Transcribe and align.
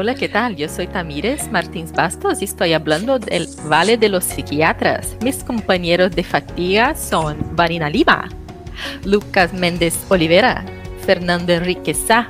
Hola, 0.00 0.14
¿qué 0.14 0.28
tal? 0.28 0.54
Yo 0.54 0.68
soy 0.68 0.86
Tamires 0.86 1.50
Martins 1.50 1.90
Bastos 1.90 2.40
y 2.40 2.44
estoy 2.44 2.72
hablando 2.72 3.18
del 3.18 3.48
Vale 3.64 3.96
de 3.96 4.08
los 4.08 4.22
Psiquiatras. 4.22 5.16
Mis 5.24 5.42
compañeros 5.42 6.12
de 6.12 6.22
fatiga 6.22 6.94
son 6.94 7.36
Vanina 7.56 7.90
Lima, 7.90 8.28
Lucas 9.04 9.52
Méndez 9.52 9.98
Olivera, 10.08 10.64
Fernando 11.04 11.52
Enrique 11.52 11.94
Sá, 11.94 12.28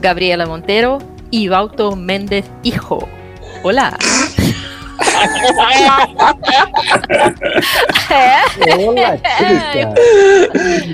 Gabriela 0.00 0.46
Montero 0.46 0.96
y 1.30 1.48
Bauto 1.48 1.94
Méndez 1.94 2.46
Hijo. 2.62 3.06
Hola. 3.62 3.98
É? 8.10 8.74
Olá. 8.76 9.18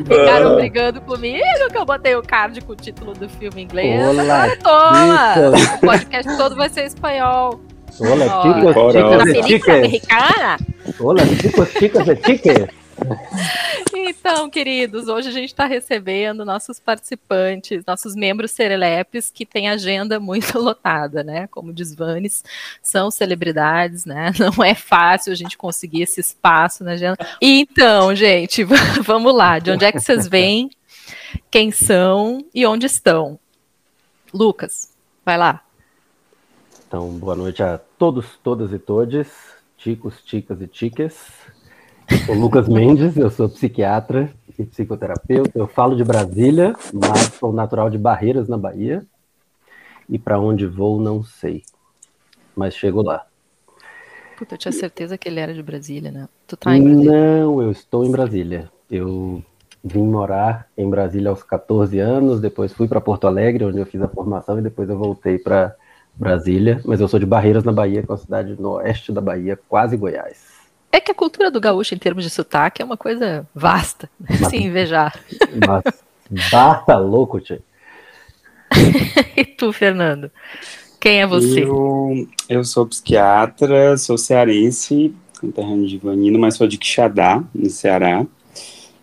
Ficaram 0.07 0.57
brigando 0.57 1.01
comigo 1.03 1.45
que 1.71 1.79
eu 1.79 1.85
botei 1.85 2.15
o 2.15 2.23
card 2.23 2.61
com 2.63 2.73
o 2.73 2.77
título 2.77 3.13
do 3.15 3.29
filme 3.29 3.63
em 3.63 3.65
inglês. 3.65 4.01
Olá, 4.09 4.23
Agora 4.45 4.57
toma! 4.63 5.35
Tica. 5.35 5.77
O 5.77 5.81
podcast 5.81 6.37
todo 6.37 6.57
vai 6.57 6.69
ser 6.69 6.85
espanhol. 6.87 7.61
Ó, 8.01 8.05
chicos, 8.43 8.75
chicas 8.75 8.75
Na 8.75 8.81
ora. 8.81 8.99
e 8.99 9.33
película 9.33 9.45
chiques. 9.45 9.69
americana. 9.69 10.57
Hola, 11.01 11.21
chicos, 11.27 11.69
chicas 11.73 12.09
e 12.09 12.17
chiques. 12.25 12.80
Então, 13.93 14.51
queridos, 14.51 15.09
hoje 15.09 15.29
a 15.29 15.33
gente 15.33 15.51
está 15.51 15.67
recebendo 15.67 16.45
nossos 16.45 16.79
participantes, 16.79 17.85
nossos 17.87 18.15
membros 18.15 18.51
serelepes 18.51 19.31
que 19.31 19.47
têm 19.47 19.69
agenda 19.69 20.21
muito 20.21 20.57
lotada, 20.61 21.23
né? 21.23 21.47
Como 21.49 21.73
diz 21.73 21.95
Vanes, 21.95 22.45
são 22.83 23.11
celebridades, 23.11 24.05
né? 24.05 24.33
Não 24.39 24.65
é 24.65 24.75
fácil 24.75 25.33
a 25.33 25.37
gente 25.37 25.57
conseguir 25.57 26.03
esse 26.03 26.21
espaço 26.21 26.85
na 26.85 26.93
agenda. 26.93 27.17
Então, 27.41 28.15
gente, 28.15 28.65
vamos 29.03 29.35
lá. 29.35 29.59
De 29.59 29.71
onde 29.71 29.85
é 29.85 29.93
que 29.93 30.01
vocês 30.01 30.27
vêm? 30.27 30.71
Quem 31.51 31.71
são 31.71 32.45
e 32.55 32.67
onde 32.67 32.87
estão? 32.87 33.39
Lucas, 34.33 34.93
vai 35.25 35.37
lá. 35.37 35.65
Então, 36.87 37.09
boa 37.11 37.37
noite 37.37 37.63
a 37.63 37.79
todos, 37.99 38.39
todas 38.43 38.73
e 38.73 38.79
todes, 38.79 39.29
ticos, 39.77 40.23
ticas 40.23 40.61
e 40.61 40.69
chiques. 40.73 41.40
Sou 42.27 42.35
Lucas 42.35 42.69
Mendes, 42.69 43.17
eu 43.17 43.31
sou 43.31 43.49
psiquiatra 43.49 44.31
e 44.59 44.65
psicoterapeuta. 44.65 45.51
Eu 45.55 45.67
falo 45.67 45.97
de 45.97 46.05
Brasília, 46.05 46.75
mas 46.93 47.35
sou 47.35 47.53
natural 47.53 47.89
de 47.89 47.97
Barreiras, 47.97 48.49
na 48.49 48.59
Bahia. 48.59 49.05
E 50.09 50.19
para 50.19 50.41
onde 50.41 50.67
vou, 50.67 51.01
não 51.01 51.23
sei. 51.23 51.63
Mas 52.55 52.75
chego 52.75 53.01
lá. 53.01 53.25
Puta, 54.37 54.55
eu 54.55 54.59
tinha 54.59 54.73
certeza 54.73 55.17
que 55.17 55.29
ele 55.29 55.39
era 55.39 55.55
de 55.55 55.63
Brasília, 55.63 56.11
né? 56.11 56.29
Tu 56.47 56.57
tá 56.57 56.77
em 56.77 56.83
Brasília. 56.83 57.13
Não, 57.13 57.63
eu 57.63 57.71
estou 57.71 58.05
em 58.05 58.11
Brasília. 58.11 58.71
Eu 58.91 59.43
vim 59.85 60.05
morar 60.05 60.67
em 60.77 60.89
Brasília 60.91 61.31
aos 61.31 61.43
14 61.43 61.99
anos, 61.99 62.41
depois 62.41 62.73
fui 62.73 62.89
para 62.89 63.01
Porto 63.01 63.27
Alegre, 63.27 63.65
onde 63.65 63.79
eu 63.79 63.87
fiz 63.87 64.03
a 64.03 64.09
formação, 64.09 64.59
e 64.59 64.63
depois 64.63 64.89
eu 64.89 64.99
voltei 64.99 65.39
para 65.39 65.77
Brasília. 66.15 66.81
Mas 66.85 67.01
eu 67.01 67.09
sou 67.09 67.21
de 67.21 67.27
Barreiras, 67.27 67.65
na 67.65 67.73
Bahia, 67.73 68.03
que 68.03 68.11
é 68.11 68.13
uma 68.13 68.19
cidade 68.19 68.61
no 68.61 68.73
oeste 68.73 69.13
da 69.13 69.21
Bahia, 69.21 69.59
quase 69.69 69.97
Goiás. 69.97 70.60
É 70.93 71.01
que 71.01 71.13
a 71.13 71.15
cultura 71.15 71.51
do 71.51 71.61
gaúcho, 71.61 71.95
em 71.95 71.99
termos 71.99 72.25
de 72.25 72.31
sotaque, 72.31 72.83
é 72.83 72.85
uma 72.85 72.97
coisa 72.97 73.47
vasta, 73.55 74.11
se 74.49 74.57
invejar. 74.57 75.19
Mas 75.67 76.51
bata 76.51 76.97
louco, 76.97 77.41
tio. 77.41 77.63
E 79.37 79.45
tu, 79.45 79.73
Fernando? 79.73 80.31
Quem 81.01 81.23
é 81.23 81.27
você? 81.27 81.65
Eu, 81.65 82.29
eu 82.49 82.65
sou 82.65 82.87
psiquiatra, 82.87 83.97
sou 83.97 84.19
cearense, 84.19 85.15
conterrâneo 85.41 85.89
de 85.89 85.97
Vanino, 85.97 86.39
mas 86.39 86.57
sou 86.57 86.67
de 86.67 86.77
Quixadá, 86.77 87.43
no 87.55 87.71
Ceará. 87.71 88.27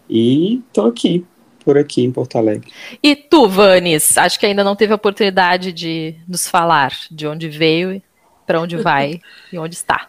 E 0.10 0.62
tô 0.72 0.86
aqui, 0.86 1.26
por 1.66 1.78
aqui 1.78 2.04
em 2.04 2.12
Porto 2.12 2.38
Alegre. 2.38 2.72
E 3.02 3.16
tu, 3.16 3.50
Vanes? 3.50 4.18
Acho 4.18 4.40
que 4.40 4.46
ainda 4.46 4.64
não 4.64 4.76
teve 4.76 4.94
a 4.94 4.96
oportunidade 4.96 5.74
de 5.74 6.16
nos 6.28 6.48
falar 6.48 6.94
de 7.10 7.26
onde 7.26 7.50
veio, 7.50 8.02
para 8.46 8.62
onde 8.62 8.78
vai 8.78 9.20
e 9.52 9.58
onde 9.58 9.76
está. 9.76 10.08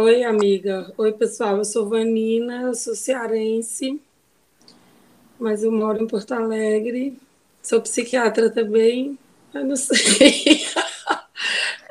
Oi, 0.00 0.22
amiga. 0.22 0.92
Oi, 0.96 1.10
pessoal. 1.12 1.56
Eu 1.56 1.64
sou 1.64 1.88
Vanina, 1.88 2.62
eu 2.62 2.74
sou 2.76 2.94
cearense, 2.94 4.00
mas 5.40 5.64
eu 5.64 5.72
moro 5.72 6.00
em 6.00 6.06
Porto 6.06 6.30
Alegre. 6.34 7.18
Sou 7.60 7.80
psiquiatra 7.80 8.48
também. 8.48 9.18
Eu 9.52 9.64
não 9.64 9.74
sei. 9.74 10.64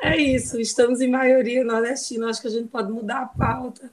É 0.00 0.16
isso. 0.16 0.58
Estamos 0.58 1.02
em 1.02 1.10
maioria 1.10 1.62
nordestina. 1.62 2.30
Acho 2.30 2.40
que 2.40 2.46
a 2.46 2.50
gente 2.50 2.68
pode 2.68 2.90
mudar 2.90 3.22
a 3.22 3.26
pauta. 3.26 3.90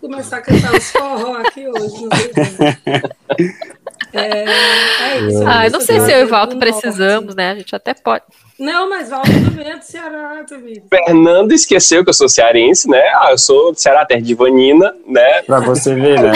Começar 0.00 0.36
a 0.36 0.42
cantar 0.42 0.72
os 0.76 0.90
forró 0.92 1.34
aqui 1.38 1.66
hoje. 1.66 2.04
Não 2.04 2.10
sei. 2.16 3.70
É, 4.12 4.44
é 4.44 5.18
isso. 5.20 5.44
Ah, 5.46 5.66
eu 5.66 5.70
não 5.72 5.80
sei 5.80 6.00
se 6.00 6.12
eu 6.12 6.20
e 6.20 6.24
o 6.24 6.28
Valdo 6.28 6.58
precisamos, 6.58 7.34
né? 7.34 7.50
A 7.50 7.54
gente 7.54 7.74
até 7.74 7.94
pode. 7.94 8.24
Não, 8.58 8.88
mas 8.90 9.08
Valdo 9.10 9.30
também 9.30 9.70
é 9.70 9.76
do 9.76 9.82
Ceará, 9.84 10.44
também. 10.46 10.82
Fernando 10.88 11.52
esqueceu 11.52 12.02
que 12.04 12.10
eu 12.10 12.14
sou 12.14 12.28
cearense, 12.28 12.88
né? 12.88 13.02
Ah, 13.14 13.28
eu 13.30 13.38
sou 13.38 13.72
do 13.72 13.78
Ceará, 13.80 14.04
terra 14.04 14.20
de 14.20 14.34
Vanina, 14.34 14.94
né? 15.06 15.42
Pra 15.42 15.60
você 15.60 15.94
ver, 15.94 16.20
né? 16.20 16.32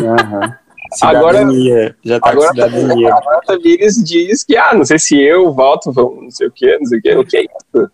Aham. 0.00 0.56
Agora- 1.02 1.38
Cidadania, 1.38 1.96
já 2.04 2.20
tá 2.20 2.30
Agora, 2.30 2.48
com 2.48 2.54
cidadania. 2.54 3.14
agora 3.14 3.36
a 3.38 3.40
Tamires 3.40 3.96
diz 3.96 4.44
que, 4.44 4.56
ah, 4.56 4.72
não 4.72 4.84
sei 4.84 4.98
se 4.98 5.20
eu, 5.20 5.52
Valto, 5.52 5.92
vamos, 5.92 6.22
não 6.22 6.30
sei 6.30 6.46
o 6.46 6.50
quê, 6.50 6.78
não 6.78 6.86
sei 6.86 6.98
o 6.98 7.02
quê. 7.02 7.14
O 7.16 7.24
que 7.24 7.36
é 7.38 7.42
isso? 7.42 7.90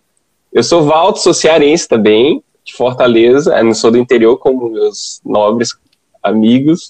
Eu 0.53 0.63
sou 0.63 0.83
Valto, 0.83 1.19
sou 1.19 1.33
cearense 1.33 1.87
também, 1.87 2.41
de 2.63 2.73
Fortaleza. 2.75 3.57
Eu 3.57 3.63
não 3.65 3.73
sou 3.73 3.91
do 3.91 3.97
interior 3.97 4.37
como 4.37 4.69
meus 4.69 5.19
nobres 5.25 5.71
amigos. 6.21 6.89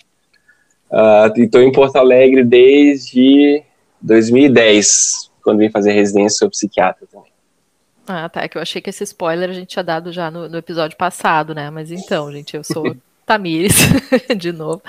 Ah, 0.94 1.32
e 1.36 1.48
tô 1.48 1.60
em 1.60 1.72
Porto 1.72 1.96
Alegre 1.96 2.44
desde 2.44 3.64
2010, 4.00 5.32
quando 5.42 5.58
vim 5.58 5.72
fazer 5.72 5.92
residência, 5.92 6.38
sou 6.38 6.50
psiquiatra 6.52 7.08
também. 7.12 7.32
Ah, 8.08 8.30
tá. 8.30 8.44
É 8.44 8.48
que 8.48 8.58
eu 8.58 8.62
achei 8.62 8.80
que 8.80 8.92
esse 8.92 9.04
spoiler 9.04 9.50
a 9.50 9.54
gente 9.54 9.70
tinha 9.70 9.84
dado 9.84 10.12
já 10.12 10.30
no, 10.30 10.48
no 10.48 10.58
episódio 10.58 10.96
passado, 10.96 11.56
né? 11.56 11.72
Mas 11.72 11.92
então, 11.92 12.32
gente, 12.32 12.56
eu 12.56 12.64
sou 12.64 12.96
Tamires, 13.26 13.76
de 14.38 14.52
novo. 14.52 14.84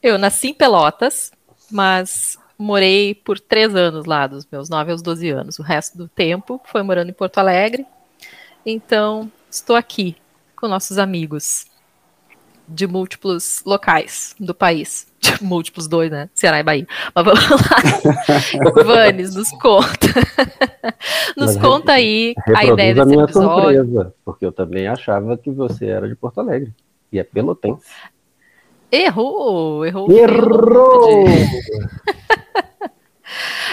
Eu 0.00 0.16
nasci 0.16 0.48
em 0.48 0.54
Pelotas, 0.54 1.32
mas 1.70 2.38
morei 2.56 3.12
por 3.14 3.40
três 3.40 3.74
anos 3.74 4.04
lá, 4.04 4.28
dos 4.28 4.46
meus 4.50 4.68
9 4.68 4.92
aos 4.92 5.02
12 5.02 5.28
anos. 5.30 5.58
O 5.58 5.62
resto 5.62 5.98
do 5.98 6.06
tempo 6.06 6.60
foi 6.66 6.82
morando 6.82 7.08
em 7.10 7.14
Porto 7.14 7.38
Alegre. 7.38 7.84
Então, 8.64 9.32
estou 9.50 9.74
aqui 9.74 10.16
com 10.54 10.68
nossos 10.68 10.98
amigos 10.98 11.66
de 12.68 12.86
múltiplos 12.86 13.62
locais 13.64 14.34
do 14.38 14.54
país. 14.54 15.10
De 15.22 15.40
múltiplos 15.40 15.86
dois, 15.86 16.10
né? 16.10 16.28
Ceará 16.34 16.58
e 16.58 16.64
Bahia. 16.64 16.86
Mas 17.14 17.24
vamos 17.24 17.48
lá. 17.48 18.82
Vanes, 18.84 19.36
nos 19.36 19.50
conta. 19.50 20.08
Nos 21.36 21.54
Mas 21.54 21.58
conta 21.58 21.92
aí 21.92 22.34
a 22.56 22.64
ideia 22.64 22.90
a 22.90 22.94
desse 22.96 23.06
minha 23.06 23.22
episódio. 23.22 23.84
surpresa, 23.84 24.14
porque 24.24 24.44
eu 24.44 24.50
também 24.50 24.88
achava 24.88 25.38
que 25.38 25.48
você 25.48 25.86
era 25.86 26.08
de 26.08 26.16
Porto 26.16 26.40
Alegre. 26.40 26.72
E 27.12 27.20
é 27.20 27.24
pelotense. 27.24 27.86
Errou, 28.90 29.86
errou. 29.86 30.10
Errou! 30.10 31.24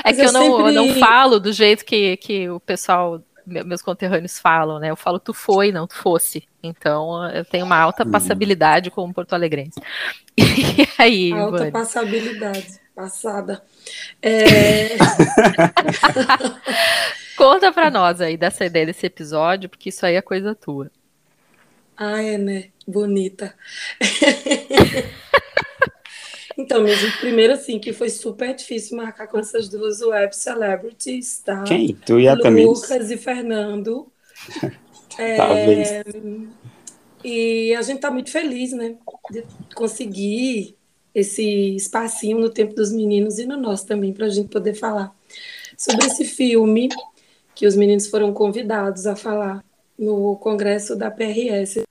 É 0.04 0.12
Mas 0.12 0.16
que 0.16 0.22
eu 0.22 0.26
eu 0.28 0.32
não, 0.32 0.68
eu 0.68 0.74
não 0.74 0.96
falo 0.96 1.40
do 1.40 1.52
jeito 1.52 1.84
que, 1.84 2.16
que 2.18 2.50
o 2.50 2.60
pessoal, 2.60 3.22
meus 3.50 3.82
conterrâneos 3.82 4.40
falam, 4.40 4.80
né? 4.80 4.90
Eu 4.92 4.96
falo 4.96 5.20
tu 5.20 5.34
foi, 5.34 5.72
não 5.72 5.88
tu 5.88 5.96
fosse. 5.96 6.48
Então 6.64 7.26
eu 7.32 7.44
tenho 7.46 7.66
uma 7.66 7.78
alta 7.78 8.04
Hum. 8.04 8.12
passabilidade 8.12 8.92
como 8.92 9.14
porto-alegrense. 9.14 9.80
E 10.38 10.88
aí, 10.98 11.34
Alta 11.34 11.70
passabilidade. 11.72 12.80
Passada. 12.96 13.62
É, 14.22 14.98
conta 17.38 17.72
pra 17.72 17.90
nós 17.90 18.22
aí 18.22 18.38
dessa 18.38 18.66
ideia 18.66 18.86
desse 18.86 19.06
episódio, 19.06 19.70
porque 19.70 19.90
isso 19.90 20.06
aí 20.06 20.16
é 20.16 20.22
coisa 20.22 20.56
tua. 20.56 20.90
Ah, 21.98 22.22
é, 22.22 22.38
né? 22.38 22.66
Bonita. 22.88 23.54
Então, 26.59 26.84
mesmo, 26.84 27.09
primeiro 27.22 27.53
assim, 27.53 27.80
que 27.80 27.94
foi 27.94 28.09
super 28.09 28.53
difícil 28.53 28.97
marcar 28.97 29.28
com 29.28 29.40
essas 29.40 29.70
duas 29.70 30.02
web 30.02 30.36
celebrities, 30.36 31.40
tá? 31.40 31.64
Quem? 31.64 31.96
Tu 31.96 32.20
e 32.20 32.28
a 32.28 32.35
Tamires? 32.38 32.82
Lucas 32.82 33.09
e 33.09 33.17
Fernando. 33.17 34.11
É, 35.17 35.35
Talvez. 35.35 35.90
E 37.26 37.76
a 37.76 37.82
gente 37.82 38.00
tá 38.00 38.09
muito 38.09 38.32
feliz, 38.32 38.72
né? 38.72 38.96
De 39.29 39.44
conseguir 39.76 40.78
esse 41.14 41.76
espacinho 41.76 42.40
no 42.40 42.50
tempo 42.50 42.73
dos 42.73 42.90
meninos 42.90 43.38
e 43.38 43.46
no 43.46 43.58
nosso 43.58 43.85
também, 43.85 44.14
para 44.14 44.28
a 44.28 44.29
gente 44.29 44.47
poder 44.47 44.76
falar 44.76 45.14
sobre 45.76 46.06
esse 46.06 46.23
filme 46.23 46.88
que 47.53 47.67
os 47.67 47.76
meninos 47.76 48.08
foram 48.08 48.32
convidados 48.32 49.08
a 49.08 49.16
falar 49.16 49.66
no 49.97 50.38
congresso 50.38 50.96
da 50.96 51.11
PRS. 51.11 51.82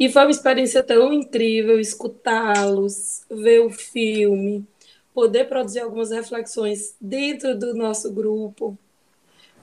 E 0.00 0.08
foi 0.08 0.22
uma 0.22 0.30
experiência 0.30 0.82
tão 0.82 1.12
incrível 1.12 1.78
escutá-los, 1.78 3.20
ver 3.30 3.60
o 3.60 3.70
filme, 3.70 4.66
poder 5.12 5.44
produzir 5.44 5.80
algumas 5.80 6.10
reflexões 6.10 6.94
dentro 6.98 7.56
do 7.56 7.74
nosso 7.74 8.10
grupo, 8.10 8.78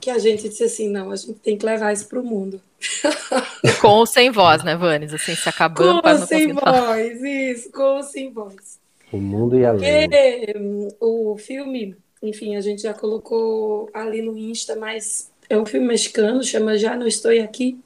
que 0.00 0.10
a 0.10 0.18
gente 0.18 0.48
disse 0.48 0.62
assim, 0.62 0.88
não, 0.88 1.10
a 1.10 1.16
gente 1.16 1.34
tem 1.34 1.58
que 1.58 1.66
levar 1.66 1.92
isso 1.92 2.08
para 2.08 2.20
o 2.20 2.24
mundo. 2.24 2.62
Com 3.82 3.88
ou 3.88 4.06
sem 4.06 4.30
voz, 4.30 4.62
né, 4.62 4.76
Vanes? 4.76 5.12
Assim, 5.12 5.34
se 5.34 5.48
acabando, 5.48 6.00
Com 6.00 6.08
ou 6.08 6.18
sem 6.18 6.20
conseguindo 6.20 6.60
falar. 6.60 6.86
voz, 6.86 7.20
isso, 7.20 7.72
com 7.72 7.82
ou 7.82 8.02
sem 8.04 8.32
voz. 8.32 8.78
O 9.10 9.16
mundo 9.16 9.58
e 9.58 9.64
além. 9.64 10.08
Porque 10.08 10.54
hum, 10.56 10.88
o 11.00 11.36
filme 11.36 11.96
enfim, 12.22 12.56
a 12.56 12.60
gente 12.60 12.82
já 12.82 12.92
colocou 12.92 13.88
ali 13.94 14.22
no 14.22 14.36
Insta, 14.36 14.74
mas 14.76 15.30
é 15.48 15.56
um 15.56 15.64
filme 15.64 15.86
mexicano, 15.86 16.42
chama 16.42 16.76
Já 16.76 16.96
Não 16.96 17.06
Estou 17.06 17.30
Aqui, 17.42 17.78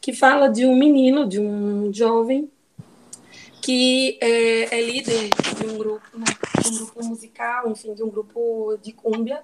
que 0.00 0.12
fala 0.12 0.48
de 0.48 0.64
um 0.66 0.74
menino, 0.74 1.26
de 1.26 1.38
um 1.38 1.92
jovem, 1.92 2.50
que 3.60 4.18
é, 4.20 4.78
é 4.78 4.82
líder 4.82 5.28
de 5.28 5.66
um 5.66 5.78
grupo, 5.78 6.18
né, 6.18 6.24
um 6.66 6.76
grupo 6.76 7.04
musical, 7.04 7.70
enfim, 7.70 7.94
de 7.94 8.02
um 8.02 8.08
grupo 8.08 8.78
de 8.82 8.92
cúmbia. 8.92 9.42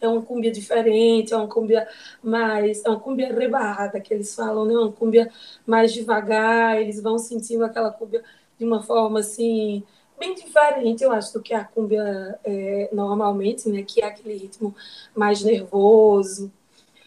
É 0.00 0.08
uma 0.08 0.20
cúmbia 0.20 0.50
diferente, 0.50 1.32
é 1.32 1.36
uma 1.36 1.46
cúmbia 1.46 1.88
mais, 2.20 2.84
é 2.84 2.88
uma 2.88 2.98
cúmbia 2.98 3.32
rebarrada 3.32 4.00
que 4.00 4.12
eles 4.12 4.34
falam, 4.34 4.64
né? 4.64 4.74
Uma 4.74 4.90
cúmbia 4.90 5.30
mais 5.64 5.92
devagar, 5.92 6.80
eles 6.80 7.00
vão 7.00 7.18
sentindo 7.18 7.64
aquela 7.64 7.92
cúmbia 7.92 8.24
de 8.58 8.64
uma 8.64 8.82
forma 8.82 9.20
assim 9.20 9.84
bem 10.18 10.34
diferente, 10.34 11.04
eu 11.04 11.12
acho, 11.12 11.32
do 11.32 11.40
que 11.40 11.54
a 11.54 11.64
cúmbia 11.64 12.36
é, 12.42 12.88
normalmente, 12.92 13.68
né? 13.68 13.84
Que 13.84 14.02
é 14.02 14.06
aquele 14.06 14.34
ritmo 14.36 14.74
mais 15.14 15.44
nervoso, 15.44 16.52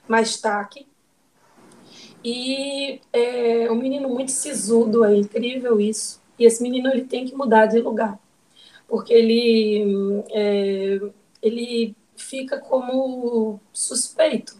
mais 0.07 0.39
taque. 0.39 0.88
E 2.25 3.01
é 3.13 3.72
um 3.72 3.75
menino 3.75 4.10
muito 4.10 4.31
sisudo, 4.31 5.06
é 5.06 5.16
incrível 5.16 5.80
isso. 5.80 6.19
E 6.39 6.45
esse 6.45 6.63
menino 6.63 6.89
ele 6.89 7.04
tem 7.06 7.24
que 7.24 7.36
mudar 7.36 7.68
de 7.68 7.80
lugar, 7.80 8.19
porque 8.88 9.13
ele 9.13 10.24
é, 10.31 11.00
ele 11.39 11.95
fica 12.16 12.60
como 12.60 13.60
suspeito 13.72 14.56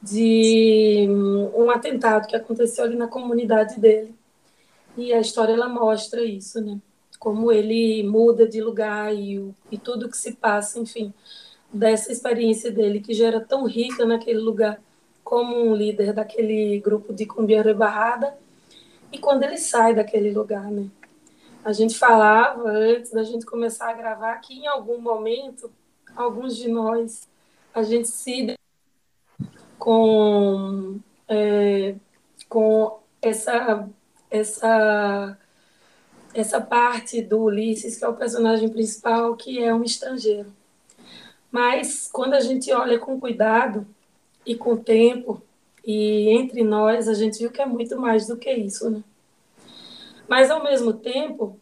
de 0.00 1.06
um 1.54 1.70
atentado 1.70 2.26
que 2.26 2.34
aconteceu 2.34 2.84
ali 2.84 2.96
na 2.96 3.08
comunidade 3.08 3.78
dele. 3.78 4.14
E 4.96 5.12
a 5.12 5.20
história 5.20 5.52
ela 5.52 5.68
mostra 5.68 6.24
isso, 6.24 6.62
né? 6.62 6.80
Como 7.18 7.52
ele 7.52 8.02
muda 8.04 8.48
de 8.48 8.62
lugar 8.62 9.14
e, 9.14 9.52
e 9.70 9.76
tudo 9.76 10.08
que 10.08 10.16
se 10.16 10.32
passa, 10.32 10.78
enfim, 10.78 11.12
dessa 11.70 12.10
experiência 12.10 12.70
dele 12.70 13.00
que 13.00 13.12
já 13.12 13.26
era 13.26 13.40
tão 13.40 13.66
rica 13.66 14.06
naquele 14.06 14.38
lugar 14.38 14.80
como 15.26 15.56
um 15.56 15.74
líder 15.74 16.12
daquele 16.12 16.78
grupo 16.78 17.12
de 17.12 17.26
cumbia 17.26 17.60
rebarrada 17.60 18.38
e 19.10 19.18
quando 19.18 19.42
ele 19.42 19.58
sai 19.58 19.92
daquele 19.92 20.30
lugar, 20.30 20.70
né? 20.70 20.88
A 21.64 21.72
gente 21.72 21.98
falava 21.98 22.70
antes 22.70 23.10
da 23.10 23.24
gente 23.24 23.44
começar 23.44 23.90
a 23.90 23.92
gravar 23.92 24.36
que 24.36 24.54
em 24.54 24.68
algum 24.68 25.00
momento, 25.00 25.68
alguns 26.14 26.56
de 26.56 26.68
nós, 26.68 27.28
a 27.74 27.82
gente 27.82 28.06
se 28.06 28.56
com 29.76 31.00
é, 31.26 31.96
com 32.48 33.00
essa 33.20 33.88
essa 34.30 35.36
essa 36.32 36.60
parte 36.60 37.20
do 37.20 37.42
Ulisses 37.42 37.96
que 37.98 38.04
é 38.04 38.08
o 38.08 38.14
personagem 38.14 38.68
principal 38.68 39.34
que 39.34 39.60
é 39.60 39.74
um 39.74 39.82
estrangeiro. 39.82 40.52
Mas 41.50 42.08
quando 42.12 42.34
a 42.34 42.40
gente 42.40 42.72
olha 42.72 42.96
com 42.96 43.18
cuidado 43.18 43.84
e 44.46 44.54
com 44.54 44.76
tempo 44.76 45.42
e 45.84 46.28
entre 46.30 46.64
nós 46.64 47.08
a 47.08 47.14
gente 47.14 47.38
viu 47.38 47.50
que 47.50 47.60
é 47.60 47.66
muito 47.66 48.00
mais 48.00 48.26
do 48.26 48.36
que 48.36 48.50
isso, 48.50 48.88
né? 48.88 49.02
Mas, 50.28 50.50
ao 50.50 50.62
mesmo 50.62 50.92
tempo, 50.92 51.58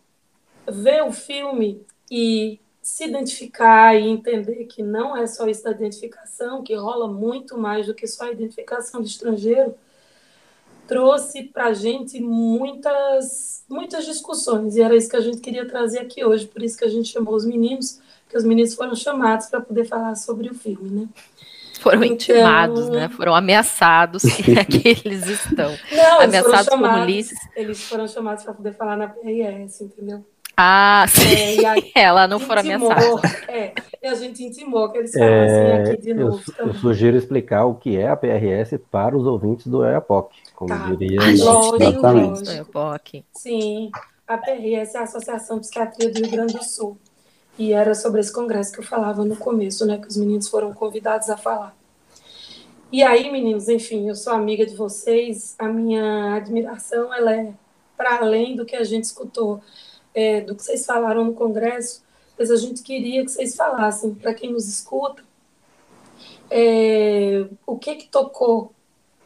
ver 0.67 1.03
o 1.03 1.13
filme 1.13 1.85
e 2.11 2.59
se 2.83 3.05
identificar 3.05 3.95
e 3.95 4.09
entender 4.09 4.65
que 4.65 4.83
não 4.83 5.17
é 5.17 5.27
só 5.27 5.47
isso 5.47 5.65
da 5.65 5.71
identificação, 5.71 6.63
que 6.63 6.75
rola 6.75 7.09
muito 7.09 7.59
mais 7.59 7.87
do 7.87 7.95
que 7.95 8.07
só 8.07 8.25
a 8.25 8.33
identificação 8.33 9.03
de 9.03 9.09
estrangeiro, 9.09 9.75
trouxe 10.87 11.45
para 11.45 11.67
a 11.67 11.75
gente 11.75 12.21
muitas, 12.21 13.65
muitas 13.69 14.05
discussões. 14.05 14.77
E 14.77 14.83
era 14.83 14.97
isso 14.97 15.09
que 15.09 15.17
a 15.17 15.21
gente 15.21 15.41
queria 15.41 15.67
trazer 15.67 15.99
aqui 16.01 16.25
hoje, 16.25 16.47
por 16.47 16.63
isso 16.63 16.77
que 16.77 16.85
a 16.85 16.91
gente 16.91 17.11
chamou 17.11 17.35
os 17.35 17.45
meninos, 17.45 18.01
que 18.29 18.37
os 18.37 18.45
meninos 18.45 18.75
foram 18.75 18.95
chamados 18.95 19.47
para 19.47 19.61
poder 19.61 19.87
falar 19.87 20.15
sobre 20.15 20.49
o 20.51 20.55
filme, 20.55 20.91
né? 20.91 21.09
Foram 21.85 22.03
então... 22.03 22.15
intimados, 22.15 22.89
né? 22.89 23.11
Foram 23.11 23.35
ameaçados 23.35 24.23
que 24.43 24.59
aqui 24.59 25.03
eles 25.05 25.27
estão. 25.27 25.71
Não, 25.93 26.21
ameaçados 26.23 26.65
chamados, 26.65 26.69
como 26.69 27.03
Ulisses. 27.03 27.39
Eles 27.55 27.87
foram 27.87 28.09
chamados 28.09 28.43
para 28.43 28.55
poder 28.55 28.73
falar 28.73 28.97
na 28.97 29.09
PRS, 29.09 29.83
entendeu? 29.83 30.25
Ah, 30.57 31.05
sim. 31.07 31.67
É, 31.95 32.01
Ela 32.01 32.27
não 32.27 32.41
foram 32.41 32.63
ameaçados. 32.63 33.23
É, 33.49 33.75
e 34.03 34.07
a 34.07 34.15
gente 34.15 34.43
intimou 34.43 34.91
que 34.91 34.99
eles 34.99 35.13
falassem 35.13 35.57
é, 35.57 35.83
aqui 35.83 36.01
de 36.01 36.15
novo. 36.15 36.43
Eu, 36.59 36.69
eu, 36.69 36.75
sugiro 36.75 37.19
explicar 37.19 37.67
o 37.67 37.75
que 37.75 37.99
é 37.99 38.09
a 38.09 38.17
PRS 38.17 38.79
para 38.91 39.15
os 39.15 39.27
ouvintes 39.27 39.67
do 39.67 39.85
EAPOC, 39.85 40.35
como 40.55 40.71
tá. 40.71 40.87
diria. 40.91 41.21
Lógico, 41.21 42.51
EAPOC. 42.51 43.25
Sim, 43.33 43.91
a 44.27 44.39
PRS 44.39 44.95
é 44.95 44.99
a 44.99 45.03
Associação 45.03 45.57
de 45.57 45.63
Psiquiatria 45.63 46.11
do 46.11 46.19
Rio 46.19 46.31
Grande 46.31 46.55
do 46.55 46.65
Sul. 46.65 46.97
E 47.59 47.73
era 47.73 47.95
sobre 47.95 48.21
esse 48.21 48.33
congresso 48.33 48.73
que 48.73 48.81
eu 48.81 48.85
falava 48.85 49.25
no 49.25 49.37
começo, 49.37 49.87
né? 49.87 49.99
Que 49.99 50.09
os 50.09 50.17
meninos 50.17 50.49
foram 50.49 50.73
convidados 50.73 51.31
a 51.31 51.37
falar. 51.37 51.77
E 52.91 53.03
aí, 53.03 53.31
meninos, 53.31 53.69
enfim, 53.69 54.09
eu 54.09 54.15
sou 54.15 54.33
amiga 54.33 54.67
de 54.67 54.75
vocês. 54.75 55.55
A 55.59 55.69
minha 55.69 56.35
admiração, 56.35 57.13
ela 57.13 57.35
é 57.35 57.53
para 57.97 58.19
além 58.19 58.57
do 58.57 58.65
que 58.65 58.77
a 58.77 58.85
gente 58.85 59.05
escutou, 59.05 59.61
é, 60.15 60.41
do 60.41 60.55
que 60.55 60.63
vocês 60.63 60.85
falaram 60.85 61.25
no 61.25 61.35
congresso. 61.35 62.03
Mas 62.39 62.51
a 62.51 62.57
gente 62.57 62.83
queria 62.83 63.25
que 63.25 63.31
vocês 63.31 63.55
falassem 63.55 64.15
para 64.15 64.35
quem 64.35 64.53
nos 64.53 64.69
escuta 64.69 65.23
é, 66.51 67.47
o 67.67 67.79
que 67.79 67.97
que 67.97 68.09
tocou 68.09 68.73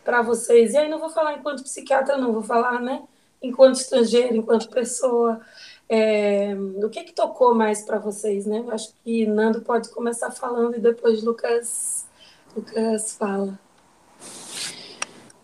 para 0.04 0.22
vocês. 0.22 0.72
E 0.72 0.76
aí 0.78 0.88
não 0.88 0.98
vou 0.98 1.10
falar 1.10 1.34
enquanto 1.34 1.62
psiquiatra, 1.62 2.16
não 2.16 2.32
vou 2.32 2.42
falar, 2.42 2.80
né? 2.80 3.02
Enquanto 3.42 3.76
estrangeiro, 3.76 4.36
enquanto 4.36 4.68
pessoa. 4.70 5.40
É, 5.90 6.54
o 6.84 6.88
que, 6.90 7.04
que 7.04 7.12
tocou 7.14 7.54
mais 7.54 7.82
para 7.82 7.98
vocês, 7.98 8.44
né? 8.44 8.62
Acho 8.70 8.92
que 9.02 9.26
Nando 9.26 9.62
pode 9.62 9.88
começar 9.88 10.30
falando 10.30 10.76
e 10.76 10.80
depois 10.80 11.22
Lucas, 11.22 12.04
Lucas 12.54 13.16
fala. 13.18 13.58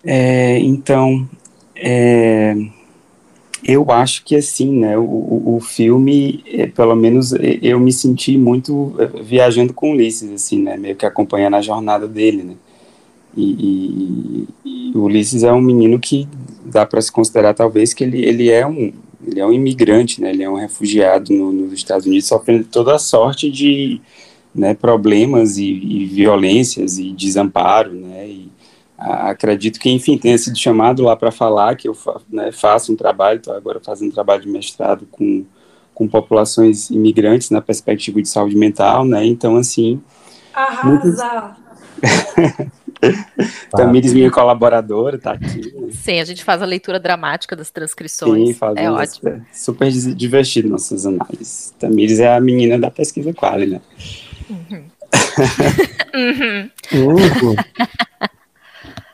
É, 0.05 0.59
então, 0.59 1.27
é, 1.75 2.55
eu 3.65 3.91
acho 3.91 4.23
que 4.23 4.37
assim, 4.37 4.81
né? 4.81 4.99
O, 4.99 5.57
o 5.57 5.61
filme, 5.61 6.45
é, 6.47 6.67
pelo 6.67 6.95
menos 6.95 7.33
é, 7.33 7.59
eu 7.63 7.81
me 7.81 7.93
senti 7.93 8.37
muito 8.37 8.95
é, 8.99 9.23
viajando 9.23 9.73
com 9.73 9.93
Ulisses, 9.93 10.31
assim, 10.31 10.63
né? 10.63 10.77
Meio 10.77 10.95
que 10.95 11.07
acompanhando 11.07 11.55
a 11.55 11.63
jornada 11.63 12.07
dele, 12.07 12.43
né? 12.43 12.55
E, 13.35 14.47
e, 14.65 14.91
e 14.93 14.99
Ulisses 14.99 15.43
é 15.43 15.53
um 15.53 15.63
menino 15.63 15.99
que 15.99 16.29
dá 16.67 16.85
para 16.85 17.01
se 17.01 17.11
considerar 17.11 17.55
talvez 17.55 17.95
que 17.95 18.05
ele, 18.05 18.23
ele 18.23 18.51
é 18.51 18.67
um 18.67 18.93
ele 19.27 19.41
é 19.41 19.47
um 19.47 19.53
imigrante, 19.53 20.21
né? 20.21 20.31
Ele 20.31 20.43
é 20.43 20.51
um 20.51 20.57
refugiado 20.57 21.33
no, 21.33 21.53
nos 21.53 21.73
Estados 21.73 22.07
Unidos, 22.07 22.27
sofrendo 22.27 22.65
toda 22.65 22.99
sorte 22.99 23.51
de 23.51 24.01
né, 24.55 24.75
problemas 24.75 25.57
e, 25.57 25.65
e, 25.65 26.05
violências 26.07 26.99
e 26.99 27.11
desamparo, 27.13 27.93
né? 27.93 28.29
E 28.29 28.49
a, 28.97 29.31
acredito 29.31 29.81
que, 29.81 29.91
enfim, 29.91 30.17
tenha 30.17 30.39
sido 30.39 30.57
chamado 30.57 31.03
lá 31.03 31.17
para 31.17 31.31
falar 31.31 31.75
que 31.77 31.89
eu 31.89 31.95
fa, 31.95 32.21
né, 32.31 32.53
faço 32.53 32.93
um 32.93 32.97
trabalho, 32.97 33.39
estou 33.39 33.55
agora 33.55 33.81
fazendo 33.81 34.13
trabalho 34.13 34.43
de 34.43 34.49
mestrado 34.49 35.07
com, 35.11 35.45
com 35.95 36.07
populações 36.07 36.91
imigrantes 36.91 37.51
na 37.51 37.61
perspectiva 37.61 38.23
de 38.23 38.29
saúde 38.29 38.57
mental, 38.57 39.05
né? 39.05 39.25
Então, 39.25 39.57
assim... 39.57 40.01
Arrasa! 40.53 40.87
Muitos... 40.89 42.75
Tamires, 43.71 44.13
minha 44.13 44.31
colaboradora, 44.31 45.19
tá 45.19 45.33
aqui. 45.33 45.75
Sim, 45.91 46.21
a 46.21 46.25
gente 46.25 46.45
faz 46.45 46.63
a 46.63 46.67
leitura 46.67 47.01
dramática 47.01 47.57
das 47.57 47.71
transcrições. 47.71 48.57
Sim, 48.57 48.65
é 48.77 48.91
ótimo. 48.91 49.29
É 49.29 49.41
super 49.53 49.91
divertido 49.91 50.69
nossas 50.69 51.07
análises. 51.07 51.75
Tamires 51.79 52.21
é 52.21 52.35
a 52.35 52.41
menina 52.41 52.79
da 52.79 52.91
pesquisa 52.91 53.33
Quali, 53.33 53.67
né? 53.67 53.81
Uhum. 54.51 54.85
uhum. 56.15 56.71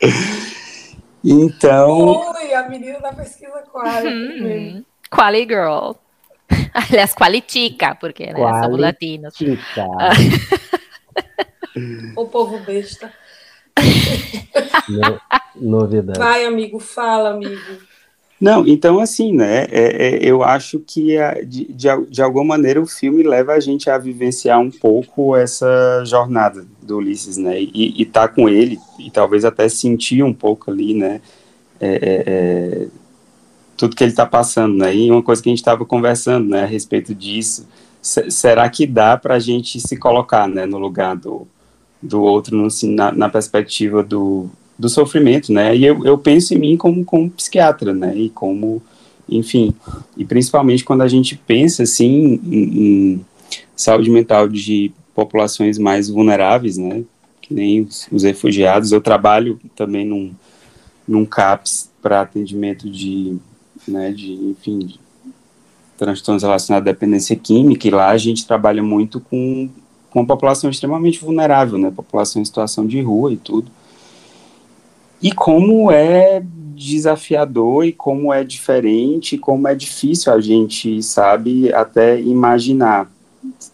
então. 1.24 2.32
Ui, 2.32 2.54
a 2.54 2.68
menina 2.68 2.98
da 3.00 3.12
pesquisa 3.12 3.62
Quali. 3.72 4.08
Uhum. 4.08 4.84
Quali 5.10 5.46
Girl. 5.46 5.92
Aliás, 6.74 7.14
Qualitica, 7.14 7.94
porque 7.94 8.26
né, 8.26 8.62
somos 8.62 8.80
latinos. 8.80 9.34
o 12.16 12.26
povo 12.26 12.58
besta. 12.60 13.12
No, 14.88 15.20
novidade. 15.54 16.18
Vai, 16.18 16.44
amigo, 16.44 16.80
fala, 16.80 17.30
amigo. 17.30 17.60
Não, 18.40 18.66
então 18.66 18.98
assim, 18.98 19.34
né, 19.34 19.66
é, 19.70 20.06
é, 20.08 20.18
eu 20.22 20.42
acho 20.42 20.80
que 20.80 21.18
a, 21.18 21.34
de, 21.42 21.70
de, 21.72 21.88
de, 22.08 22.22
alguma 22.22 22.44
maneira 22.44 22.80
o 22.80 22.86
filme 22.86 23.22
leva 23.22 23.52
a 23.52 23.60
gente 23.60 23.90
a 23.90 23.98
vivenciar 23.98 24.58
um 24.58 24.70
pouco 24.70 25.36
essa 25.36 26.02
jornada 26.06 26.66
do 26.80 26.96
Ulisses, 26.96 27.36
né, 27.36 27.60
e, 27.60 28.00
e 28.00 28.04
tá 28.06 28.26
com 28.26 28.48
ele, 28.48 28.78
e 28.98 29.10
talvez 29.10 29.44
até 29.44 29.68
sentir 29.68 30.22
um 30.22 30.32
pouco 30.32 30.70
ali, 30.70 30.94
né, 30.94 31.20
é, 31.78 31.88
é, 31.88 32.24
é 32.26 32.88
tudo 33.76 33.94
que 33.94 34.02
ele 34.02 34.10
está 34.10 34.24
passando, 34.24 34.74
né, 34.74 34.94
e 34.94 35.10
uma 35.10 35.22
coisa 35.22 35.42
que 35.42 35.50
a 35.50 35.52
gente 35.52 35.58
estava 35.58 35.84
conversando, 35.84 36.48
né, 36.48 36.62
a 36.62 36.66
respeito 36.66 37.14
disso, 37.14 37.68
será 38.00 38.68
que 38.70 38.86
dá 38.86 39.18
para 39.18 39.34
a 39.34 39.38
gente 39.38 39.78
se 39.78 39.98
colocar, 39.98 40.48
né, 40.48 40.64
no 40.64 40.78
lugar 40.78 41.14
do, 41.14 41.46
do 42.02 42.22
outro 42.22 42.56
no, 42.56 42.68
na, 42.94 43.12
na, 43.12 43.28
perspectiva 43.28 44.02
do, 44.02 44.48
do 44.78 44.88
sofrimento, 44.88 45.52
né? 45.52 45.76
E 45.76 45.84
eu, 45.84 46.04
eu 46.04 46.16
penso 46.16 46.54
em 46.54 46.58
mim 46.58 46.76
como, 46.76 47.04
como 47.04 47.30
psiquiatra, 47.30 47.92
né? 47.92 48.16
E 48.16 48.30
como, 48.30 48.82
enfim, 49.28 49.74
e 50.16 50.24
principalmente 50.24 50.84
quando 50.84 51.02
a 51.02 51.08
gente 51.08 51.36
pensa, 51.36 51.82
assim, 51.82 52.40
em, 52.44 52.78
em 52.80 53.26
saúde 53.76 54.10
mental 54.10 54.48
de 54.48 54.92
populações 55.14 55.78
mais 55.78 56.08
vulneráveis, 56.08 56.78
né? 56.78 57.02
Que 57.42 57.52
nem 57.52 57.82
os, 57.82 58.08
os 58.10 58.22
refugiados. 58.22 58.92
Eu 58.92 59.00
trabalho 59.00 59.58
também 59.76 60.06
num, 60.06 60.32
num 61.06 61.26
CAPS 61.26 61.90
para 62.00 62.22
atendimento 62.22 62.88
de, 62.88 63.36
né, 63.86 64.10
de, 64.12 64.32
enfim, 64.32 64.78
de 64.78 65.00
transtornos 65.98 66.42
relacionados 66.42 66.88
à 66.88 66.92
dependência 66.92 67.36
química, 67.36 67.86
e 67.86 67.90
lá 67.90 68.08
a 68.08 68.16
gente 68.16 68.46
trabalha 68.46 68.82
muito 68.82 69.20
com, 69.20 69.68
com 70.10 70.20
a 70.20 70.26
população 70.26 70.68
extremamente 70.68 71.20
vulnerável, 71.20 71.78
né? 71.78 71.90
População 71.94 72.42
em 72.42 72.44
situação 72.44 72.86
de 72.86 73.00
rua 73.00 73.32
e 73.32 73.36
tudo. 73.36 73.70
E 75.22 75.32
como 75.32 75.90
é 75.90 76.42
desafiador 76.74 77.84
e 77.84 77.92
como 77.92 78.32
é 78.32 78.42
diferente, 78.42 79.36
como 79.36 79.68
é 79.68 79.74
difícil 79.74 80.32
a 80.32 80.40
gente, 80.40 81.02
sabe, 81.02 81.72
até 81.72 82.18
imaginar. 82.20 83.10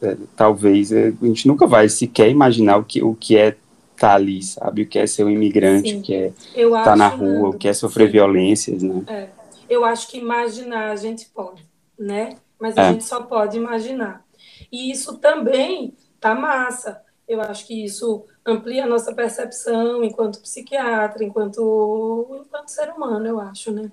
É, 0.02 0.16
talvez 0.34 0.92
é, 0.92 1.12
a 1.20 1.26
gente 1.26 1.46
nunca 1.46 1.66
vai 1.66 1.88
sequer 1.88 2.28
imaginar 2.28 2.78
o 2.78 2.84
que, 2.84 3.02
o 3.02 3.14
que 3.14 3.36
é 3.36 3.48
estar 3.48 3.58
tá 3.96 4.14
ali, 4.14 4.42
sabe? 4.42 4.82
O 4.82 4.86
que 4.86 4.98
é 4.98 5.06
ser 5.06 5.24
um 5.24 5.30
imigrante, 5.30 5.90
Sim. 5.90 5.98
o 5.98 6.02
que 6.02 6.14
é 6.14 6.32
estar 6.54 6.84
tá 6.84 6.96
na 6.96 7.08
rua, 7.08 7.50
o 7.50 7.52
que 7.52 7.68
é 7.68 7.72
sofrer 7.72 8.06
Sim. 8.06 8.12
violências, 8.12 8.82
né? 8.82 9.02
É. 9.06 9.28
Eu 9.68 9.84
acho 9.84 10.08
que 10.08 10.18
imaginar 10.18 10.90
a 10.90 10.96
gente 10.96 11.26
pode, 11.26 11.64
né? 11.98 12.36
Mas 12.60 12.76
a 12.76 12.82
é. 12.82 12.92
gente 12.92 13.04
só 13.04 13.22
pode 13.22 13.56
imaginar. 13.56 14.24
E 14.70 14.90
isso 14.90 15.18
também 15.18 15.94
tá 16.20 16.34
massa. 16.34 17.02
Eu 17.28 17.40
acho 17.40 17.66
que 17.66 17.84
isso 17.84 18.24
amplia 18.44 18.84
a 18.84 18.88
nossa 18.88 19.12
percepção 19.12 20.04
enquanto 20.04 20.40
psiquiatra, 20.40 21.24
enquanto, 21.24 22.44
enquanto 22.44 22.68
ser 22.68 22.90
humano, 22.90 23.26
eu 23.26 23.40
acho, 23.40 23.72
né? 23.72 23.90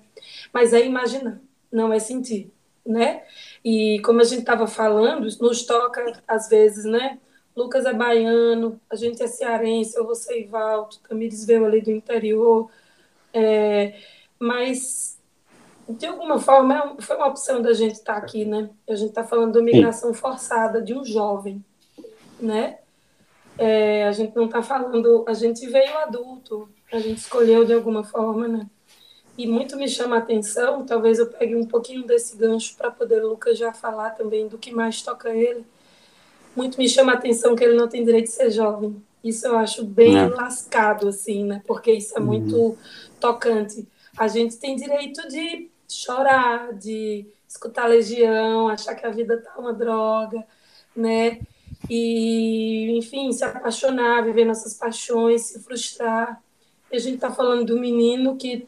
Mas 0.52 0.72
é 0.72 0.84
imaginar, 0.84 1.40
não 1.70 1.92
é 1.92 1.98
sentir, 1.98 2.52
né? 2.86 3.24
E 3.64 4.00
como 4.04 4.20
a 4.20 4.24
gente 4.24 4.40
estava 4.40 4.66
falando, 4.68 5.26
nos 5.40 5.64
toca 5.64 6.22
às 6.28 6.48
vezes, 6.48 6.84
né? 6.84 7.18
Lucas 7.56 7.84
é 7.86 7.92
baiano, 7.92 8.80
a 8.90 8.96
gente 8.96 9.22
é 9.22 9.26
cearense, 9.26 9.96
eu 9.96 10.04
vou 10.04 10.14
ser 10.14 10.40
Ivaldo, 10.40 10.96
Tamires 11.08 11.44
veio 11.44 11.64
ali 11.64 11.80
do 11.80 11.90
interior, 11.90 12.70
é, 13.32 13.94
mas 14.38 15.18
de 15.88 16.06
alguma 16.06 16.38
forma 16.38 16.96
é 16.98 17.02
foi 17.02 17.16
uma 17.16 17.28
opção 17.28 17.60
da 17.60 17.72
gente 17.72 17.94
estar 17.94 18.14
tá 18.14 18.18
aqui, 18.18 18.44
né? 18.44 18.70
A 18.88 18.94
gente 18.94 19.10
está 19.10 19.24
falando 19.24 19.52
de 19.52 19.62
migração 19.62 20.14
forçada 20.14 20.80
de 20.80 20.94
um 20.94 21.04
jovem, 21.04 21.64
né? 22.40 22.78
É, 23.56 24.06
a 24.06 24.12
gente 24.12 24.34
não 24.34 24.46
está 24.46 24.62
falando, 24.62 25.24
a 25.28 25.32
gente 25.32 25.66
veio 25.66 25.96
adulto, 25.98 26.68
a 26.92 26.98
gente 26.98 27.18
escolheu 27.18 27.64
de 27.64 27.72
alguma 27.72 28.02
forma, 28.02 28.48
né? 28.48 28.66
E 29.36 29.46
muito 29.46 29.76
me 29.76 29.88
chama 29.88 30.16
a 30.16 30.18
atenção, 30.20 30.86
talvez 30.86 31.18
eu 31.18 31.26
pegue 31.26 31.56
um 31.56 31.66
pouquinho 31.66 32.06
desse 32.06 32.36
gancho 32.36 32.76
para 32.76 32.90
poder 32.90 33.22
o 33.24 33.30
Lucas 33.30 33.58
já 33.58 33.72
falar 33.72 34.10
também 34.10 34.46
do 34.46 34.58
que 34.58 34.72
mais 34.72 35.02
toca 35.02 35.30
ele. 35.30 35.64
Muito 36.54 36.78
me 36.78 36.88
chama 36.88 37.12
a 37.12 37.14
atenção 37.16 37.56
que 37.56 37.64
ele 37.64 37.76
não 37.76 37.88
tem 37.88 38.04
direito 38.04 38.26
de 38.26 38.32
ser 38.32 38.50
jovem. 38.50 39.02
Isso 39.24 39.46
eu 39.46 39.56
acho 39.58 39.84
bem 39.84 40.12
não. 40.12 40.28
lascado, 40.28 41.08
assim, 41.08 41.44
né? 41.44 41.62
Porque 41.66 41.90
isso 41.90 42.16
é 42.16 42.20
uhum. 42.20 42.26
muito 42.26 42.78
tocante. 43.18 43.88
A 44.16 44.28
gente 44.28 44.56
tem 44.56 44.76
direito 44.76 45.26
de 45.28 45.68
chorar, 45.88 46.72
de 46.74 47.26
escutar 47.48 47.86
legião, 47.86 48.68
achar 48.68 48.94
que 48.94 49.06
a 49.06 49.10
vida 49.10 49.38
tá 49.38 49.58
uma 49.58 49.72
droga, 49.72 50.46
né? 50.94 51.40
E, 51.88 52.96
enfim, 52.96 53.32
se 53.32 53.44
apaixonar, 53.44 54.24
viver 54.24 54.44
nossas 54.44 54.74
paixões, 54.74 55.42
se 55.42 55.62
frustrar. 55.62 56.42
E 56.90 56.96
a 56.96 56.98
gente 56.98 57.16
está 57.16 57.30
falando 57.30 57.64
do 57.64 57.80
menino 57.80 58.36
que 58.36 58.66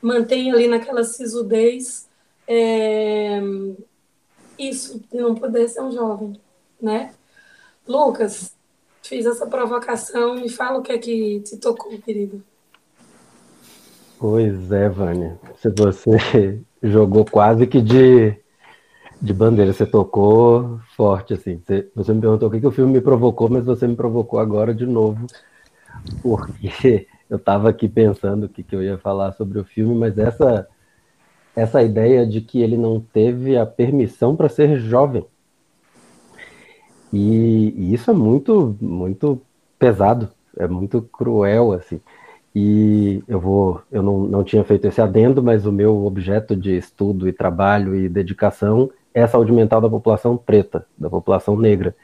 mantém 0.00 0.52
ali 0.52 0.68
naquela 0.68 1.04
sisudez 1.04 2.08
é, 2.46 3.40
isso, 4.58 5.00
de 5.12 5.18
não 5.18 5.34
poder 5.34 5.68
ser 5.68 5.82
um 5.82 5.92
jovem, 5.92 6.40
né? 6.80 7.12
Lucas, 7.86 8.54
fiz 9.02 9.26
essa 9.26 9.46
provocação, 9.46 10.34
me 10.34 10.48
fala 10.48 10.78
o 10.78 10.82
que 10.82 10.92
é 10.92 10.98
que 10.98 11.40
te 11.40 11.56
tocou, 11.56 11.96
querido. 11.98 12.42
Pois 14.18 14.72
é, 14.72 14.88
Vânia. 14.88 15.38
Se 15.60 15.70
você 15.70 16.60
jogou 16.82 17.24
quase 17.24 17.66
que 17.66 17.80
de 17.80 18.36
de 19.20 19.32
bandeira, 19.32 19.72
você 19.72 19.84
tocou 19.84 20.80
forte, 20.96 21.34
assim. 21.34 21.60
Você, 21.94 22.12
me 22.14 22.20
perguntou 22.20 22.48
o 22.48 22.52
que, 22.52 22.60
que 22.60 22.66
o 22.66 22.72
filme 22.72 22.92
me 22.92 23.00
provocou, 23.00 23.48
mas 23.48 23.64
você 23.64 23.86
me 23.86 23.96
provocou 23.96 24.38
agora 24.38 24.74
de 24.74 24.86
novo, 24.86 25.26
porque 26.22 27.06
eu 27.28 27.36
estava 27.36 27.68
aqui 27.68 27.88
pensando 27.88 28.44
o 28.44 28.48
que, 28.48 28.62
que 28.62 28.74
eu 28.74 28.82
ia 28.82 28.96
falar 28.96 29.32
sobre 29.32 29.58
o 29.58 29.64
filme, 29.64 29.94
mas 29.94 30.16
essa, 30.18 30.68
essa 31.54 31.82
ideia 31.82 32.24
de 32.24 32.40
que 32.40 32.60
ele 32.60 32.76
não 32.76 33.00
teve 33.00 33.56
a 33.56 33.66
permissão 33.66 34.36
para 34.36 34.48
ser 34.48 34.78
jovem. 34.78 35.26
E, 37.12 37.74
e, 37.76 37.94
isso 37.94 38.10
é 38.10 38.14
muito, 38.14 38.76
muito 38.80 39.40
pesado, 39.78 40.28
é 40.56 40.68
muito 40.68 41.02
cruel, 41.02 41.72
assim. 41.72 42.00
E 42.54 43.22
eu 43.26 43.40
vou, 43.40 43.82
eu 43.90 44.02
não, 44.02 44.20
não 44.20 44.44
tinha 44.44 44.64
feito 44.64 44.86
esse 44.86 45.00
adendo, 45.00 45.42
mas 45.42 45.66
o 45.66 45.72
meu 45.72 46.04
objeto 46.04 46.54
de 46.56 46.76
estudo 46.76 47.28
e 47.28 47.32
trabalho 47.32 47.94
e 47.94 48.08
dedicação 48.08 48.90
é 49.18 49.22
a 49.24 49.28
saúde 49.28 49.52
mental 49.52 49.80
da 49.80 49.90
população 49.90 50.36
preta, 50.36 50.86
da 50.96 51.10
população 51.10 51.56
negra. 51.56 51.94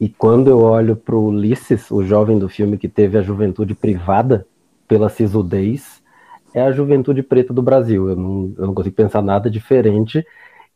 E 0.00 0.08
quando 0.08 0.48
eu 0.48 0.58
olho 0.58 0.96
para 0.96 1.14
o 1.14 1.26
Ulisses, 1.28 1.90
o 1.90 2.02
jovem 2.02 2.38
do 2.38 2.48
filme 2.48 2.76
que 2.76 2.88
teve 2.88 3.16
a 3.16 3.22
juventude 3.22 3.74
privada 3.74 4.46
pela 4.88 5.08
sisudez, 5.08 6.02
é 6.52 6.60
a 6.60 6.72
juventude 6.72 7.22
preta 7.22 7.52
do 7.52 7.62
Brasil. 7.62 8.10
Eu 8.10 8.16
não, 8.16 8.52
eu 8.58 8.66
não 8.66 8.74
consigo 8.74 8.96
pensar 8.96 9.22
nada 9.22 9.48
diferente. 9.48 10.26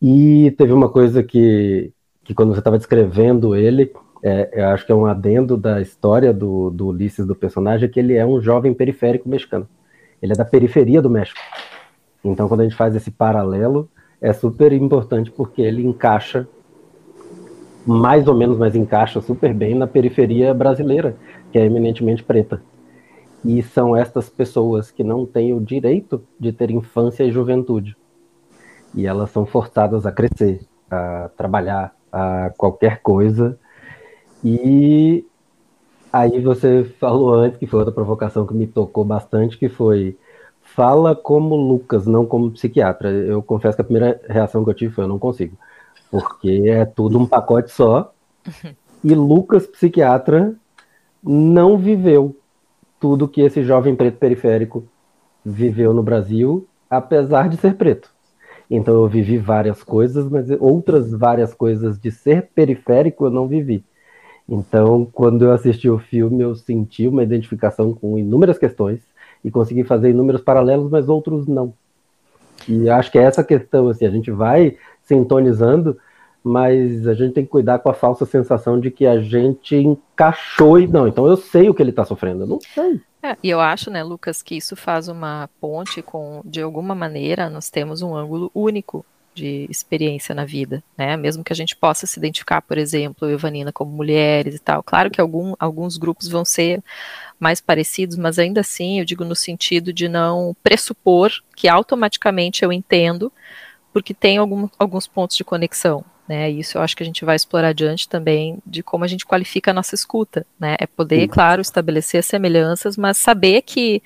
E 0.01 0.55
teve 0.57 0.73
uma 0.73 0.89
coisa 0.89 1.23
que, 1.23 1.93
que 2.23 2.33
quando 2.33 2.53
você 2.53 2.61
estava 2.61 2.79
descrevendo 2.79 3.57
ele, 3.57 3.93
é, 4.23 4.51
eu 4.53 4.69
acho 4.69 4.87
que 4.87 4.93
é 4.93 4.95
um 4.95 5.07
adendo 5.07 5.57
da 5.57 5.81
história 5.81 6.33
do, 6.33 6.71
do 6.71 6.87
Ulisses, 6.89 7.27
do 7.27 7.35
personagem, 7.35 7.89
que 7.89 7.99
ele 7.99 8.15
é 8.15 8.25
um 8.25 8.41
jovem 8.41 8.73
periférico 8.73 9.29
mexicano. 9.29 9.69
Ele 10.23 10.33
é 10.33 10.37
da 10.37 10.45
periferia 10.45 11.03
do 11.03 11.11
México. 11.11 11.41
Então, 12.25 12.49
quando 12.49 12.61
a 12.61 12.65
gente 12.65 12.77
faz 12.77 12.95
esse 12.95 13.11
paralelo, 13.11 13.91
é 14.21 14.33
super 14.33 14.73
importante 14.73 15.31
porque 15.31 15.63
ele 15.63 15.85
encaixa 15.85 16.49
mais 17.87 18.27
ou 18.27 18.35
menos, 18.35 18.59
mas 18.59 18.75
encaixa 18.75 19.21
super 19.21 19.55
bem 19.55 19.75
na 19.75 19.87
periferia 19.87 20.53
brasileira, 20.53 21.17
que 21.53 21.59
é 21.59 21.65
eminentemente 21.65 22.23
preta. 22.25 22.61
E 23.45 23.63
são 23.63 23.95
estas 23.95 24.29
pessoas 24.29 24.91
que 24.91 25.05
não 25.05 25.25
têm 25.25 25.55
o 25.55 25.61
direito 25.61 26.21
de 26.39 26.53
ter 26.53 26.71
infância 26.73 27.23
e 27.23 27.31
juventude. 27.31 27.97
E 28.93 29.07
elas 29.07 29.31
são 29.31 29.47
forçadas 29.47 30.05
a 30.05 30.11
crescer, 30.11 30.63
a 30.91 31.31
trabalhar, 31.37 31.95
a 32.11 32.51
qualquer 32.57 33.01
coisa. 33.03 33.57
E 34.43 35.25
aí 36.13 36.41
você 36.41 36.83
falou 36.99 37.35
antes, 37.35 37.59
que 37.59 37.67
foi 37.69 37.79
outra 37.79 37.95
provocação 37.95 38.47
que 38.47 38.55
me 38.55 38.67
tocou 38.67 39.05
bastante, 39.05 39.57
que 39.57 39.69
foi 39.69 40.19
fala 40.77 41.17
como 41.17 41.57
Lucas, 41.57 42.07
não 42.07 42.27
como 42.27 42.51
psiquiatra. 42.51 43.11
Eu 43.11 43.43
confesso 43.43 43.77
que 43.77 43.81
a 43.81 43.85
primeira 43.85 44.21
reação 44.29 44.63
que 44.63 44.71
eu 44.71 44.75
tive 44.75 44.95
foi: 44.95 45.05
eu 45.05 45.09
não 45.09 45.19
consigo. 45.19 45.57
Porque 46.11 46.65
é 46.67 46.85
tudo 46.85 47.19
um 47.19 47.27
pacote 47.27 47.73
só. 47.73 48.13
E 49.03 49.15
Lucas, 49.15 49.67
psiquiatra, 49.67 50.55
não 51.23 51.79
viveu 51.79 52.37
tudo 53.01 53.27
que 53.27 53.41
esse 53.41 53.63
jovem 53.63 53.97
preto 53.97 54.19
periférico 54.19 54.85
viveu 55.45 55.95
no 55.95 56.03
Brasil, 56.03 56.67
apesar 56.91 57.49
de 57.49 57.57
ser 57.57 57.75
preto. 57.77 58.11
Então 58.71 58.95
eu 58.95 59.09
vivi 59.09 59.39
várias 59.39 59.83
coisas, 59.83 60.29
mas 60.29 60.51
outras 60.61 61.11
várias 61.13 61.55
coisas 61.55 61.99
de 61.99 62.11
ser 62.11 62.51
periférico 62.55 63.27
eu 63.27 63.31
não 63.31 63.47
vivi. 63.47 63.85
Então, 64.49 65.09
quando 65.13 65.45
eu 65.45 65.53
assisti 65.53 65.89
o 65.89 65.99
filme, 65.99 66.43
eu 66.43 66.55
senti 66.55 67.07
uma 67.09 67.23
identificação 67.23 67.93
com 67.93 68.19
inúmeras 68.19 68.59
questões 68.59 69.06
e 69.47 69.51
conseguir 69.51 69.85
fazer 69.85 70.11
inúmeros 70.11 70.41
paralelos, 70.41 70.91
mas 70.91 71.09
outros 71.09 71.47
não. 71.47 71.73
E 72.69 72.91
acho 72.91 73.13
que 73.13 73.19
é 73.19 73.23
essa 73.23 73.45
questão, 73.45 73.89
assim, 73.89 74.05
a 74.05 74.11
gente 74.11 74.29
vai 74.29 74.77
sintonizando, 75.05 75.97
mas 76.43 77.07
a 77.07 77.15
gente 77.15 77.33
tem 77.33 77.45
que 77.45 77.51
cuidar 77.51 77.79
com 77.79 77.89
a 77.89 77.95
falsa 77.95 78.27
sensação 78.27 78.81
de 78.81 78.91
que 78.91 79.07
a 79.07 79.21
gente 79.21 79.77
encaixou 79.77 80.81
e 80.81 80.89
não. 80.89 81.07
Então 81.07 81.29
eu 81.29 81.37
sei 81.37 81.71
o 81.71 81.75
que 81.75 81.81
ele 81.81 81.91
está 81.91 82.05
sofrendo, 82.05 82.43
eu 82.43 82.49
não 82.49 82.59
sei. 82.61 83.01
É, 83.23 83.37
e 83.41 83.49
eu 83.49 83.61
acho, 83.61 83.89
né, 83.89 84.03
Lucas, 84.03 84.43
que 84.43 84.57
isso 84.57 84.75
faz 84.75 85.07
uma 85.07 85.49
ponte 85.61 86.03
com, 86.03 86.43
de 86.45 86.61
alguma 86.61 86.95
maneira, 86.95 87.49
nós 87.49 87.71
temos 87.71 88.03
um 88.03 88.17
ângulo 88.17 88.51
único 88.53 89.07
de 89.37 89.67
experiência 89.71 90.35
na 90.35 90.45
vida, 90.45 90.83
né? 90.97 91.17
Mesmo 91.17 91.45
que 91.45 91.53
a 91.53 91.57
gente 91.57 91.77
possa 91.77 92.07
se 92.07 92.19
identificar, 92.19 92.63
por 92.63 92.79
exemplo, 92.79 93.29
eu 93.29 93.35
e 93.35 93.37
Vanina 93.37 93.71
como 93.71 93.93
mulheres 93.93 94.55
e 94.55 94.59
tal. 94.59 94.83
Claro 94.83 95.11
que 95.11 95.21
algum, 95.21 95.55
alguns 95.59 95.99
grupos 95.99 96.27
vão 96.27 96.45
ser 96.45 96.83
mais 97.39 97.61
parecidos, 97.61 98.17
mas 98.17 98.39
ainda 98.39 98.63
assim 98.63 98.99
eu 98.99 99.05
digo 99.05 99.25
no 99.25 99.37
sentido 99.37 99.93
de 99.93 100.09
não 100.09 100.57
pressupor 100.63 101.31
que 101.55 101.69
automaticamente 101.69 102.65
eu 102.65 102.73
entendo, 102.73 103.31
porque 103.93 104.15
tem 104.15 104.39
algum, 104.39 104.69
alguns 104.79 105.07
pontos 105.07 105.37
de 105.37 105.45
conexão. 105.45 106.05
Né, 106.29 106.51
isso 106.51 106.77
eu 106.77 106.83
acho 106.83 106.97
que 106.97 107.05
a 107.05 107.07
gente 107.07 107.25
vai 107.25 107.37
explorar 107.37 107.69
adiante 107.69 108.09
também 108.09 108.59
de 108.67 108.83
como 108.83 109.05
a 109.05 109.07
gente 109.07 109.25
qualifica 109.25 109.71
a 109.71 109.75
nossa 109.75 109.95
escuta, 109.95 110.45
né? 110.59 110.75
É 110.81 110.85
poder, 110.85 111.21
Sim. 111.21 111.29
claro, 111.29 111.63
estabelecer 111.63 112.21
semelhanças, 112.25 112.97
mas 112.97 113.17
saber 113.17 113.63
que 113.63 114.03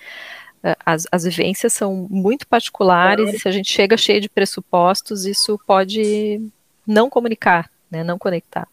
as, 0.84 1.06
as 1.10 1.24
vivências 1.24 1.72
são 1.72 2.06
muito 2.10 2.46
particulares 2.46 3.32
e 3.32 3.38
se 3.38 3.48
a 3.48 3.52
gente 3.52 3.72
chega 3.72 3.96
cheio 3.96 4.20
de 4.20 4.28
pressupostos, 4.28 5.24
isso 5.24 5.58
pode 5.66 6.40
não 6.86 7.08
comunicar, 7.08 7.70
né? 7.90 8.04
Não 8.04 8.18
conectar. 8.18 8.68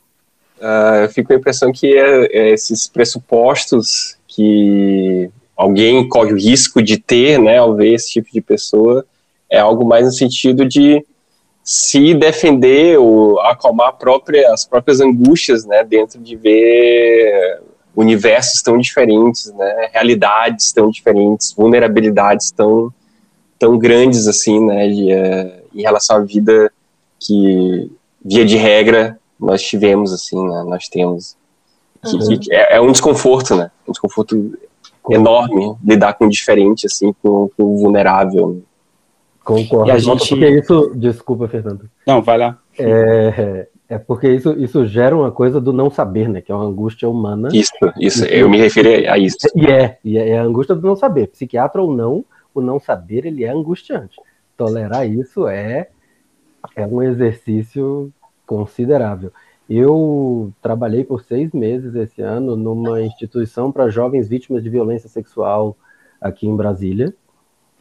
uh, 0.60 1.04
eu 1.04 1.10
fico 1.10 1.28
com 1.28 1.34
a 1.34 1.38
impressão 1.38 1.72
que 1.72 1.98
é, 1.98 2.26
é 2.26 2.50
esses 2.50 2.88
pressupostos 2.88 4.18
que 4.28 5.30
alguém 5.56 6.08
corre 6.08 6.34
o 6.34 6.38
risco 6.38 6.82
de 6.84 6.98
ter, 6.98 7.40
né, 7.40 7.58
ao 7.58 7.76
ver 7.76 7.94
esse 7.94 8.12
tipo 8.12 8.32
de 8.32 8.42
pessoa, 8.42 9.06
é 9.50 9.58
algo 9.58 9.86
mais 9.86 10.06
no 10.06 10.12
sentido 10.12 10.66
de 10.66 11.04
se 11.64 12.14
defender 12.14 12.98
ou 13.00 13.40
acalmar 13.42 13.94
própria, 13.94 14.54
as 14.54 14.66
próprias 14.66 15.02
angústias, 15.02 15.66
né, 15.66 15.84
dentro 15.84 16.20
de 16.20 16.36
ver 16.36 17.62
universos 17.98 18.62
tão 18.62 18.78
diferentes, 18.78 19.52
né, 19.54 19.90
realidades 19.92 20.72
tão 20.72 20.92
diferentes, 20.92 21.52
vulnerabilidades 21.52 22.52
tão 22.52 22.94
tão 23.58 23.76
grandes 23.76 24.28
assim, 24.28 24.64
né, 24.64 24.88
de, 24.88 25.12
uh, 25.12 25.64
em 25.74 25.82
relação 25.82 26.18
à 26.18 26.20
vida 26.20 26.72
que 27.20 27.92
via 28.24 28.46
de 28.46 28.56
regra 28.56 29.20
nós 29.40 29.64
tivemos 29.64 30.14
assim, 30.14 30.40
né, 30.48 30.64
nós 30.68 30.88
temos 30.88 31.36
que, 32.06 32.16
uhum. 32.16 32.40
que 32.40 32.54
é, 32.54 32.76
é, 32.76 32.82
um 32.82 32.92
desconforto, 32.92 33.56
né, 33.56 33.72
um 33.88 33.92
desconforto 33.92 34.56
enorme 35.10 35.76
lidar 35.84 36.14
com 36.14 36.26
o 36.26 36.30
diferente 36.30 36.86
assim, 36.86 37.12
com, 37.24 37.50
com 37.58 37.64
o 37.64 37.78
vulnerável. 37.80 38.62
Concordo. 39.44 39.88
E 39.88 39.92
a 39.92 39.98
gente... 39.98 40.28
Porque 40.28 40.50
isso, 40.50 40.92
desculpa, 40.94 41.48
Fernando. 41.48 41.90
Não, 42.06 42.22
vai 42.22 42.38
lá. 42.38 42.60
É, 42.78 43.68
é 43.90 43.98
porque 43.98 44.30
isso, 44.30 44.52
isso 44.54 44.86
gera 44.86 45.16
uma 45.16 45.32
coisa 45.32 45.62
do 45.62 45.72
não 45.72 45.90
saber, 45.90 46.28
né? 46.28 46.42
Que 46.42 46.52
é 46.52 46.56
uma 46.56 46.66
angústia 46.66 47.08
humana. 47.08 47.50
Isso, 47.54 47.72
isso, 47.98 48.26
eu 48.26 48.50
me 48.50 48.58
referi 48.58 49.08
a 49.08 49.18
isso. 49.18 49.38
E 49.56 49.66
é, 49.66 49.98
e 50.04 50.18
é 50.18 50.38
a 50.38 50.44
angústia 50.44 50.76
do 50.76 50.86
não 50.86 50.96
saber. 50.96 51.28
Psiquiatra 51.28 51.82
ou 51.82 51.94
não, 51.94 52.26
o 52.54 52.60
não 52.60 52.80
saber, 52.80 53.26
ele 53.26 53.46
é 53.46 53.50
angustiante. 53.50 54.18
Tolerar 54.58 55.08
isso 55.08 55.48
é, 55.48 55.88
é 56.76 56.86
um 56.86 57.02
exercício 57.02 58.12
considerável. 58.46 59.32
Eu 59.70 60.52
trabalhei 60.62 61.06
por 61.06 61.24
seis 61.24 61.54
meses 61.54 61.96
esse 61.96 62.22
ano 62.22 62.58
numa 62.58 63.02
instituição 63.02 63.72
para 63.72 63.90
jovens 63.90 64.28
vítimas 64.28 64.64
de 64.64 64.70
violência 64.70 65.08
sexual 65.08 65.78
aqui 66.20 66.46
em 66.46 66.56
Brasília. 66.56 67.14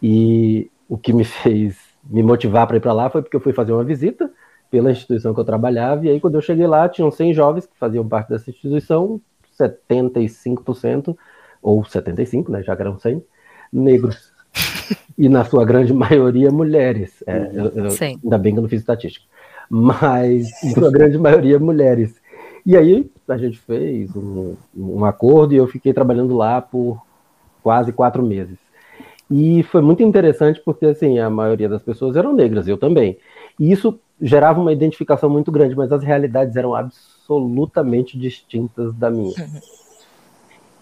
E 0.01 0.71
o 0.89 0.97
que 0.97 1.13
me 1.13 1.25
fez 1.25 1.77
me 2.09 2.23
motivar 2.23 2.69
para 2.69 2.77
ir 2.77 2.81
para 2.81 2.93
lá 2.93 3.11
foi 3.11 3.23
porque 3.23 3.35
eu 3.35 3.41
fui 3.41 3.53
fazer 3.53 3.73
uma 3.73 3.83
visita 3.83 4.31
pela 4.71 4.91
instituição 4.91 5.33
que 5.33 5.41
eu 5.41 5.45
trabalhava, 5.45 6.07
e 6.07 6.11
aí 6.11 6.21
quando 6.21 6.35
eu 6.35 6.41
cheguei 6.41 6.67
lá, 6.67 6.89
tinham 6.89 7.11
100 7.11 7.35
jovens 7.35 7.67
que 7.67 7.77
faziam 7.79 8.07
parte 8.07 8.29
dessa 8.29 8.51
instituição, 8.51 9.21
75%, 9.59 11.17
ou 11.63 11.83
75%, 11.83 12.49
né, 12.49 12.63
já 12.63 12.77
que 12.77 12.83
eram 12.83 12.99
100, 12.99 13.23
negros. 13.73 14.33
e 15.19 15.29
na 15.29 15.45
sua 15.45 15.65
grande 15.65 15.93
maioria 15.93 16.51
mulheres. 16.51 17.23
É, 17.27 17.51
eu, 17.53 17.67
eu, 17.67 17.89
ainda 18.01 18.39
bem 18.39 18.53
que 18.53 18.59
eu 18.59 18.63
não 18.63 18.69
fiz 18.69 18.81
estatística. 18.81 19.25
Mas, 19.69 20.51
na 20.63 20.71
sua 20.71 20.91
grande 20.91 21.19
maioria 21.19 21.59
mulheres. 21.59 22.15
E 22.65 22.77
aí 22.77 23.11
a 23.29 23.37
gente 23.37 23.59
fez 23.59 24.15
um, 24.15 24.55
um 24.77 25.05
acordo 25.05 25.55
e 25.55 25.57
eu 25.57 25.67
fiquei 25.67 25.93
trabalhando 25.93 26.35
lá 26.35 26.61
por 26.61 27.01
quase 27.63 27.93
quatro 27.93 28.23
meses. 28.25 28.59
E 29.31 29.63
foi 29.65 29.83
muito 29.83 30.03
interessante 30.03 30.61
porque, 30.65 30.87
assim, 30.87 31.19
a 31.19 31.29
maioria 31.29 31.69
das 31.69 31.83
pessoas 31.83 32.17
eram 32.17 32.33
negras, 32.33 32.69
eu 32.69 32.79
também. 32.79 33.19
E 33.59 33.73
isso 33.73 33.99
gerava 34.21 34.61
uma 34.61 34.73
identificação 34.73 35.29
muito 35.29 35.51
grande, 35.53 35.75
mas 35.75 35.93
as 35.93 36.03
realidades 36.03 36.57
eram 36.57 36.75
absolutamente 36.75 38.19
distintas 38.19 38.95
da 38.95 39.11
minha. 39.11 39.35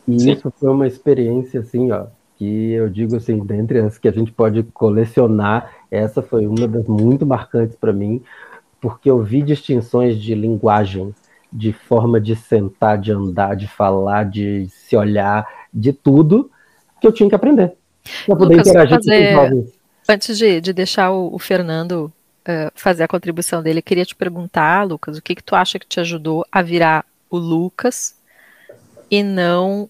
E 0.07 0.21
Sim. 0.21 0.33
isso 0.33 0.53
foi 0.59 0.71
uma 0.71 0.87
experiência, 0.87 1.61
assim, 1.61 1.91
ó, 1.91 2.07
que 2.37 2.73
eu 2.73 2.89
digo 2.89 3.17
assim, 3.17 3.39
dentre 3.39 3.79
as 3.81 3.97
que 3.97 4.09
a 4.09 4.13
gente 4.13 4.31
pode 4.31 4.63
colecionar, 4.65 5.71
essa 5.91 6.23
foi 6.23 6.47
uma 6.47 6.69
das 6.69 6.87
muito 6.87 7.25
marcantes 7.25 7.77
para 7.77 7.93
mim, 7.93 8.23
porque 8.81 9.11
eu 9.11 9.23
vi 9.23 9.43
distinções 9.43 10.21
de 10.21 10.35
linguagem, 10.35 11.15
de 11.51 11.73
forma 11.73 12.21
de 12.21 12.37
sentar, 12.37 12.99
de 12.99 13.13
andar, 13.13 13.57
de 13.57 13.67
falar, 13.67 14.25
de 14.25 14.69
se 14.69 14.97
olhar, 14.97 15.47
de 15.73 15.93
tudo 15.93 16.51
que 17.01 17.07
eu 17.07 17.13
tinha 17.13 17.29
que 17.29 17.35
aprender 17.35 17.73
para 18.27 18.37
poder 18.37 18.57
Lucas, 18.57 18.69
interagir 18.69 18.97
fazer, 18.97 19.17
com 19.17 19.25
os 19.25 19.33
jovens. 19.33 19.73
Antes 20.09 20.39
de, 20.39 20.61
de 20.61 20.73
deixar 20.73 21.11
o, 21.11 21.35
o 21.35 21.39
Fernando 21.39 22.13
uh, 22.49 22.71
fazer 22.75 23.05
a 23.05 23.09
contribuição 23.09 23.63
dele, 23.63 23.79
eu 23.79 23.83
queria 23.83 24.05
te 24.05 24.15
perguntar, 24.15 24.87
Lucas, 24.87 25.17
o 25.17 25.23
que, 25.23 25.35
que 25.35 25.43
tu 25.43 25.55
acha 25.55 25.79
que 25.79 25.87
te 25.87 26.01
ajudou 26.01 26.47
a 26.51 26.63
virar 26.63 27.05
o 27.31 27.37
Lucas 27.37 28.17
e 29.11 29.23
não 29.23 29.89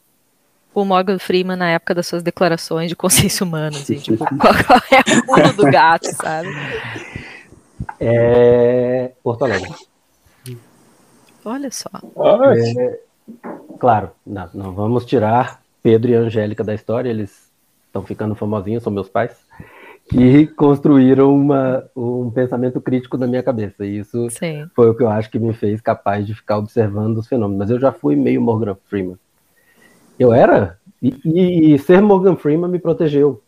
o 0.75 0.85
Morgan 0.85 1.19
Freeman 1.19 1.57
na 1.57 1.71
época 1.71 1.95
das 1.95 2.07
suas 2.07 2.23
declarações 2.23 2.89
de 2.89 2.97
consciência 2.97 3.45
humana, 3.45 3.77
assim, 3.77 3.97
tipo, 3.97 4.25
qual, 4.37 4.55
qual 4.65 4.81
é 4.91 5.19
o 5.19 5.27
pulo 5.27 5.53
do 5.53 5.71
gato, 5.71 6.07
sabe? 6.15 6.49
É 8.01 9.13
Porto 9.23 9.45
Alegre. 9.45 9.73
Olha 11.45 11.71
só. 11.71 11.91
É, 12.57 13.01
claro, 13.79 14.11
não, 14.27 14.51
não 14.55 14.73
vamos 14.73 15.05
tirar 15.05 15.61
Pedro 15.83 16.11
e 16.11 16.15
Angélica 16.15 16.65
da 16.65 16.75
história, 16.75 17.11
eles 17.11 17.51
estão 17.87 18.03
ficando 18.03 18.35
famosinhos, 18.35 18.83
são 18.83 18.93
meus 18.93 19.09
pais, 19.09 19.37
que 20.09 20.47
construíram 20.49 21.35
uma, 21.35 21.85
um 21.97 22.31
pensamento 22.31 22.81
crítico 22.81 23.17
na 23.17 23.27
minha 23.27 23.43
cabeça. 23.43 23.85
E 23.87 23.99
isso 23.99 24.29
Sim. 24.31 24.69
foi 24.75 24.91
o 24.91 24.95
que 24.95 25.03
eu 25.03 25.09
acho 25.09 25.31
que 25.31 25.39
me 25.39 25.53
fez 25.53 25.81
capaz 25.81 26.27
de 26.27 26.35
ficar 26.35 26.59
observando 26.59 27.19
os 27.19 27.27
fenômenos. 27.27 27.59
Mas 27.59 27.71
eu 27.71 27.81
já 27.81 27.91
fui 27.91 28.15
meio 28.15 28.41
Morgan 28.41 28.77
Freeman. 28.87 29.19
Eu 30.19 30.33
era, 30.33 30.79
e, 31.03 31.15
e, 31.25 31.75
e 31.75 31.79
ser 31.79 32.01
Morgan 32.01 32.37
Freeman 32.37 32.71
me 32.71 32.79
protegeu 32.79 33.43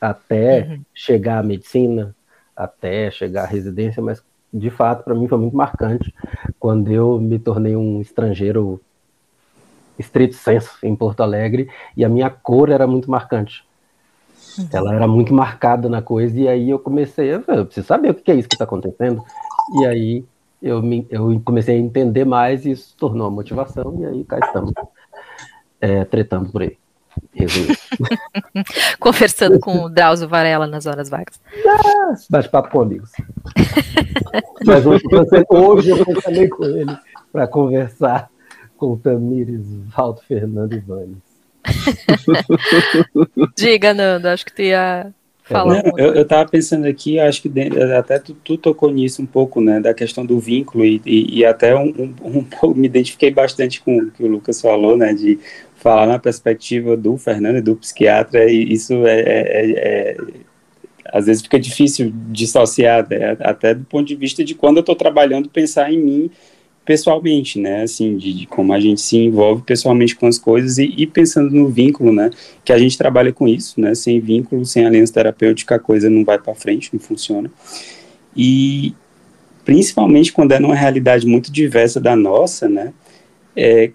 até 0.00 0.68
uhum. 0.68 0.80
chegar 0.94 1.38
à 1.38 1.42
medicina, 1.42 2.14
até 2.56 3.10
chegar 3.10 3.44
à 3.44 3.46
residência, 3.46 4.02
mas 4.02 4.22
de 4.52 4.70
fato 4.70 5.04
para 5.04 5.14
mim 5.14 5.26
foi 5.26 5.38
muito 5.38 5.56
marcante 5.56 6.14
quando 6.60 6.90
eu 6.92 7.18
me 7.18 7.38
tornei 7.38 7.74
um 7.74 8.00
estrangeiro 8.00 8.80
estrito 9.98 10.34
senso 10.34 10.76
em 10.82 10.94
Porto 10.94 11.22
Alegre 11.22 11.68
e 11.96 12.04
a 12.04 12.08
minha 12.08 12.28
cor 12.28 12.70
era 12.70 12.86
muito 12.86 13.10
marcante. 13.10 13.64
Uhum. 14.58 14.68
Ela 14.72 14.94
era 14.94 15.08
muito 15.08 15.32
marcada 15.32 15.88
na 15.88 16.02
coisa, 16.02 16.38
e 16.38 16.48
aí 16.48 16.70
eu 16.70 16.78
comecei 16.78 17.34
a. 17.34 17.42
Eu 17.48 17.66
preciso 17.66 17.86
saber 17.86 18.10
o 18.10 18.14
que 18.14 18.30
é 18.30 18.34
isso 18.34 18.48
que 18.48 18.54
está 18.54 18.64
acontecendo. 18.64 19.22
E 19.80 19.86
aí 19.86 20.24
eu, 20.60 20.82
me, 20.82 21.06
eu 21.10 21.40
comecei 21.44 21.76
a 21.76 21.78
entender 21.78 22.24
mais, 22.24 22.66
e 22.66 22.72
isso 22.72 22.94
tornou 22.96 23.26
a 23.26 23.30
motivação, 23.30 23.96
e 24.00 24.06
aí 24.06 24.24
cá 24.24 24.38
estamos, 24.38 24.72
é, 25.80 26.04
tretando 26.04 26.50
por 26.50 26.62
aí. 26.62 26.76
Conversando 28.98 29.60
com 29.60 29.84
o 29.84 29.88
Drauzio 29.88 30.28
Varela 30.28 30.66
nas 30.66 30.86
horas 30.86 31.10
vagas. 31.10 31.40
Ah, 31.66 32.14
Bate-papo 32.30 32.70
com 32.70 32.80
amigos. 32.80 33.10
Mas 34.64 34.86
hoje, 34.86 35.04
hoje 35.50 35.90
eu 35.90 36.22
falei 36.22 36.48
com 36.48 36.64
ele 36.64 36.96
para 37.30 37.46
conversar 37.46 38.30
com 38.76 38.92
o 38.92 38.96
Tamires, 38.96 39.66
Valdo 39.94 40.22
Fernando 40.22 40.74
Ivanes. 40.74 41.31
Diga, 43.56 43.94
Nando, 43.94 44.28
acho 44.28 44.44
que 44.44 44.52
tu 44.52 44.62
ia 44.62 45.12
falar. 45.44 45.82
Não, 45.82 45.98
eu, 45.98 46.14
eu 46.14 46.24
tava 46.24 46.48
pensando 46.48 46.86
aqui, 46.86 47.18
acho 47.18 47.42
que 47.42 47.50
até 47.98 48.18
tu, 48.18 48.34
tu, 48.34 48.56
tocou 48.56 48.90
nisso 48.90 49.22
um 49.22 49.26
pouco, 49.26 49.60
né, 49.60 49.80
da 49.80 49.92
questão 49.92 50.24
do 50.24 50.38
vínculo, 50.38 50.84
e, 50.84 51.00
e, 51.04 51.38
e 51.38 51.44
até 51.44 51.74
um, 51.76 52.14
um, 52.22 52.46
um, 52.64 52.74
me 52.74 52.86
identifiquei 52.86 53.30
bastante 53.30 53.80
com 53.80 53.98
o 53.98 54.10
que 54.10 54.22
o 54.22 54.28
Lucas 54.28 54.60
falou, 54.60 54.96
né, 54.96 55.12
de 55.12 55.38
falar 55.76 56.06
na 56.06 56.18
perspectiva 56.18 56.96
do 56.96 57.16
Fernando 57.16 57.56
e 57.56 57.62
do 57.62 57.76
psiquiatra, 57.76 58.50
e 58.50 58.72
isso 58.72 59.06
é, 59.06 59.20
é, 59.20 59.26
é, 59.26 59.70
é 59.70 60.16
às 61.12 61.26
vezes 61.26 61.42
fica 61.42 61.60
difícil 61.60 62.12
dissociar, 62.28 63.06
né, 63.08 63.36
até 63.40 63.74
do 63.74 63.84
ponto 63.84 64.06
de 64.06 64.14
vista 64.14 64.44
de 64.44 64.54
quando 64.54 64.78
eu 64.78 64.82
estou 64.82 64.96
trabalhando, 64.96 65.48
pensar 65.48 65.92
em 65.92 65.98
mim 65.98 66.30
pessoalmente, 66.84 67.60
né, 67.60 67.82
assim, 67.82 68.16
de, 68.16 68.32
de, 68.32 68.46
como 68.46 68.72
a 68.72 68.80
gente 68.80 69.00
se 69.00 69.16
envolve 69.16 69.62
pessoalmente 69.62 70.16
com 70.16 70.26
as 70.26 70.38
coisas 70.38 70.78
e, 70.78 70.92
e, 70.96 71.06
pensando 71.06 71.50
no 71.50 71.68
vínculo, 71.68 72.12
né, 72.12 72.30
que 72.64 72.72
a 72.72 72.78
gente 72.78 72.98
trabalha 72.98 73.32
com 73.32 73.46
isso, 73.46 73.80
né, 73.80 73.94
sem 73.94 74.18
vínculo, 74.18 74.64
sem 74.66 74.84
aliança 74.84 75.12
terapêutica, 75.12 75.76
a 75.76 75.78
coisa 75.78 76.10
não 76.10 76.24
vai 76.24 76.38
para 76.38 76.54
frente, 76.54 76.90
não 76.92 77.00
funciona. 77.00 77.50
E 78.36 78.94
principalmente 79.64 80.32
quando 80.32 80.52
é 80.52 80.58
numa 80.58 80.74
realidade 80.74 81.24
muito 81.24 81.52
diversa 81.52 82.00
da 82.00 82.16
nossa, 82.16 82.68
né, 82.68 82.92
é, 83.56 83.92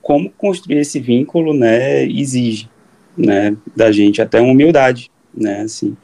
como 0.00 0.30
construir 0.30 0.78
esse 0.78 0.98
vínculo, 0.98 1.52
né, 1.52 2.04
exige, 2.06 2.68
né, 3.16 3.54
da 3.76 3.92
gente 3.92 4.22
até 4.22 4.40
uma 4.40 4.52
humildade, 4.52 5.10
né, 5.34 5.60
assim, 5.60 5.94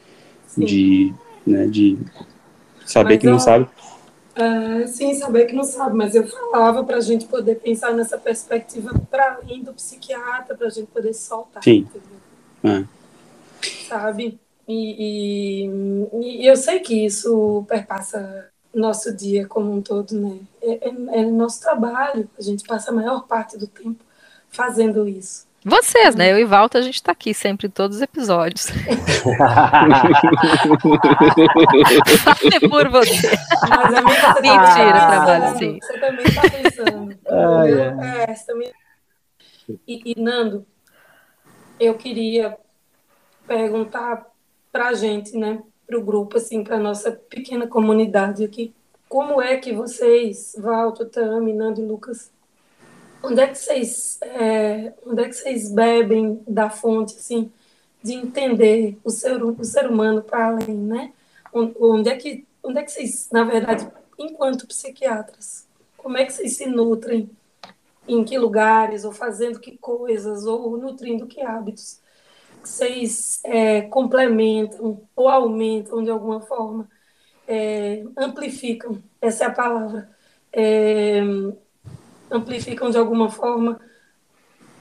Sim. 0.47 0.65
de, 0.65 1.15
né, 1.47 1.67
de 1.67 1.97
saber 2.85 3.15
Mas, 3.15 3.19
que 3.19 3.27
não 3.27 3.39
sabe 3.39 3.67
Sim, 4.87 5.15
saber 5.15 5.47
que 5.47 5.55
não 5.55 5.65
sabe, 5.65 5.97
mas 5.97 6.15
eu 6.15 6.27
falava 6.27 6.85
para 6.85 6.99
a 6.99 7.01
gente 7.01 7.27
poder 7.27 7.57
pensar 7.57 7.93
nessa 7.93 8.17
perspectiva 8.17 8.95
para 9.11 9.35
além 9.43 9.63
do 9.63 9.73
psiquiatra, 9.75 10.57
para 10.57 10.69
a 10.69 10.71
gente 10.71 10.87
poder 10.87 11.13
soltar. 11.13 11.63
Sim. 11.63 11.89
É. 12.63 12.85
Sabe? 13.89 14.39
E, 14.67 15.65
e, 15.65 16.43
e, 16.43 16.47
eu 16.47 16.57
sei 16.57 16.79
que 16.81 17.07
isso 17.07 17.65
perpassa 17.67 18.49
nosso 18.73 19.13
dia 19.17 19.47
como 19.47 19.73
um 19.73 19.83
todo, 19.83 20.13
né? 20.13 20.39
É, 20.63 20.89
é, 20.89 21.21
é 21.21 21.27
nosso 21.27 21.61
trabalho, 21.61 22.29
a 22.39 22.43
gente 22.43 22.65
passa 22.65 22.91
a 22.91 22.95
maior 22.95 23.27
parte 23.27 23.59
do 23.59 23.67
tempo 23.67 24.05
fazendo 24.51 25.09
isso. 25.09 25.48
Vocês, 25.69 26.15
né? 26.15 26.33
Eu 26.33 26.39
e 26.39 26.45
Walter, 26.47 26.79
a 26.79 26.83
gente 26.83 27.03
tá 27.03 27.13
aqui 27.13 27.35
sempre 27.35 27.67
em 27.67 27.71
todos 27.71 27.99
os 27.99 28.03
episódios. 28.03 28.69
Fale 32.25 32.61
por 32.71 32.89
você. 32.89 33.29
Mas 33.69 33.95
a 33.95 34.01
minha 34.03 34.17
você 34.33 34.41
Mentira, 34.41 34.99
tá 34.99 35.25
trabalho 35.25 35.59
sim. 35.59 35.79
Você 35.79 36.01
também 36.01 36.25
está 36.25 36.41
pensando. 36.43 37.13
Entendeu? 37.21 38.01
É, 38.03 38.35
você 38.35 38.47
também... 38.47 38.73
e, 39.87 40.13
e, 40.13 40.21
Nando, 40.21 40.65
eu 41.79 41.95
queria 41.95 42.57
perguntar 43.47 44.27
para 44.73 44.89
a 44.89 44.95
gente, 44.95 45.37
né, 45.37 45.61
para 45.87 45.99
o 45.99 46.03
grupo, 46.03 46.39
assim, 46.39 46.65
para 46.65 46.79
nossa 46.79 47.13
pequena 47.13 47.67
comunidade 47.67 48.43
aqui, 48.43 48.75
como 49.07 49.41
é 49.41 49.59
que 49.59 49.73
vocês, 49.73 50.55
Valto, 50.59 51.05
Tami, 51.07 51.53
Nando 51.53 51.81
e 51.83 51.85
Lucas, 51.85 52.31
onde 53.23 53.41
é 53.41 53.47
que 53.47 53.59
vocês, 53.59 54.19
é, 54.23 54.93
onde 55.07 55.23
é 55.23 55.29
que 55.29 55.35
vocês 55.35 55.71
bebem 55.71 56.43
da 56.47 56.71
fonte, 56.71 57.17
assim, 57.17 57.51
de 58.03 58.15
entender 58.15 58.97
o 59.05 59.11
ser, 59.11 59.43
o 59.43 59.65
ser 59.65 59.87
humano 59.87 60.23
para 60.23 60.47
além, 60.47 60.75
né? 60.75 61.13
Onde 61.53 62.09
é 62.11 62.17
que, 62.17 62.47
onde 62.63 62.79
é 62.79 62.83
que 62.83 62.93
vocês, 62.93 63.29
na 63.33 63.45
verdade, 63.45 63.91
enquanto 64.19 64.67
psiquiatras, 64.67 65.67
como 65.97 66.17
é 66.17 66.25
que 66.25 66.33
vocês 66.33 66.57
se 66.57 66.67
nutrem? 66.67 67.31
Em 68.07 68.25
que 68.25 68.39
lugares, 68.39 69.05
ou 69.05 69.13
fazendo 69.13 69.61
que 69.61 69.77
coisas, 69.77 70.47
ou 70.47 70.79
nutrindo 70.79 71.27
que 71.27 71.43
hábitos? 71.43 72.01
Vocês 72.65 73.41
é, 73.45 73.83
complementam 73.83 75.03
ou 75.15 75.29
aumentam 75.29 76.03
de 76.03 76.11
alguma 76.11 76.41
forma, 76.41 76.89
é, 77.47 78.05
amplificam, 78.17 79.03
essa 79.21 79.45
é 79.45 79.47
a 79.47 79.53
palavra, 79.53 80.11
é, 80.53 81.21
amplificam 82.31 82.91
de 82.91 82.99
alguma 82.99 83.31
forma 83.31 83.81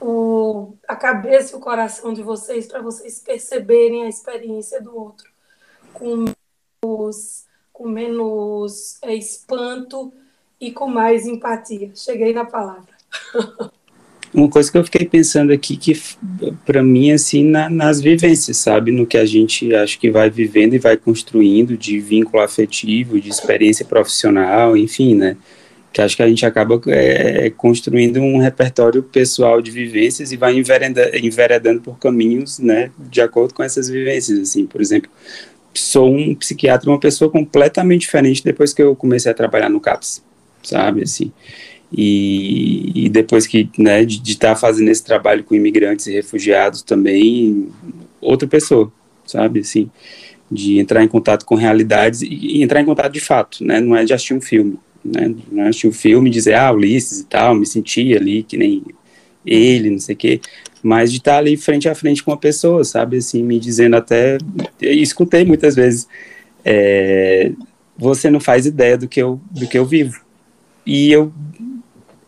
o, 0.00 0.74
a 0.86 0.94
cabeça 0.94 1.54
e 1.54 1.56
o 1.56 1.60
coração 1.60 2.12
de 2.12 2.22
vocês 2.22 2.66
para 2.66 2.80
vocês 2.80 3.20
perceberem 3.20 4.04
a 4.04 4.08
experiência 4.08 4.80
do 4.80 4.96
outro 4.96 5.28
com 5.92 6.24
menos, 6.84 7.44
com 7.72 7.88
menos 7.88 8.98
é, 9.02 9.14
espanto 9.14 10.12
e 10.60 10.70
com 10.70 10.88
mais 10.88 11.26
empatia. 11.26 11.90
Cheguei 11.94 12.32
na 12.32 12.44
palavra. 12.44 12.88
Uma 14.32 14.50
coisa 14.50 14.70
que 14.70 14.76
eu 14.76 14.84
fiquei 14.84 15.06
pensando 15.06 15.52
aqui 15.54 15.74
que 15.76 15.98
para 16.66 16.82
mim 16.82 17.12
assim 17.12 17.42
na, 17.42 17.70
nas 17.70 17.98
vivências, 17.98 18.58
sabe, 18.58 18.92
no 18.92 19.06
que 19.06 19.16
a 19.16 19.24
gente 19.24 19.74
acho 19.74 19.98
que 19.98 20.10
vai 20.10 20.28
vivendo 20.28 20.74
e 20.74 20.78
vai 20.78 20.98
construindo 20.98 21.78
de 21.78 21.98
vínculo 21.98 22.42
afetivo, 22.42 23.18
de 23.18 23.30
experiência 23.30 23.86
profissional, 23.86 24.76
enfim, 24.76 25.14
né? 25.14 25.36
Que 25.92 26.00
acho 26.00 26.16
que 26.16 26.22
a 26.22 26.28
gente 26.28 26.44
acaba 26.44 26.80
é, 26.88 27.50
construindo 27.50 28.20
um 28.20 28.38
repertório 28.38 29.02
pessoal 29.02 29.60
de 29.60 29.70
vivências 29.70 30.32
e 30.32 30.36
vai 30.36 30.54
enveredando, 30.54 31.16
enveredando 31.16 31.80
por 31.80 31.98
caminhos, 31.98 32.58
né, 32.58 32.90
de 32.98 33.20
acordo 33.20 33.54
com 33.54 33.62
essas 33.62 33.88
vivências, 33.88 34.38
assim, 34.38 34.66
por 34.66 34.80
exemplo, 34.80 35.10
sou 35.74 36.14
um 36.14 36.34
psiquiatra, 36.34 36.90
uma 36.90 37.00
pessoa 37.00 37.30
completamente 37.30 38.02
diferente 38.02 38.44
depois 38.44 38.72
que 38.72 38.82
eu 38.82 38.94
comecei 38.94 39.30
a 39.30 39.34
trabalhar 39.34 39.68
no 39.68 39.80
CAPS, 39.80 40.22
sabe, 40.62 41.02
assim, 41.02 41.32
e, 41.90 43.06
e 43.06 43.08
depois 43.08 43.46
que, 43.46 43.70
né, 43.78 44.04
de 44.04 44.32
estar 44.32 44.50
tá 44.50 44.56
fazendo 44.56 44.90
esse 44.90 45.02
trabalho 45.02 45.42
com 45.42 45.54
imigrantes 45.54 46.06
e 46.06 46.12
refugiados 46.12 46.82
também, 46.82 47.68
outra 48.20 48.46
pessoa, 48.46 48.92
sabe, 49.24 49.60
assim, 49.60 49.90
de 50.50 50.78
entrar 50.78 51.02
em 51.02 51.08
contato 51.08 51.44
com 51.44 51.54
realidades 51.54 52.22
e, 52.22 52.28
e 52.28 52.62
entrar 52.62 52.80
em 52.80 52.84
contato 52.84 53.12
de 53.12 53.20
fato, 53.20 53.64
né, 53.64 53.80
não 53.80 53.96
é 53.96 54.04
de 54.04 54.12
assistir 54.12 54.34
um 54.34 54.40
filme, 54.40 54.78
né, 55.12 55.34
assistir 55.68 55.86
o 55.86 55.90
um 55.90 55.92
filme 55.92 56.30
dizer, 56.30 56.54
ah, 56.54 56.72
Ulisses 56.72 57.20
e 57.20 57.24
tal, 57.24 57.54
me 57.54 57.66
senti 57.66 58.16
ali 58.16 58.42
que 58.42 58.56
nem 58.56 58.82
ele, 59.44 59.90
não 59.90 59.98
sei 59.98 60.14
o 60.14 60.18
quê, 60.18 60.40
mas 60.82 61.10
de 61.10 61.18
estar 61.18 61.38
ali 61.38 61.56
frente 61.56 61.88
a 61.88 61.94
frente 61.94 62.22
com 62.22 62.30
uma 62.30 62.36
pessoa, 62.36 62.84
sabe, 62.84 63.16
assim, 63.18 63.42
me 63.42 63.58
dizendo 63.58 63.96
até, 63.96 64.38
escutei 64.80 65.44
muitas 65.44 65.74
vezes, 65.74 66.06
é, 66.64 67.52
você 67.96 68.30
não 68.30 68.40
faz 68.40 68.66
ideia 68.66 68.96
do 68.96 69.08
que 69.08 69.20
eu, 69.20 69.40
do 69.50 69.66
que 69.66 69.78
eu 69.78 69.84
vivo, 69.84 70.20
e 70.84 71.10
eu, 71.12 71.32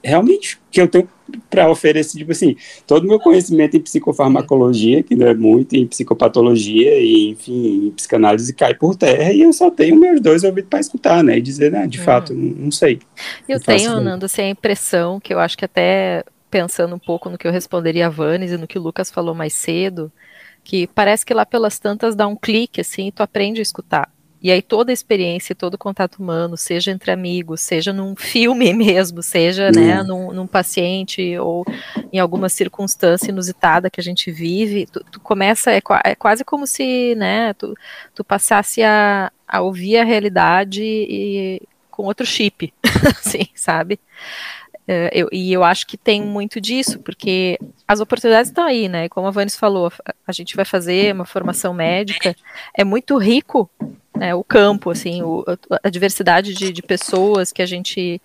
realmente, 0.03 0.59
que 0.71 0.81
eu 0.81 0.89
tenho 0.89 1.09
para 1.49 1.71
oferecer, 1.71 2.19
tipo 2.19 2.33
assim, 2.33 2.57
todo 2.87 3.05
o 3.05 3.07
meu 3.07 3.21
conhecimento 3.21 3.77
em 3.77 3.81
psicofarmacologia, 3.81 5.03
que 5.03 5.15
não 5.15 5.27
é 5.27 5.35
muito, 5.35 5.75
em 5.77 5.87
psicopatologia 5.87 6.99
e, 6.99 7.31
enfim, 7.31 7.87
em 7.87 7.91
psicanálise 7.91 8.53
cai 8.53 8.75
por 8.75 8.97
terra 8.97 9.33
e 9.33 9.43
eu 9.43 9.53
só 9.53 9.71
tenho 9.71 9.97
meus 9.97 10.21
dois 10.21 10.43
ouvidos 10.43 10.69
para 10.69 10.81
escutar, 10.81 11.23
né, 11.23 11.39
e 11.39 11.41
dizer, 11.41 11.71
né, 11.71 11.87
de 11.87 11.99
uhum. 11.99 12.05
fato, 12.05 12.35
não, 12.35 12.71
sei. 12.71 13.01
Eu 13.49 13.61
tenho, 13.61 14.01
Nando, 14.01 14.27
assim, 14.27 14.43
a 14.43 14.49
impressão 14.49 15.21
que 15.21 15.33
eu 15.33 15.39
acho 15.39 15.57
que 15.57 15.65
até 15.65 16.25
pensando 16.51 16.95
um 16.95 16.99
pouco 16.99 17.31
no 17.31 17.39
que 17.39 17.47
eu 17.47 17.53
responderia 17.53 18.07
a 18.07 18.11
Vanes 18.11 18.51
e 18.51 18.57
no 18.57 18.67
que 18.67 18.79
o 18.79 18.83
Lucas 18.83 19.11
falou 19.11 19.35
mais 19.35 19.55
cedo, 19.55 20.11
que 20.65 20.87
parece 20.89 21.25
que 21.25 21.33
lá 21.33 21.47
pelas 21.47 21.79
tantas 21.79 22.17
dá 22.17 22.27
um 22.27 22.37
clique, 22.37 22.81
assim, 22.81 23.07
e 23.07 23.13
tu 23.13 23.23
aprende 23.23 23.61
a 23.61 23.63
escutar. 23.63 24.11
E 24.43 24.51
aí 24.51 24.63
toda 24.63 24.91
a 24.91 24.95
experiência, 24.95 25.55
todo 25.55 25.75
o 25.75 25.79
contato 25.79 26.17
humano, 26.17 26.57
seja 26.57 26.91
entre 26.91 27.11
amigos, 27.11 27.61
seja 27.61 27.93
num 27.93 28.17
filme 28.17 28.73
mesmo, 28.75 29.23
seja 29.23 29.71
né, 29.71 30.03
num, 30.03 30.33
num, 30.33 30.47
paciente 30.47 31.37
ou 31.39 31.65
em 32.13 32.19
alguma 32.19 32.49
circunstância 32.49 33.31
inusitada 33.31 33.91
que 33.91 34.01
a 34.01 34.03
gente 34.05 34.31
vive, 34.31 34.87
tu, 34.87 35.05
tu 35.05 35.21
começa, 35.21 35.71
é, 35.73 35.83
é, 36.05 36.15
quase 36.15 36.45
como 36.45 36.67
se 36.67 37.15
né, 37.17 37.53
tu, 37.55 37.75
tu 38.15 38.25
passasse 38.25 38.83
a, 38.83 39.31
a 39.47 39.61
ouvir 39.61 39.99
a 39.99 40.05
realidade 40.05 40.83
e, 40.83 41.63
com 41.91 42.05
outro 42.05 42.25
chip, 42.25 42.73
assim, 43.21 43.47
sabe? 43.55 44.01
Eu, 45.13 45.29
e 45.31 45.53
eu 45.53 45.63
acho 45.63 45.87
que 45.87 45.97
tem 45.97 46.21
muito 46.21 46.61
disso, 46.61 46.99
porque 46.99 47.57
as 47.87 48.01
oportunidades 48.01 48.51
estão 48.51 48.65
aí, 48.65 48.89
né? 48.89 49.09
Como 49.09 49.25
a 49.25 49.31
Vanes 49.31 49.55
falou, 49.55 49.93
a 50.27 50.33
gente 50.33 50.57
vai 50.57 50.65
fazer 50.65 51.15
uma 51.15 51.25
formação 51.25 51.73
médica, 51.73 52.35
é 52.77 52.83
muito 52.83 53.17
rico 53.17 53.71
né, 54.21 54.35
o 54.35 54.45
campo, 54.45 54.91
assim, 54.91 55.23
o, 55.23 55.43
a 55.83 55.89
diversidade 55.89 56.53
de, 56.53 56.71
de, 56.71 56.83
pessoas 56.83 57.51
que 57.51 57.63
a 57.63 57.67
gente 57.67 58.21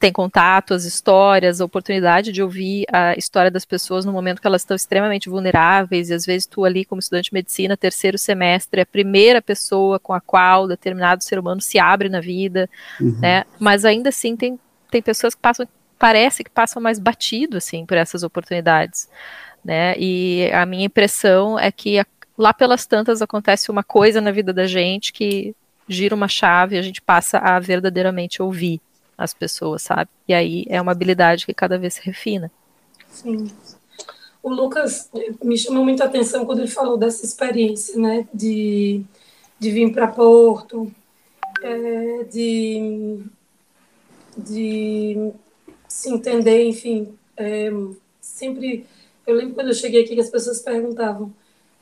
tem 0.00 0.10
contato, 0.10 0.72
as 0.72 0.84
histórias, 0.84 1.60
a 1.60 1.64
oportunidade 1.66 2.32
de 2.32 2.42
ouvir 2.42 2.86
a 2.90 3.14
história 3.18 3.50
das 3.50 3.66
pessoas 3.66 4.06
no 4.06 4.14
momento 4.14 4.40
que 4.40 4.46
elas 4.46 4.62
estão 4.62 4.74
extremamente 4.74 5.28
vulneráveis, 5.28 6.08
e 6.08 6.14
às 6.14 6.24
vezes 6.24 6.46
tu 6.46 6.64
ali, 6.64 6.86
como 6.86 7.00
estudante 7.00 7.26
de 7.28 7.34
medicina, 7.34 7.76
terceiro 7.76 8.16
semestre, 8.16 8.80
é 8.80 8.84
a 8.84 8.86
primeira 8.86 9.42
pessoa 9.42 10.00
com 10.00 10.14
a 10.14 10.22
qual 10.22 10.66
determinado 10.66 11.22
ser 11.22 11.38
humano 11.38 11.60
se 11.60 11.78
abre 11.78 12.08
na 12.08 12.20
vida, 12.20 12.66
uhum. 12.98 13.18
né, 13.20 13.44
mas 13.60 13.84
ainda 13.84 14.08
assim 14.08 14.36
tem, 14.36 14.58
tem 14.90 15.02
pessoas 15.02 15.34
que 15.34 15.40
passam, 15.42 15.68
parece 15.98 16.44
que 16.44 16.50
passam 16.50 16.80
mais 16.80 16.98
batido, 16.98 17.58
assim, 17.58 17.84
por 17.84 17.98
essas 17.98 18.22
oportunidades, 18.22 19.06
né, 19.62 19.94
e 19.98 20.50
a 20.54 20.64
minha 20.64 20.86
impressão 20.86 21.58
é 21.58 21.70
que 21.70 21.98
a 21.98 22.06
lá 22.36 22.52
pelas 22.52 22.86
tantas 22.86 23.22
acontece 23.22 23.70
uma 23.70 23.82
coisa 23.82 24.20
na 24.20 24.30
vida 24.30 24.52
da 24.52 24.66
gente 24.66 25.12
que 25.12 25.54
gira 25.88 26.14
uma 26.14 26.28
chave 26.28 26.76
a 26.76 26.82
gente 26.82 27.00
passa 27.00 27.38
a 27.38 27.58
verdadeiramente 27.60 28.42
ouvir 28.42 28.80
as 29.16 29.32
pessoas, 29.32 29.82
sabe? 29.82 30.10
E 30.28 30.34
aí 30.34 30.66
é 30.68 30.80
uma 30.80 30.92
habilidade 30.92 31.46
que 31.46 31.54
cada 31.54 31.78
vez 31.78 31.94
se 31.94 32.02
refina. 32.02 32.50
Sim. 33.08 33.50
O 34.42 34.50
Lucas 34.50 35.10
me 35.42 35.56
chamou 35.56 35.82
muita 35.82 36.04
atenção 36.04 36.44
quando 36.44 36.60
ele 36.60 36.68
falou 36.68 36.96
dessa 36.96 37.24
experiência, 37.24 37.98
né, 37.98 38.28
de, 38.32 39.02
de 39.58 39.70
vir 39.70 39.92
para 39.92 40.06
Porto, 40.06 40.92
é, 41.62 42.24
de, 42.24 43.24
de 44.36 45.32
se 45.88 46.10
entender, 46.10 46.64
enfim, 46.64 47.16
é, 47.36 47.70
sempre, 48.20 48.86
eu 49.26 49.34
lembro 49.34 49.54
quando 49.54 49.68
eu 49.68 49.74
cheguei 49.74 50.04
aqui 50.04 50.14
que 50.14 50.20
as 50.20 50.30
pessoas 50.30 50.60
perguntavam, 50.60 51.32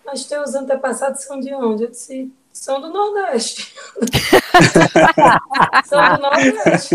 mas 0.04 0.24
teus 0.24 0.54
antepassados 0.54 1.22
são 1.22 1.40
de 1.40 1.52
onde? 1.54 1.84
Eu 1.84 1.90
disse, 1.90 2.32
são 2.52 2.80
do 2.80 2.88
Nordeste. 2.88 3.74
são 5.84 6.16
do 6.16 6.22
Nordeste. 6.22 6.94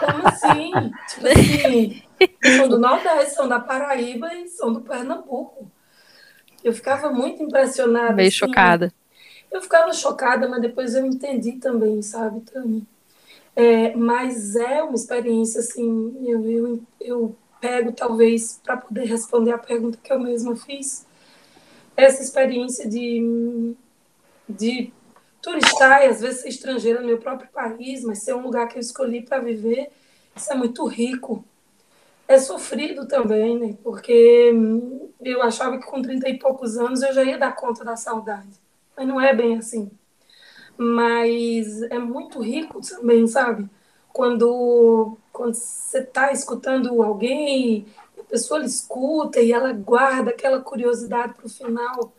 Como 0.00 0.28
assim? 0.28 0.72
Tipo 1.08 1.26
assim, 1.26 2.02
são 2.56 2.68
do 2.68 2.78
Nordeste, 2.78 3.34
são 3.34 3.48
da 3.48 3.58
Paraíba 3.58 4.34
e 4.34 4.48
são 4.48 4.72
do 4.72 4.82
Pernambuco. 4.82 5.70
Eu 6.62 6.72
ficava 6.72 7.10
muito 7.10 7.42
impressionada. 7.42 8.12
Meio 8.12 8.28
assim, 8.28 8.36
chocada. 8.36 8.92
Eu 9.50 9.62
ficava 9.62 9.92
chocada, 9.92 10.48
mas 10.48 10.60
depois 10.60 10.94
eu 10.94 11.06
entendi 11.06 11.52
também, 11.52 12.02
sabe, 12.02 12.40
Tami? 12.40 12.86
É, 13.56 13.94
mas 13.94 14.56
é 14.56 14.82
uma 14.82 14.96
experiência, 14.96 15.60
assim, 15.60 16.14
eu, 16.26 16.44
eu, 16.50 16.82
eu 17.00 17.36
pego 17.60 17.92
talvez 17.92 18.60
para 18.64 18.76
poder 18.76 19.04
responder 19.04 19.52
a 19.52 19.58
pergunta 19.58 19.98
que 20.02 20.12
eu 20.12 20.18
mesma 20.18 20.56
fiz 20.56 21.06
essa 21.96 22.22
experiência 22.22 22.88
de, 22.88 23.74
de 24.48 24.92
turistar 25.40 26.02
e 26.02 26.06
às 26.06 26.20
vezes 26.20 26.40
ser 26.40 26.48
estrangeira 26.48 27.00
no 27.00 27.06
meu 27.06 27.18
próprio 27.18 27.48
país, 27.50 28.02
mas 28.04 28.22
ser 28.22 28.34
um 28.34 28.42
lugar 28.42 28.68
que 28.68 28.76
eu 28.76 28.80
escolhi 28.80 29.22
para 29.22 29.38
viver, 29.38 29.90
isso 30.34 30.52
é 30.52 30.54
muito 30.54 30.86
rico. 30.86 31.44
É 32.26 32.38
sofrido 32.38 33.06
também, 33.06 33.58
né? 33.58 33.76
Porque 33.82 34.52
eu 35.20 35.42
achava 35.42 35.78
que 35.78 35.86
com 35.86 36.00
30 36.00 36.28
e 36.28 36.38
poucos 36.38 36.78
anos 36.78 37.02
eu 37.02 37.12
já 37.12 37.22
ia 37.22 37.38
dar 37.38 37.54
conta 37.54 37.84
da 37.84 37.96
saudade. 37.96 38.48
Mas 38.96 39.06
não 39.06 39.20
é 39.20 39.34
bem 39.34 39.58
assim. 39.58 39.90
Mas 40.76 41.82
é 41.82 41.98
muito 41.98 42.40
rico 42.40 42.80
também, 42.80 43.26
sabe? 43.26 43.68
Quando, 44.12 45.18
quando 45.32 45.54
você 45.54 45.98
está 45.98 46.32
escutando 46.32 47.02
alguém, 47.02 47.86
pessoa 48.34 48.64
escuta 48.64 49.40
e 49.40 49.52
ela 49.52 49.72
guarda 49.72 50.32
aquela 50.32 50.60
curiosidade 50.60 51.34
para 51.34 51.46
o 51.46 51.48
final, 51.48 52.12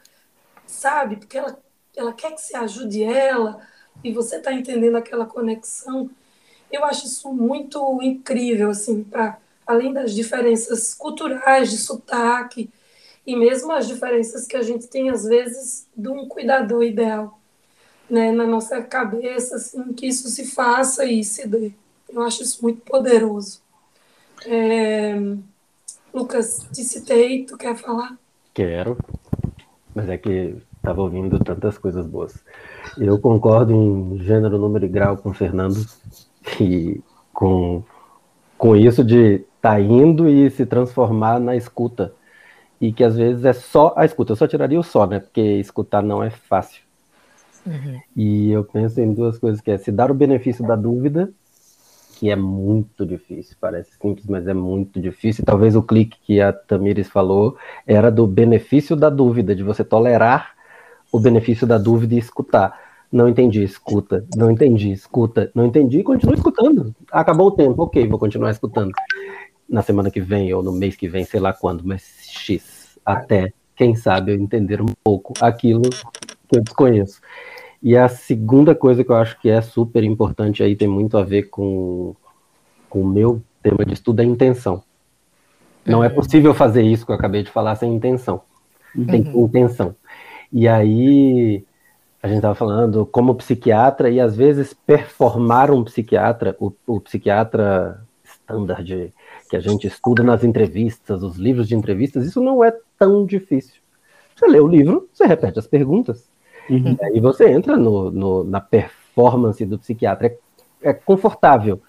sabe? 0.65 1.17
Porque 1.17 1.37
ela, 1.37 1.61
ela 1.93 2.13
quer 2.13 2.31
que 2.31 2.39
você 2.39 2.55
ajude 2.55 3.03
ela 3.03 3.59
e 4.01 4.13
você 4.13 4.37
está 4.37 4.53
entendendo 4.53 4.95
aquela 4.95 5.25
conexão. 5.25 6.09
Eu 6.71 6.85
acho 6.85 7.05
isso 7.05 7.33
muito 7.33 8.01
incrível, 8.01 8.69
assim, 8.69 9.03
para 9.03 9.37
além 9.67 9.91
das 9.91 10.13
diferenças 10.13 10.93
culturais, 10.93 11.69
de 11.69 11.77
sotaque, 11.77 12.69
e 13.27 13.35
mesmo 13.35 13.73
as 13.73 13.85
diferenças 13.85 14.47
que 14.47 14.55
a 14.55 14.61
gente 14.61 14.87
tem, 14.87 15.09
às 15.09 15.25
vezes, 15.25 15.85
de 15.97 16.07
um 16.07 16.29
cuidador 16.29 16.83
ideal, 16.83 17.41
né, 18.09 18.31
na 18.31 18.47
nossa 18.47 18.81
cabeça, 18.81 19.57
assim, 19.57 19.91
que 19.91 20.07
isso 20.07 20.29
se 20.29 20.45
faça 20.45 21.03
e 21.03 21.25
se 21.25 21.45
dê. 21.45 21.73
Eu 22.07 22.21
acho 22.21 22.41
isso 22.41 22.61
muito 22.61 22.79
poderoso. 22.83 23.61
É... 24.45 25.19
Lucas, 26.15 26.65
te 26.71 26.81
citei, 26.81 27.43
tu 27.43 27.57
quer 27.57 27.75
falar? 27.75 28.17
Quero, 28.53 28.97
mas 29.93 30.07
é 30.07 30.17
que 30.17 30.55
estava 30.77 31.01
ouvindo 31.01 31.37
tantas 31.43 31.77
coisas 31.77 32.05
boas. 32.05 32.41
Eu 32.97 33.19
concordo 33.19 33.73
em 33.73 34.17
gênero, 34.19 34.57
número 34.57 34.85
e 34.85 34.87
grau 34.87 35.17
com 35.17 35.31
o 35.31 35.33
Fernando 35.33 35.85
e 36.57 37.01
com, 37.33 37.83
com 38.57 38.77
isso 38.77 39.03
de 39.03 39.43
estar 39.57 39.71
tá 39.71 39.81
indo 39.81 40.29
e 40.29 40.49
se 40.49 40.65
transformar 40.65 41.37
na 41.37 41.53
escuta. 41.53 42.13
E 42.79 42.93
que 42.93 43.03
às 43.03 43.17
vezes 43.17 43.43
é 43.43 43.51
só 43.51 43.93
a 43.97 44.05
escuta. 44.05 44.31
Eu 44.31 44.37
só 44.37 44.47
tiraria 44.47 44.79
o 44.79 44.83
só, 44.83 45.05
né? 45.05 45.19
Porque 45.19 45.41
escutar 45.41 46.01
não 46.01 46.23
é 46.23 46.29
fácil. 46.29 46.81
Uhum. 47.65 47.99
E 48.15 48.51
eu 48.51 48.63
penso 48.63 49.01
em 49.01 49.13
duas 49.13 49.37
coisas, 49.37 49.59
que 49.59 49.69
é 49.69 49.77
se 49.77 49.91
dar 49.91 50.09
o 50.09 50.13
benefício 50.13 50.65
da 50.65 50.77
dúvida, 50.77 51.29
que 52.15 52.29
é 52.29 52.35
muito 52.35 53.05
difícil, 53.05 53.57
parece 53.59 53.91
simples, 54.01 54.25
mas 54.25 54.47
é 54.47 54.53
muito 54.53 54.99
difícil. 54.99 55.43
Talvez 55.45 55.75
o 55.75 55.83
clique 55.83 56.17
que 56.25 56.39
a 56.39 56.53
Tamires 56.53 57.09
falou 57.09 57.57
era 57.85 58.09
do 58.09 58.25
benefício 58.25 58.95
da 58.95 59.09
dúvida, 59.09 59.53
de 59.53 59.63
você 59.63 59.83
tolerar 59.83 60.55
o 61.11 61.19
benefício 61.19 61.67
da 61.67 61.77
dúvida 61.77 62.15
e 62.15 62.17
escutar. 62.17 62.79
Não 63.11 63.29
entendi, 63.29 63.63
escuta. 63.63 64.25
Não 64.35 64.49
entendi, 64.49 64.91
escuta. 64.91 65.51
Não 65.53 65.65
entendi, 65.65 66.03
continua 66.03 66.35
escutando. 66.35 66.95
Acabou 67.11 67.47
o 67.47 67.51
tempo, 67.51 67.83
ok, 67.83 68.07
vou 68.07 68.19
continuar 68.19 68.51
escutando. 68.51 68.91
Na 69.67 69.81
semana 69.81 70.09
que 70.09 70.21
vem 70.21 70.53
ou 70.53 70.63
no 70.63 70.71
mês 70.71 70.95
que 70.95 71.07
vem, 71.07 71.23
sei 71.23 71.39
lá 71.39 71.53
quando, 71.53 71.83
mas 71.85 72.03
X. 72.27 72.97
Até, 73.05 73.53
quem 73.75 73.95
sabe, 73.95 74.31
eu 74.31 74.35
entender 74.35 74.81
um 74.81 74.93
pouco 75.03 75.33
aquilo 75.41 75.89
que 76.47 76.57
eu 76.57 76.63
desconheço. 76.63 77.19
E 77.85 77.95
a 77.95 78.09
segunda 78.09 78.73
coisa 78.73 79.03
que 79.03 79.11
eu 79.11 79.15
acho 79.15 79.39
que 79.39 79.47
é 79.47 79.61
super 79.61 80.03
importante 80.03 80.63
aí, 80.63 80.75
tem 80.75 80.87
muito 80.87 81.19
a 81.19 81.23
ver 81.23 81.43
com, 81.51 82.15
com 82.89 83.03
o 83.03 83.07
meu 83.07 83.43
tema 83.61 83.85
de 83.85 83.93
estudo, 83.93 84.21
é 84.21 84.23
a 84.23 84.27
intenção. 84.27 84.81
Não 85.85 86.03
é 86.03 86.07
uhum. 86.07 86.15
possível 86.15 86.51
fazer 86.55 86.81
isso 86.81 87.05
que 87.05 87.11
eu 87.11 87.15
acabei 87.15 87.43
de 87.43 87.51
falar 87.51 87.75
sem 87.75 87.93
intenção. 87.93 88.41
Tem 89.07 89.21
uhum. 89.31 89.45
intenção. 89.45 89.95
E 90.51 90.67
aí, 90.67 91.63
a 92.23 92.27
gente 92.27 92.37
estava 92.37 92.55
falando 92.55 93.05
como 93.05 93.35
psiquiatra, 93.35 94.09
e 94.09 94.19
às 94.19 94.35
vezes 94.35 94.73
performar 94.73 95.69
um 95.69 95.83
psiquiatra, 95.83 96.55
o, 96.59 96.73
o 96.87 96.99
psiquiatra 96.99 98.03
standard 98.23 99.13
que 99.47 99.55
a 99.55 99.59
gente 99.59 99.85
estuda 99.85 100.23
nas 100.23 100.43
entrevistas, 100.43 101.21
os 101.21 101.37
livros 101.37 101.67
de 101.67 101.75
entrevistas, 101.75 102.25
isso 102.25 102.41
não 102.41 102.63
é 102.63 102.75
tão 102.97 103.27
difícil. 103.27 103.75
Você 104.35 104.47
lê 104.47 104.59
o 104.59 104.67
livro, 104.67 105.07
você 105.13 105.27
repete 105.27 105.59
as 105.59 105.67
perguntas, 105.67 106.27
Uhum. 106.69 106.97
E 106.99 107.05
aí 107.05 107.19
você 107.19 107.49
entra 107.49 107.77
no, 107.77 108.11
no, 108.11 108.43
na 108.43 108.59
performance 108.59 109.63
do 109.65 109.77
psiquiatra. 109.77 110.27
É, 110.27 110.89
é 110.89 110.93
confortável. 110.93 111.81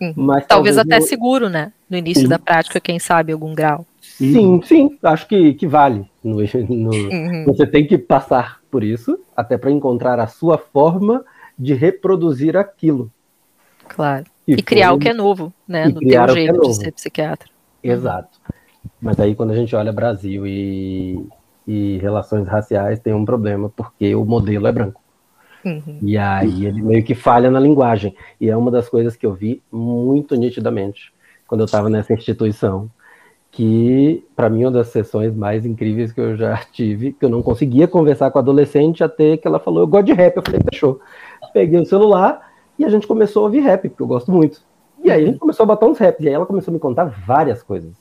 Uhum. 0.00 0.12
Mas 0.16 0.46
talvez, 0.46 0.76
talvez 0.76 0.78
até 0.78 0.98
no... 0.98 1.06
seguro, 1.06 1.48
né? 1.48 1.72
No 1.88 1.96
início 1.96 2.22
sim. 2.22 2.28
da 2.28 2.38
prática, 2.38 2.80
quem 2.80 2.98
sabe, 2.98 3.32
algum 3.32 3.54
grau. 3.54 3.86
Sim, 4.00 4.60
sim, 4.62 4.98
acho 5.02 5.26
que, 5.26 5.54
que 5.54 5.66
vale. 5.66 6.08
No, 6.22 6.36
no, 6.36 6.90
uhum. 6.90 7.44
Você 7.46 7.66
tem 7.66 7.86
que 7.86 7.96
passar 7.96 8.60
por 8.70 8.82
isso, 8.82 9.18
até 9.36 9.56
para 9.56 9.70
encontrar 9.70 10.18
a 10.20 10.26
sua 10.26 10.58
forma 10.58 11.24
de 11.58 11.74
reproduzir 11.74 12.56
aquilo. 12.56 13.10
Claro. 13.88 14.24
E, 14.46 14.54
e 14.54 14.62
criar 14.62 14.88
foi... 14.88 14.96
o 14.96 15.00
que 15.00 15.08
é 15.08 15.14
novo, 15.14 15.52
né? 15.66 15.88
no 15.88 16.00
teu 16.00 16.22
é 16.22 16.28
jeito 16.28 16.62
é 16.62 16.68
de 16.68 16.74
ser 16.74 16.92
psiquiatra. 16.92 17.48
Exato. 17.82 18.38
Mas 19.00 19.18
aí 19.20 19.34
quando 19.34 19.52
a 19.52 19.56
gente 19.56 19.74
olha 19.74 19.92
Brasil 19.92 20.46
e, 20.46 21.26
e 21.66 21.98
relações 21.98 22.46
raciais 22.46 23.00
tem 23.00 23.12
um 23.12 23.24
problema, 23.24 23.68
porque 23.68 24.14
o 24.14 24.24
modelo 24.24 24.66
é 24.66 24.72
branco. 24.72 25.00
Uhum. 25.64 25.98
E 26.00 26.16
aí 26.16 26.64
ele 26.64 26.80
meio 26.80 27.02
que 27.02 27.14
falha 27.14 27.50
na 27.50 27.58
linguagem. 27.58 28.14
E 28.40 28.48
é 28.48 28.56
uma 28.56 28.70
das 28.70 28.88
coisas 28.88 29.16
que 29.16 29.26
eu 29.26 29.34
vi 29.34 29.60
muito 29.70 30.36
nitidamente 30.36 31.12
quando 31.46 31.62
eu 31.62 31.64
estava 31.64 31.88
nessa 31.88 32.12
instituição, 32.12 32.90
que 33.50 34.24
para 34.34 34.50
mim 34.50 34.62
é 34.62 34.66
uma 34.66 34.72
das 34.72 34.88
sessões 34.88 35.34
mais 35.34 35.64
incríveis 35.64 36.12
que 36.12 36.20
eu 36.20 36.36
já 36.36 36.56
tive, 36.72 37.12
que 37.12 37.24
eu 37.24 37.28
não 37.28 37.42
conseguia 37.42 37.88
conversar 37.88 38.30
com 38.30 38.38
a 38.38 38.42
adolescente 38.42 39.02
até 39.02 39.36
que 39.36 39.46
ela 39.46 39.58
falou, 39.58 39.80
eu 39.80 39.86
gosto 39.86 40.06
de 40.06 40.12
rap, 40.12 40.36
eu 40.36 40.42
falei, 40.42 40.60
fechou. 40.70 41.00
Peguei 41.52 41.80
o 41.80 41.86
celular 41.86 42.52
e 42.78 42.84
a 42.84 42.88
gente 42.88 43.06
começou 43.06 43.42
a 43.42 43.44
ouvir 43.46 43.60
rap, 43.60 43.88
porque 43.88 44.02
eu 44.02 44.06
gosto 44.06 44.30
muito. 44.30 44.62
E 45.02 45.10
aí 45.10 45.22
a 45.22 45.26
gente 45.26 45.38
começou 45.38 45.64
a 45.64 45.66
botar 45.66 45.86
uns 45.86 45.98
rap, 45.98 46.20
e 46.20 46.28
aí 46.28 46.34
ela 46.34 46.46
começou 46.46 46.72
a 46.72 46.74
me 46.74 46.80
contar 46.80 47.04
várias 47.04 47.62
coisas. 47.62 47.94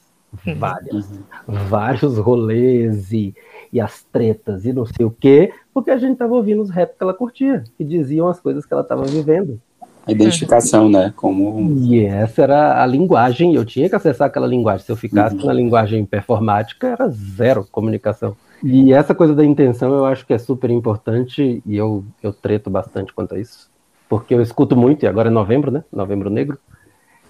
Uhum. 0.46 0.56
Várias. 0.56 1.12
Uhum. 1.12 1.24
Vários 1.48 2.18
rolês 2.18 3.12
e 3.12 3.34
e 3.76 3.82
as 3.82 4.04
tretas 4.04 4.64
e 4.64 4.72
não 4.72 4.86
sei 4.86 5.06
o 5.06 5.12
quê, 5.12 5.52
porque 5.74 5.92
a 5.92 5.98
gente 5.98 6.18
tava 6.18 6.34
ouvindo 6.34 6.62
os 6.62 6.70
rap 6.70 6.96
que 6.98 7.04
ela 7.04 7.14
curtia, 7.14 7.62
que 7.78 7.84
diziam 7.84 8.30
as 8.30 8.40
coisas 8.40 8.66
que 8.66 8.74
ela 8.74 8.84
estava 8.84 9.04
vivendo. 9.04 9.60
A 10.08 10.14
identificação, 10.14 10.88
né? 10.88 11.12
Como... 11.14 11.76
E 11.80 12.06
essa 12.06 12.44
era 12.44 12.82
a 12.82 12.86
linguagem, 12.86 13.54
eu 13.54 13.66
tinha 13.66 13.90
que 13.90 13.96
acessar 13.96 14.28
aquela 14.28 14.48
linguagem. 14.48 14.86
Se 14.86 14.92
eu 14.94 14.96
ficasse 14.96 15.36
uhum. 15.36 15.46
na 15.46 15.52
linguagem 15.52 16.06
performática, 16.06 16.88
era 16.88 17.10
zero 17.10 17.68
comunicação. 17.70 18.34
E 18.64 18.94
essa 18.94 19.14
coisa 19.14 19.36
da 19.36 19.44
intenção 19.44 19.94
eu 19.94 20.06
acho 20.06 20.26
que 20.26 20.34
é 20.34 20.38
super 20.38 20.70
importante 20.70 21.62
e 21.66 21.76
eu, 21.76 22.06
eu 22.24 22.32
treto 22.32 22.70
bastante 22.70 23.12
quanto 23.12 23.36
a 23.36 23.40
isso. 23.40 23.70
Porque 24.08 24.34
eu 24.34 24.42
escuto 24.42 24.78
muito, 24.78 25.04
e 25.04 25.08
agora 25.08 25.28
é 25.28 25.32
novembro, 25.32 25.70
né? 25.70 25.84
Novembro 25.92 26.30
Negro. 26.30 26.58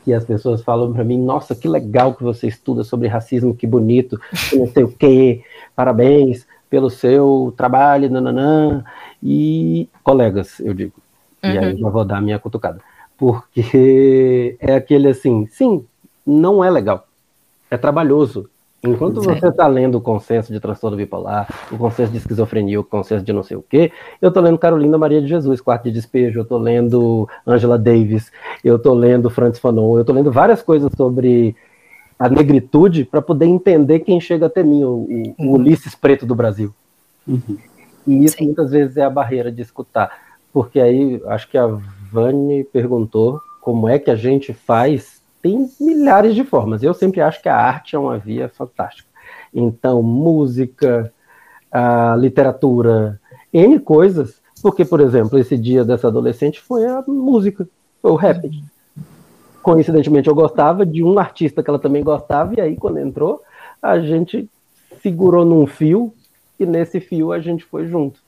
E 0.06 0.14
as 0.14 0.24
pessoas 0.24 0.62
falam 0.62 0.94
para 0.94 1.04
mim: 1.04 1.18
Nossa, 1.18 1.56
que 1.56 1.68
legal 1.68 2.14
que 2.14 2.24
você 2.24 2.48
estuda 2.48 2.84
sobre 2.84 3.08
racismo, 3.08 3.56
que 3.56 3.66
bonito, 3.66 4.20
não 4.54 4.68
sei 4.68 4.84
o 4.84 4.92
quê, 4.92 5.44
parabéns 5.76 6.46
pelo 6.70 6.90
seu 6.90 7.54
trabalho, 7.56 8.10
nananã. 8.10 8.84
E 9.24 9.90
colegas, 10.04 10.60
eu 10.60 10.74
digo. 10.74 10.94
Uhum. 11.44 11.52
E 11.52 11.58
aí 11.58 11.72
eu 11.72 11.78
já 11.78 11.90
vou 11.90 12.06
dar 12.06 12.18
a 12.18 12.22
minha 12.22 12.40
cutucada. 12.40 12.80
Porque 13.18 14.58
é 14.60 14.76
aquele 14.76 15.08
assim: 15.10 15.48
sim, 15.48 15.86
não 16.26 16.64
é 16.64 16.70
legal, 16.70 17.08
é 17.70 17.78
trabalhoso, 17.78 18.50
Enquanto 18.86 19.22
você 19.22 19.48
está 19.48 19.68
lendo 19.68 19.98
o 19.98 20.02
consenso 20.02 20.54
de 20.54 20.60
transtorno 20.60 20.96
bipolar, 20.96 21.48
o 21.72 21.78
consenso 21.78 22.12
de 22.12 22.18
esquizofrenia, 22.18 22.80
o 22.80 22.84
consenso 22.84 23.26
de 23.26 23.34
não 23.34 23.44
sei 23.44 23.58
o 23.58 23.62
quê, 23.62 23.92
eu 24.22 24.30
estou 24.30 24.44
lendo 24.44 24.58
Carolina 24.58 24.98
Maria 24.98 25.22
de 25.22 25.28
Jesus, 25.28 25.60
Quarto 25.62 25.84
de 25.86 25.92
Despejo, 25.92 26.40
eu 26.40 26.44
estou 26.44 26.58
lendo 26.58 27.28
Angela 27.46 27.78
Davis, 27.78 28.32
eu 28.64 28.76
estou 28.76 28.94
lendo 28.94 29.30
Francis 29.30 29.60
Fanon, 29.60 29.96
eu 29.96 30.02
estou 30.02 30.16
lendo 30.16 30.32
várias 30.32 30.62
coisas 30.62 30.92
sobre 30.96 31.56
a 32.18 32.30
negritude 32.30 33.06
para 33.06 33.22
poder 33.22 33.46
entender 33.46 34.00
quem 34.00 34.20
chega 34.20 34.46
até 34.46 34.64
mim, 34.64 34.84
o, 34.84 34.90
o, 34.90 35.34
uhum. 35.40 35.54
Ulisses 35.54 35.96
Preto 35.96 36.26
do 36.26 36.36
Brasil. 36.36 36.74
Uhum. 37.28 37.58
E 38.08 38.24
isso 38.24 38.38
Sim. 38.38 38.46
muitas 38.46 38.72
vezes 38.72 38.98
é 38.98 39.04
a 39.04 39.10
barreira 39.10 39.52
de 39.52 39.62
escutar. 39.62 40.12
Porque 40.54 40.80
aí, 40.80 41.22
acho 41.28 41.50
que 41.50 41.58
a 41.58 41.68
Vani 42.12 42.64
perguntou 42.64 43.42
como 43.60 43.90
é 43.90 44.00
que 44.00 44.10
a 44.10 44.16
gente 44.16 44.54
faz 44.54 45.15
tem 45.46 45.70
milhares 45.80 46.34
de 46.34 46.44
formas. 46.44 46.82
Eu 46.82 46.92
sempre 46.92 47.22
acho 47.22 47.40
que 47.40 47.48
a 47.48 47.56
arte 47.56 47.96
é 47.96 48.00
uma 48.00 48.18
via 48.18 48.50
fantástica. 48.50 49.08
Então, 49.54 50.02
música, 50.02 51.14
literatura, 52.18 53.22
N 53.54 53.80
coisas, 53.80 54.42
porque, 54.60 54.84
por 54.84 55.00
exemplo, 55.00 55.38
esse 55.38 55.56
dia 55.56 55.86
dessa 55.86 56.08
adolescente 56.08 56.60
foi 56.60 56.88
a 56.88 57.04
música, 57.08 57.68
foi 58.02 58.10
o 58.10 58.16
rap. 58.16 58.50
Coincidentemente, 59.62 60.28
eu 60.28 60.34
gostava 60.34 60.84
de 60.84 61.04
um 61.04 61.20
artista 61.20 61.62
que 61.62 61.70
ela 61.70 61.78
também 61.78 62.04
gostava, 62.04 62.56
e 62.56 62.62
aí, 62.62 62.76
quando 62.76 62.98
entrou, 62.98 63.44
a 63.80 64.00
gente 64.00 64.50
segurou 65.00 65.46
num 65.46 65.68
fio, 65.68 66.12
e 66.60 66.66
nesse 66.66 67.00
fio 67.00 67.32
a 67.32 67.40
gente 67.40 67.64
foi 67.64 67.86
junto. 67.86 68.20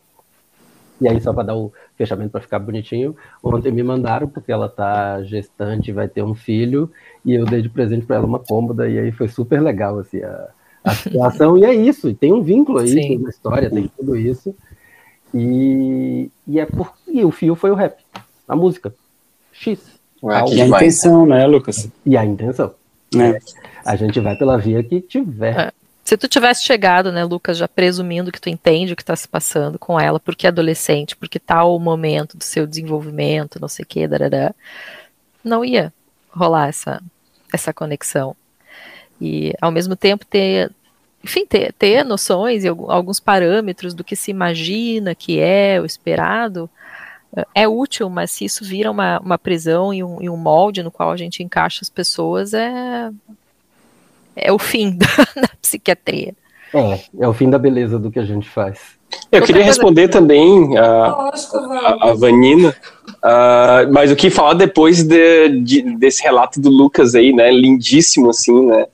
E 1.01 1.07
aí, 1.07 1.19
só 1.19 1.33
para 1.33 1.47
dar 1.47 1.55
o 1.55 1.73
fechamento 1.97 2.29
para 2.29 2.41
ficar 2.41 2.59
bonitinho, 2.59 3.15
ontem 3.43 3.71
me 3.71 3.81
mandaram, 3.81 4.27
porque 4.27 4.51
ela 4.51 4.69
tá 4.69 5.21
gestante, 5.23 5.91
vai 5.91 6.07
ter 6.07 6.23
um 6.23 6.35
filho, 6.35 6.91
e 7.25 7.33
eu 7.33 7.45
dei 7.45 7.61
de 7.61 7.69
presente 7.69 8.05
para 8.05 8.17
ela 8.17 8.25
uma 8.25 8.39
cômoda, 8.39 8.87
e 8.87 8.99
aí 8.99 9.11
foi 9.11 9.27
super 9.27 9.61
legal, 9.61 9.97
assim, 9.99 10.21
a, 10.21 10.49
a 10.83 10.93
situação, 10.95 11.57
e 11.57 11.65
é 11.65 11.73
isso, 11.73 12.13
tem 12.13 12.31
um 12.31 12.41
vínculo 12.41 12.79
aí, 12.79 12.89
Sim. 12.89 12.95
tem 12.95 13.17
uma 13.17 13.29
história, 13.29 13.69
tem 13.69 13.89
tudo 13.97 14.15
isso, 14.15 14.55
e, 15.33 16.29
e 16.47 16.59
é 16.59 16.65
porque 16.65 17.25
o 17.25 17.31
fio 17.31 17.55
foi 17.55 17.71
o 17.71 17.75
rap, 17.75 18.01
a 18.47 18.55
música, 18.55 18.93
X. 19.51 19.97
Ué, 20.23 20.43
e 20.51 20.61
a 20.61 20.67
intenção, 20.67 21.25
né, 21.25 21.45
Lucas? 21.45 21.89
E 22.05 22.15
a 22.15 22.25
intenção. 22.25 22.73
É. 23.15 23.39
A 23.85 23.95
gente 23.95 24.19
vai 24.19 24.35
pela 24.35 24.57
via 24.57 24.83
que 24.83 24.99
tiver. 24.99 25.67
É. 25.67 25.71
Se 26.07 26.15
tu 26.15 26.25
tivesse 26.25 26.63
chegado, 26.63 27.11
né, 27.11 27.25
Lucas, 27.25 27.57
já 27.57 27.67
presumindo 27.67 28.31
que 28.31 28.39
tu 28.39 28.47
entende 28.47 28.93
o 28.93 28.95
que 28.95 29.01
está 29.01 29.13
se 29.13 29.27
passando 29.27 29.77
com 29.77 29.99
ela, 29.99 30.21
porque 30.21 30.47
é 30.47 30.49
adolescente, 30.49 31.17
porque 31.17 31.37
tá 31.37 31.65
o 31.65 31.77
momento 31.77 32.37
do 32.37 32.45
seu 32.45 32.65
desenvolvimento, 32.65 33.59
não 33.59 33.67
sei 33.67 33.83
o 33.83 33.85
que, 33.85 34.07
darará, 34.07 34.55
não 35.43 35.65
ia 35.65 35.91
rolar 36.29 36.69
essa, 36.69 37.03
essa 37.53 37.73
conexão. 37.73 38.37
e 39.19 39.53
ao 39.59 39.69
mesmo 39.69 39.97
tempo 39.97 40.25
ter, 40.25 40.71
enfim, 41.21 41.45
ter, 41.45 41.73
ter 41.73 42.05
noções 42.05 42.63
e 42.63 42.69
alguns 42.69 43.19
parâmetros 43.19 43.93
do 43.93 44.01
que 44.01 44.15
se 44.15 44.31
imagina 44.31 45.13
que 45.13 45.41
é 45.41 45.77
o 45.81 45.85
esperado, 45.85 46.69
é 47.53 47.67
útil, 47.67 48.09
mas 48.09 48.31
se 48.31 48.45
isso 48.45 48.63
vira 48.63 48.89
uma, 48.89 49.19
uma 49.19 49.37
prisão 49.37 49.93
e 49.93 50.01
um, 50.01 50.21
e 50.21 50.29
um 50.29 50.37
molde 50.37 50.81
no 50.81 50.89
qual 50.89 51.11
a 51.11 51.17
gente 51.17 51.43
encaixa 51.43 51.79
as 51.81 51.89
pessoas, 51.89 52.53
é, 52.53 53.11
é 54.37 54.51
o 54.51 54.59
fim 54.59 54.91
da, 54.97 55.07
da 55.41 55.49
psiquiatria. 55.61 56.33
É, 56.73 56.99
é 57.19 57.27
o 57.27 57.33
fim 57.33 57.49
da 57.49 57.57
beleza 57.57 57.97
do 57.97 58.11
que 58.11 58.19
a 58.19 58.25
gente 58.25 58.49
faz. 58.49 58.97
Eu 59.31 59.41
queria 59.41 59.63
responder 59.63 60.09
também 60.09 60.77
a, 60.77 60.83
a, 60.83 62.09
a 62.09 62.13
Vanina, 62.13 62.75
uh, 63.07 63.91
mas 63.91 64.11
o 64.11 64.15
que 64.15 64.29
falar 64.29 64.53
depois 64.53 65.03
de, 65.03 65.61
de, 65.61 65.81
desse 65.97 66.23
relato 66.23 66.59
do 66.59 66.69
Lucas 66.69 67.15
aí, 67.15 67.33
né? 67.33 67.51
Lindíssimo, 67.51 68.29
assim, 68.29 68.65
né? 68.65 68.85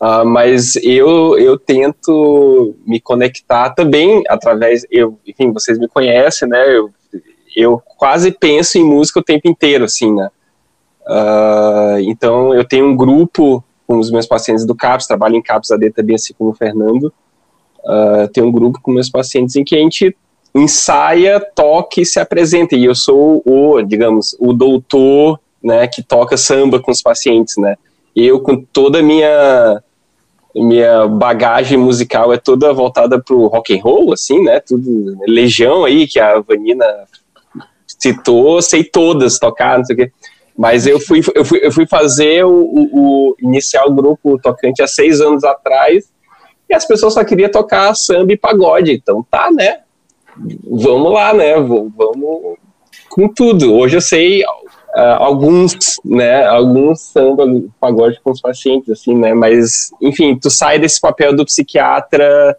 Uh, 0.00 0.26
mas 0.26 0.74
eu, 0.76 1.38
eu 1.38 1.56
tento 1.56 2.74
me 2.84 3.00
conectar 3.00 3.70
também 3.70 4.24
através, 4.28 4.84
eu, 4.90 5.16
enfim, 5.24 5.52
vocês 5.52 5.78
me 5.78 5.86
conhecem, 5.86 6.48
né? 6.48 6.76
Eu, 6.76 6.90
eu 7.56 7.82
quase 7.98 8.32
penso 8.32 8.78
em 8.78 8.84
música 8.84 9.20
o 9.20 9.24
tempo 9.24 9.48
inteiro, 9.48 9.84
assim, 9.84 10.12
né? 10.12 10.28
Uh, 11.06 11.98
então 12.00 12.54
eu 12.54 12.64
tenho 12.64 12.86
um 12.86 12.96
grupo 12.96 13.62
com 13.92 13.98
os 13.98 14.10
meus 14.10 14.26
pacientes 14.26 14.64
do 14.64 14.74
CAPS, 14.74 15.06
trabalho 15.06 15.36
em 15.36 15.42
CAPS 15.42 15.70
AD 15.70 15.90
também, 15.90 16.16
assim 16.16 16.32
como 16.32 16.48
o 16.48 16.54
Fernando. 16.54 17.12
Uh, 17.84 18.26
tem 18.32 18.42
um 18.42 18.50
grupo 18.50 18.80
com 18.80 18.90
meus 18.90 19.10
pacientes 19.10 19.54
em 19.54 19.62
que 19.62 19.76
a 19.76 19.78
gente 19.80 20.16
ensaia, 20.54 21.38
toca 21.54 22.00
e 22.00 22.06
se 22.06 22.18
apresenta. 22.18 22.74
E 22.74 22.86
eu 22.86 22.94
sou 22.94 23.42
o, 23.44 23.82
digamos, 23.82 24.34
o 24.40 24.54
doutor, 24.54 25.38
né, 25.62 25.86
que 25.86 26.02
toca 26.02 26.38
samba 26.38 26.80
com 26.80 26.90
os 26.90 27.02
pacientes, 27.02 27.58
né. 27.58 27.76
Eu, 28.16 28.40
com 28.40 28.62
toda 28.62 29.00
a 29.00 29.02
minha 29.02 29.82
minha 30.54 31.06
bagagem 31.06 31.78
musical 31.78 32.30
é 32.32 32.36
toda 32.36 32.74
voltada 32.74 33.18
pro 33.18 33.46
rock 33.46 33.74
and 33.74 33.82
roll, 33.82 34.12
assim, 34.12 34.42
né, 34.42 34.60
tudo, 34.60 35.18
Legião 35.26 35.84
aí, 35.84 36.06
que 36.06 36.20
a 36.20 36.40
Vanina 36.40 36.84
citou, 37.86 38.60
sei 38.62 38.84
todas 38.84 39.38
tocar, 39.38 39.76
não 39.78 39.84
sei 39.84 39.94
o 39.94 39.98
quê. 39.98 40.12
Mas 40.56 40.86
eu 40.86 41.00
fui, 41.00 41.20
eu 41.34 41.44
fui, 41.44 41.60
eu 41.62 41.72
fui 41.72 41.86
fazer 41.86 42.44
o, 42.44 42.50
o, 42.50 43.36
iniciar 43.40 43.84
o 43.86 43.92
grupo 43.92 44.38
tocante 44.38 44.82
há 44.82 44.86
seis 44.86 45.20
anos 45.20 45.44
atrás, 45.44 46.10
e 46.68 46.74
as 46.74 46.86
pessoas 46.86 47.14
só 47.14 47.24
queriam 47.24 47.50
tocar 47.50 47.94
samba 47.94 48.32
e 48.32 48.36
pagode. 48.36 48.92
Então 48.92 49.24
tá, 49.30 49.50
né? 49.50 49.80
Vamos 50.64 51.12
lá, 51.12 51.34
né? 51.34 51.54
Vamos 51.60 52.58
com 53.08 53.28
tudo. 53.28 53.74
Hoje 53.74 53.96
eu 53.96 54.00
sei 54.00 54.42
uh, 54.42 55.16
alguns, 55.18 55.76
né? 56.04 56.44
Alguns 56.46 57.00
samba, 57.00 57.44
pagode 57.80 58.20
com 58.22 58.30
os 58.30 58.40
pacientes, 58.40 58.88
assim, 58.90 59.14
né? 59.14 59.34
Mas, 59.34 59.90
enfim, 60.00 60.38
tu 60.38 60.50
sai 60.50 60.78
desse 60.78 61.00
papel 61.00 61.34
do 61.34 61.44
psiquiatra 61.44 62.56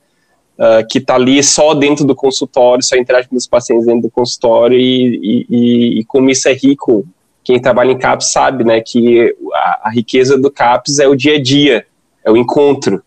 uh, 0.58 0.88
que 0.88 1.00
tá 1.00 1.16
ali 1.16 1.42
só 1.44 1.74
dentro 1.74 2.06
do 2.06 2.16
consultório, 2.16 2.84
só 2.84 2.96
interage 2.96 3.28
com 3.28 3.36
os 3.36 3.48
pacientes 3.48 3.86
dentro 3.86 4.04
do 4.04 4.12
consultório 4.12 4.78
e, 4.78 5.16
e, 5.16 5.46
e, 5.50 6.00
e 6.00 6.06
como 6.06 6.30
isso 6.30 6.48
é 6.48 6.54
rico. 6.54 7.06
Quem 7.44 7.62
trabalha 7.62 7.92
em 7.92 7.98
CAPS 7.98 8.32
sabe, 8.32 8.64
né? 8.64 8.82
Que 8.82 9.36
a, 9.54 9.88
a 9.88 9.92
riqueza 9.92 10.38
do 10.38 10.50
CAPS 10.50 11.00
é 11.00 11.08
o 11.08 11.16
dia 11.16 11.36
a 11.36 11.42
dia, 11.42 11.86
é 12.24 12.32
o 12.32 12.38
encontro. 12.38 13.04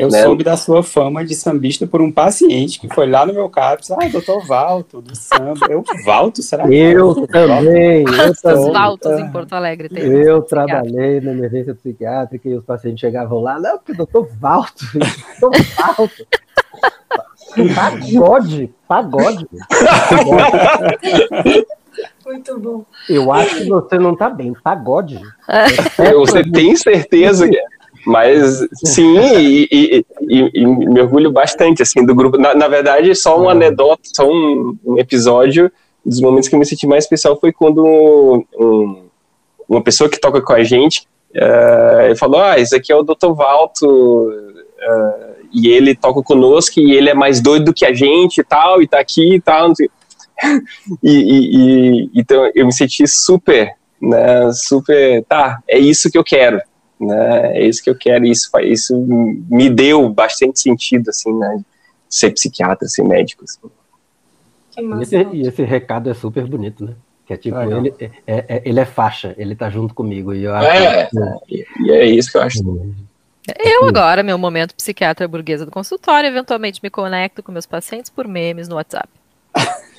Eu 0.00 0.08
né? 0.08 0.22
soube 0.22 0.42
da 0.42 0.56
sua 0.56 0.82
fama 0.82 1.22
de 1.22 1.34
sambista 1.34 1.86
por 1.86 2.00
um 2.00 2.10
paciente 2.10 2.80
que 2.80 2.88
foi 2.88 3.06
lá 3.06 3.26
no 3.26 3.34
meu 3.34 3.50
CAPS, 3.50 3.90
ah, 3.90 4.08
doutor 4.10 4.46
Valto, 4.46 5.02
do 5.02 5.14
samba. 5.14 5.66
Eu, 5.68 5.84
Valto, 6.06 6.42
será 6.42 6.66
que 6.66 6.74
Eu 6.74 7.26
também. 7.26 8.04
Quantos 8.04 8.72
Valtos 8.72 9.18
em 9.18 9.30
Porto 9.30 9.52
Alegre 9.52 9.90
tem? 9.90 10.02
Eu 10.02 10.40
trabalhei 10.40 11.20
na 11.20 11.32
emergência 11.32 11.74
psiquiátrica 11.74 12.48
e 12.48 12.54
os 12.54 12.64
pacientes 12.64 13.00
chegavam 13.00 13.40
lá, 13.40 13.60
não, 13.60 13.76
porque 13.76 13.92
doutor 13.92 14.26
Valto, 14.40 14.86
doutor 15.38 15.62
Valto. 15.76 16.26
Pagode, 17.74 18.70
pagode. 18.88 19.46
Muito 22.24 22.58
bom. 22.58 22.84
Eu 23.08 23.32
acho 23.32 23.56
que 23.58 23.68
você 23.68 23.98
não 23.98 24.16
tá 24.16 24.28
bem. 24.28 24.52
Pagode. 24.62 25.20
É. 25.48 26.12
Você 26.14 26.42
tem 26.42 26.76
certeza 26.76 27.48
que 27.48 27.56
é? 27.56 27.64
Mas 28.06 28.66
sim, 28.84 29.18
e, 29.18 29.68
e, 29.70 30.06
e, 30.22 30.50
e, 30.54 30.66
me 30.66 31.00
orgulho 31.00 31.30
bastante 31.30 31.82
assim 31.82 32.04
do 32.04 32.14
grupo. 32.14 32.38
Na, 32.38 32.54
na 32.54 32.66
verdade, 32.66 33.14
só 33.14 33.38
uma 33.38 33.52
anedota, 33.52 34.02
só 34.04 34.26
um, 34.26 34.76
um, 34.84 34.98
episódio 34.98 35.70
dos 36.04 36.20
momentos 36.20 36.48
que 36.48 36.54
eu 36.54 36.58
me 36.58 36.64
senti 36.64 36.86
mais 36.86 37.04
especial 37.04 37.38
foi 37.38 37.52
quando 37.52 37.84
um, 38.58 39.04
uma 39.68 39.82
pessoa 39.82 40.08
que 40.08 40.18
toca 40.18 40.40
com 40.40 40.52
a 40.52 40.62
gente 40.64 41.06
uh, 41.36 42.16
falou: 42.16 42.40
Ah, 42.40 42.58
esse 42.58 42.74
aqui 42.74 42.90
é 42.90 42.96
o 42.96 43.02
Dr. 43.02 43.32
Valto, 43.34 43.86
uh, 43.86 45.30
e 45.52 45.68
ele 45.68 45.94
toca 45.94 46.22
conosco, 46.22 46.80
e 46.80 46.94
ele 46.94 47.10
é 47.10 47.14
mais 47.14 47.40
doido 47.40 47.66
do 47.66 47.74
que 47.74 47.84
a 47.84 47.92
gente 47.92 48.40
e 48.40 48.44
tal, 48.44 48.80
e 48.80 48.88
tá 48.88 48.98
aqui 48.98 49.34
e 49.34 49.40
tal. 49.40 49.72
e, 51.02 52.06
e 52.06 52.10
então 52.14 52.50
eu 52.54 52.66
me 52.66 52.72
senti 52.72 53.06
super, 53.06 53.72
né? 54.00 54.52
Super, 54.52 55.24
tá, 55.24 55.62
é 55.68 55.78
isso 55.78 56.10
que 56.10 56.18
eu 56.18 56.24
quero 56.24 56.60
né? 57.00 57.58
É 57.58 57.66
isso 57.66 57.82
que 57.82 57.88
eu 57.88 57.94
quero, 57.94 58.26
isso 58.26 58.50
isso 58.60 58.94
me 59.48 59.70
deu 59.70 60.08
bastante 60.10 60.60
sentido, 60.60 61.08
assim, 61.08 61.32
né? 61.32 61.62
Ser 62.08 62.30
psiquiatra, 62.32 62.86
ser 62.88 63.02
médico. 63.04 63.44
Assim. 63.44 63.70
E 64.78 65.02
esse, 65.02 65.16
e 65.32 65.48
esse 65.48 65.62
recado 65.62 66.10
é 66.10 66.14
super 66.14 66.46
bonito, 66.46 66.84
né? 66.84 66.94
Que 67.26 67.34
é 67.34 67.36
tipo, 67.36 67.56
ah, 67.56 67.66
ele, 67.66 67.94
é, 67.98 68.10
é, 68.26 68.62
ele 68.64 68.80
é 68.80 68.84
faixa, 68.84 69.34
ele 69.38 69.54
tá 69.54 69.70
junto 69.70 69.94
comigo. 69.94 70.34
E 70.34 70.44
eu 70.44 70.54
acho 70.54 70.68
é, 70.68 71.08
que... 71.46 71.66
e 71.80 71.90
é 71.90 72.04
isso 72.04 72.30
que 72.30 72.36
eu 72.36 72.42
acho. 72.42 72.58
Eu 73.58 73.84
agora, 73.84 74.22
meu 74.22 74.36
momento 74.36 74.74
psiquiatra 74.74 75.26
burguesa 75.26 75.64
do 75.64 75.70
consultório, 75.70 76.28
eventualmente 76.28 76.80
me 76.82 76.90
conecto 76.90 77.42
com 77.42 77.50
meus 77.50 77.66
pacientes 77.66 78.10
por 78.10 78.28
memes 78.28 78.68
no 78.68 78.76
WhatsApp. 78.76 79.08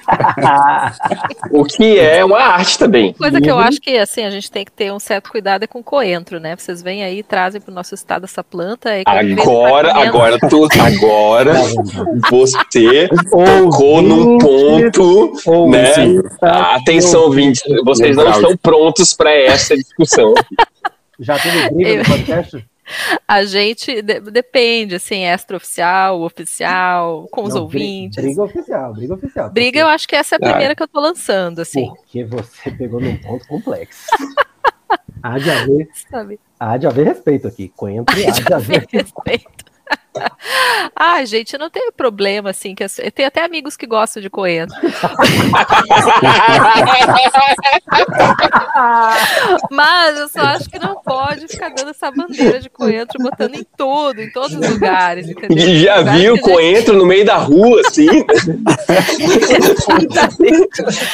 o 1.52 1.64
que 1.64 2.00
é 2.00 2.24
uma 2.24 2.40
arte 2.40 2.78
também. 2.78 3.14
Coisa 3.14 3.40
que 3.40 3.50
eu 3.50 3.58
acho 3.58 3.80
que 3.80 3.98
assim 3.98 4.24
a 4.24 4.30
gente 4.30 4.50
tem 4.50 4.66
que 4.66 4.72
ter 4.72 4.92
um 4.92 5.00
certo 5.00 5.30
cuidado 5.32 5.64
é 5.64 5.68
com 5.68 5.84
coentro, 5.84 6.40
né? 6.40 6.56
Vocês 6.56 6.82
vêm 6.82 7.04
aí 7.04 7.24
trazem 7.24 7.62
para 7.62 7.72
o 7.72 7.76
nosso 7.76 7.94
estado 7.94 8.26
essa 8.26 8.44
planta. 8.44 8.90
agora, 9.06 9.94
agora 9.94 10.38
tu, 10.50 10.68
agora 10.80 11.54
você 12.30 13.10
tocou 13.30 14.02
num 14.02 14.38
ponto, 14.38 15.34
né? 15.70 15.94
Atenção, 16.42 17.24
ouvintes, 17.24 17.62
vocês 17.84 18.16
não 18.16 18.30
estão 18.30 18.58
prontos 18.58 19.14
para 19.14 19.32
essa 19.32 19.76
discussão. 19.76 20.34
Já 21.20 21.38
teve 21.38 21.70
briga 21.70 21.98
no 22.00 22.06
podcast? 22.06 22.71
A 23.28 23.44
gente 23.46 24.02
de, 24.02 24.20
depende, 24.20 24.96
assim, 24.96 25.24
extraoficial, 25.24 26.22
oficial, 26.22 27.28
com 27.32 27.44
os 27.44 27.54
Não, 27.54 27.64
ouvintes. 27.64 28.24
Briga 28.24 28.44
oficial, 28.44 28.94
briga 28.94 29.14
oficial. 29.14 29.50
Briga, 29.50 29.80
eu 29.80 29.88
acho 29.88 30.08
que 30.08 30.16
essa 30.16 30.36
é 30.36 30.38
a 30.38 30.40
primeira 30.40 30.76
que 30.76 30.84
eu 30.84 30.88
tô 30.88 31.00
lançando, 31.00 31.60
assim. 31.60 31.88
Porque 31.88 32.24
você 32.24 32.72
pegou 32.72 33.00
num 33.00 33.18
ponto 33.18 33.48
complexo. 33.48 34.08
há 35.24 35.38
de 35.38 35.50
haver, 35.50 35.90
Sabe? 36.10 36.40
há 36.60 36.78
de 36.78 36.88
haver 36.88 37.06
respeito 37.08 37.48
aqui. 37.48 37.70
Coentro, 37.76 38.16
há 38.16 38.32
de 38.32 38.54
haver 38.54 38.86
respeito. 38.92 39.72
ah, 40.96 41.24
gente, 41.26 41.58
não 41.58 41.70
tem 41.70 41.92
problema, 41.92 42.50
assim, 42.50 42.74
que 42.76 42.84
eu 42.84 42.90
tenho 43.14 43.28
até 43.28 43.44
amigos 43.44 43.78
que 43.78 43.88
gostam 43.88 44.22
de 44.22 44.30
coentro. 44.30 44.76
Mas 49.72 50.18
eu 50.18 50.28
só 50.28 50.42
acho 50.42 50.70
que 50.70 50.78
não 50.80 51.02
pode 51.02 51.48
ficar 51.48 51.70
dando 51.70 51.92
essa 51.92 52.12
bandeira 52.12 52.60
de 52.60 52.70
coentro, 52.70 53.18
botando 53.22 53.56
em 53.56 53.66
tudo, 53.78 54.22
em 54.22 54.30
todos 54.32 54.54
os 54.56 54.70
lugares, 54.70 55.30
entendeu? 55.30 55.58
E 55.58 55.80
já 55.80 56.02
viu 56.02 56.38
coentro 56.40 56.98
no 56.98 57.06
meio 57.06 57.26
da 57.26 57.38
rua, 57.38 57.80
assim? 57.86 58.08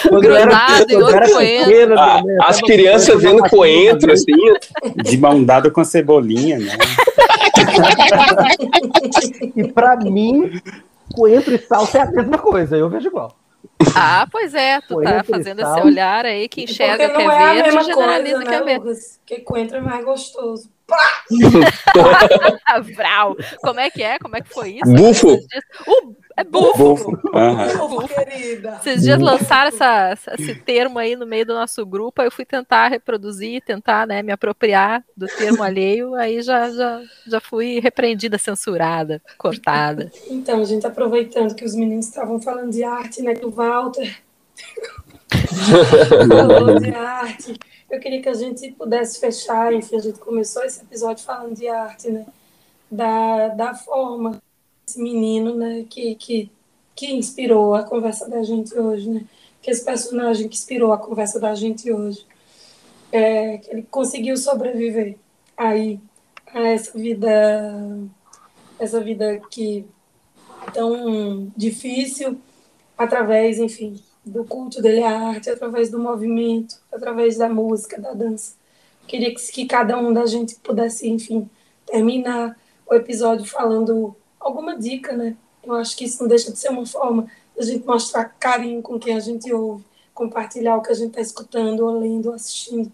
Grudado 0.10 0.92
em 0.92 0.96
outro 0.96 1.34
coentro. 1.34 2.00
Ah, 2.00 2.24
as 2.42 2.60
crianças 2.62 3.22
vendo 3.22 3.44
coentro, 3.50 4.12
assim. 4.12 4.34
De 5.04 5.18
mão 5.18 5.44
dada 5.44 5.70
com 5.70 5.82
a 5.82 5.86
cebolinha, 5.86 6.58
né? 6.58 6.76
e 9.56 9.72
para 9.72 9.96
mim, 9.98 10.62
coentro 11.14 11.54
e 11.54 11.58
salsa 11.58 12.00
é 12.00 12.02
a 12.02 12.12
mesma 12.12 12.38
coisa, 12.38 12.78
eu 12.78 12.90
vejo 12.90 13.08
igual. 13.08 13.36
Ah, 13.96 14.28
pois 14.32 14.54
é, 14.54 14.82
tu 14.82 15.02
tá 15.02 15.24
fazendo 15.24 15.62
esse 15.62 15.82
olhar 15.82 16.26
aí 16.26 16.48
que 16.48 16.64
enxerga 16.64 17.10
que 17.10 17.22
é, 17.22 17.26
é 17.26 17.54
verde 17.54 17.70
e 17.70 17.84
generaliza 17.84 18.36
coisa, 18.36 18.50
que 18.50 18.56
é 18.56 18.60
né, 18.60 18.66
verde. 18.66 19.00
Porque 19.20 19.40
coentro 19.42 19.78
é 19.78 19.82
mais 19.82 20.04
gostoso. 20.04 20.70
Vral. 22.96 23.36
Como 23.62 23.80
é 23.80 23.90
que 23.90 24.02
é? 24.02 24.18
Como 24.20 24.36
é 24.36 24.42
que 24.42 24.50
foi 24.50 24.80
isso? 24.82 24.92
Bufo. 24.92 25.38
O 25.88 26.16
é 26.38 26.44
bufo. 26.44 26.96
Bufo, 26.96 27.12
uhum. 27.34 28.08
querida. 28.08 28.80
Esses 28.80 29.02
dias 29.02 29.20
lançaram 29.20 29.70
essa, 29.70 30.16
esse 30.38 30.54
termo 30.54 31.00
aí 31.00 31.16
no 31.16 31.26
meio 31.26 31.48
do 31.48 31.56
nosso 31.56 31.84
grupo, 31.84 32.22
aí 32.22 32.28
eu 32.28 32.32
fui 32.32 32.46
tentar 32.46 32.90
reproduzir, 32.90 33.64
tentar 33.64 34.06
né, 34.06 34.22
me 34.22 34.32
apropriar 34.32 35.04
do 35.16 35.26
termo 35.26 35.64
alheio, 35.64 36.14
aí 36.14 36.44
já, 36.44 36.70
já, 36.70 37.02
já 37.26 37.42
fui 37.42 37.80
repreendida, 37.80 38.38
censurada, 38.38 39.20
cortada. 39.36 40.12
Então, 40.30 40.62
a 40.62 40.66
gente 40.66 40.86
aproveitando 40.86 41.56
que 41.56 41.66
os 41.66 41.74
meninos 41.74 42.06
estavam 42.06 42.40
falando 42.40 42.72
de 42.72 42.84
arte, 42.84 43.24
né, 43.24 43.34
do 43.34 43.50
Walter 43.50 44.16
falou 46.30 46.80
de 46.80 46.94
arte, 46.94 47.58
eu 47.90 48.00
queria 48.00 48.22
que 48.22 48.30
a 48.30 48.34
gente 48.36 48.72
pudesse 48.74 49.20
fechar, 49.20 49.74
enfim, 49.74 49.96
a 49.96 50.02
gente 50.02 50.20
começou 50.20 50.64
esse 50.64 50.84
episódio 50.84 51.26
falando 51.26 51.56
de 51.56 51.68
arte, 51.68 52.12
né? 52.12 52.26
da, 52.90 53.50
da 53.50 53.74
forma 53.74 54.42
esse 54.88 55.02
menino, 55.02 55.54
né, 55.54 55.86
que, 55.90 56.16
que, 56.16 56.50
que 56.96 57.14
inspirou 57.14 57.76
a 57.76 57.84
conversa 57.84 58.30
da 58.30 58.42
gente 58.42 58.74
hoje, 58.80 59.10
né, 59.10 59.26
que 59.62 59.70
esse 59.70 59.84
personagem 59.84 60.48
que 60.48 60.56
inspirou 60.56 60.94
a 60.94 60.98
conversa 60.98 61.40
da 61.40 61.54
gente 61.54 61.92
hoje, 61.92 62.26
é, 63.12 63.58
que 63.58 63.70
ele 63.70 63.84
conseguiu 63.92 64.38
sobreviver 64.38 65.18
aí 65.58 66.00
a 66.54 66.62
essa 66.68 66.98
vida, 66.98 67.30
essa 68.80 69.02
vida 69.02 69.42
que 69.52 69.86
tão 70.74 71.52
difícil, 71.56 72.40
através, 72.98 73.60
enfim, 73.60 74.02
do 74.26 74.46
culto 74.46 74.82
dele 74.82 75.04
à 75.04 75.30
arte, 75.30 75.50
através 75.50 75.90
do 75.90 76.00
movimento, 76.00 76.80
através 76.92 77.38
da 77.38 77.50
música, 77.50 78.00
da 78.00 78.14
dança. 78.14 78.56
Queria 79.06 79.34
que, 79.34 79.52
que 79.52 79.66
cada 79.66 79.98
um 79.98 80.14
da 80.14 80.26
gente 80.26 80.56
pudesse, 80.56 81.10
enfim, 81.10 81.50
terminar 81.86 82.58
o 82.86 82.94
episódio 82.94 83.46
falando 83.46 84.16
alguma 84.48 84.78
dica, 84.78 85.16
né? 85.16 85.36
Eu 85.64 85.74
acho 85.74 85.96
que 85.98 86.06
isso 86.06 86.22
não 86.22 86.30
deixa 86.30 86.52
de 86.52 86.58
ser 86.58 86.70
uma 86.70 86.86
forma 86.86 87.28
da 87.56 87.64
gente 87.64 87.86
mostrar 87.86 88.26
carinho 88.40 88.82
com 88.82 88.98
quem 88.98 89.16
a 89.16 89.20
gente 89.20 89.52
ouve, 89.52 89.84
compartilhar 90.14 90.78
o 90.78 90.82
que 90.82 90.92
a 90.92 90.96
gente 90.96 91.10
está 91.10 91.22
escutando, 91.22 91.82
ou 91.82 92.00
lendo, 92.00 92.28
ou 92.28 92.36
assistindo, 92.36 92.92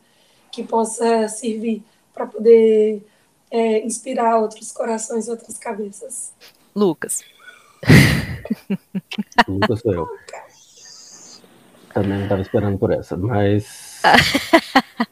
que 0.51 0.63
possa 0.63 1.27
servir 1.27 1.83
para 2.13 2.25
poder 2.25 3.05
é, 3.51 3.85
inspirar 3.85 4.39
outros 4.39 4.71
corações, 4.71 5.27
outras 5.27 5.57
cabeças. 5.57 6.33
Lucas. 6.75 7.21
Lucas 9.47 9.79
sou 9.81 9.93
eu. 9.93 10.07
Também 11.93 12.17
não 12.17 12.23
estava 12.23 12.41
esperando 12.41 12.77
por 12.79 12.91
essa, 12.91 13.15
mas. 13.15 14.01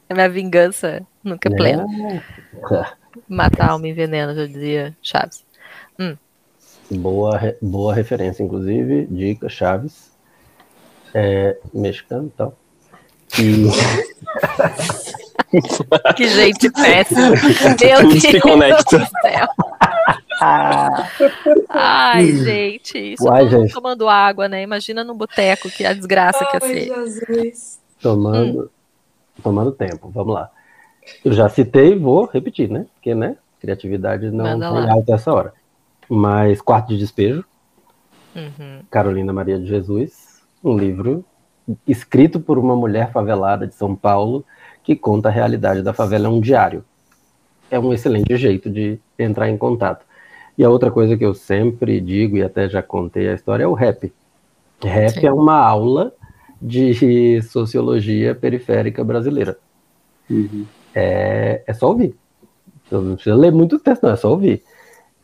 A 0.09 0.13
minha 0.15 0.29
vingança 0.29 1.05
nunca 1.23 1.47
é 1.47 1.55
plena. 1.55 1.85
É. 2.71 3.01
Matar 3.27 3.69
alma 3.69 3.87
em 3.87 3.93
veneno, 3.93 4.33
já 4.33 4.47
dizia 4.47 4.97
Chaves. 5.01 5.45
Boa, 6.91 7.55
boa 7.61 7.93
referência, 7.93 8.43
inclusive. 8.43 9.07
Dica, 9.09 9.47
Chaves. 9.47 10.11
É, 11.13 11.57
mexicano 11.73 12.27
e 12.27 12.31
tal. 12.31 12.55
E... 15.53 16.13
que 16.15 16.27
gente 16.27 16.69
péssima. 16.75 17.29
Meu 17.29 17.75
Deus 17.77 18.21
se 18.21 18.39
conecta. 18.41 18.99
do 18.99 19.05
céu. 19.21 19.47
Ai, 21.69 22.27
gente, 22.27 23.13
isso 23.13 23.23
Uai, 23.25 23.47
gente. 23.49 23.73
tomando 23.73 24.09
água, 24.09 24.49
né? 24.49 24.63
Imagina 24.63 25.03
no 25.03 25.13
boteco 25.13 25.69
que 25.69 25.85
a 25.85 25.93
desgraça 25.93 26.45
que 26.45 26.57
ia 26.57 26.59
ser. 26.59 26.93
Jesus. 26.93 27.79
Tomando, 28.01 28.63
hum. 28.63 28.69
tomando 29.41 29.71
tempo, 29.71 30.09
vamos 30.09 30.33
lá. 30.33 30.49
Eu 31.23 31.31
já 31.33 31.47
citei, 31.47 31.97
vou 31.97 32.25
repetir, 32.25 32.69
né? 32.69 32.85
Porque, 32.95 33.15
né? 33.15 33.37
Criatividade 33.59 34.31
não 34.31 34.59
tem 34.59 34.89
alta 34.89 35.15
essa 35.15 35.31
hora. 35.31 35.53
Mas 36.13 36.59
Quarto 36.59 36.89
de 36.89 36.97
Despejo, 36.97 37.45
uhum. 38.35 38.81
Carolina 38.89 39.31
Maria 39.31 39.57
de 39.57 39.65
Jesus, 39.65 40.41
um 40.61 40.77
livro 40.77 41.23
escrito 41.87 42.37
por 42.37 42.57
uma 42.57 42.75
mulher 42.75 43.13
favelada 43.13 43.65
de 43.65 43.73
São 43.73 43.95
Paulo 43.95 44.43
que 44.83 44.93
conta 44.93 45.29
a 45.29 45.31
realidade 45.31 45.81
da 45.81 45.93
favela, 45.93 46.27
é 46.27 46.29
um 46.29 46.41
diário. 46.41 46.83
É 47.69 47.79
um 47.79 47.93
excelente 47.93 48.35
jeito 48.35 48.69
de 48.69 48.99
entrar 49.17 49.49
em 49.49 49.57
contato. 49.57 50.05
E 50.57 50.65
a 50.65 50.69
outra 50.69 50.91
coisa 50.91 51.15
que 51.15 51.23
eu 51.23 51.33
sempre 51.33 52.01
digo, 52.01 52.35
e 52.35 52.43
até 52.43 52.67
já 52.67 52.83
contei 52.83 53.29
a 53.29 53.33
história, 53.33 53.63
é 53.63 53.67
o 53.67 53.73
rap. 53.73 54.11
Rap 54.83 55.13
Sim. 55.13 55.27
é 55.27 55.31
uma 55.31 55.55
aula 55.55 56.11
de 56.61 57.41
sociologia 57.43 58.35
periférica 58.35 59.01
brasileira. 59.01 59.57
Uhum. 60.29 60.65
É, 60.93 61.63
é 61.65 61.73
só 61.73 61.87
ouvir. 61.87 62.13
Não 62.91 63.15
precisa 63.15 63.33
ler 63.37 63.53
muito 63.53 63.79
texto, 63.79 64.03
não, 64.03 64.11
é 64.11 64.17
só 64.17 64.29
ouvir. 64.29 64.61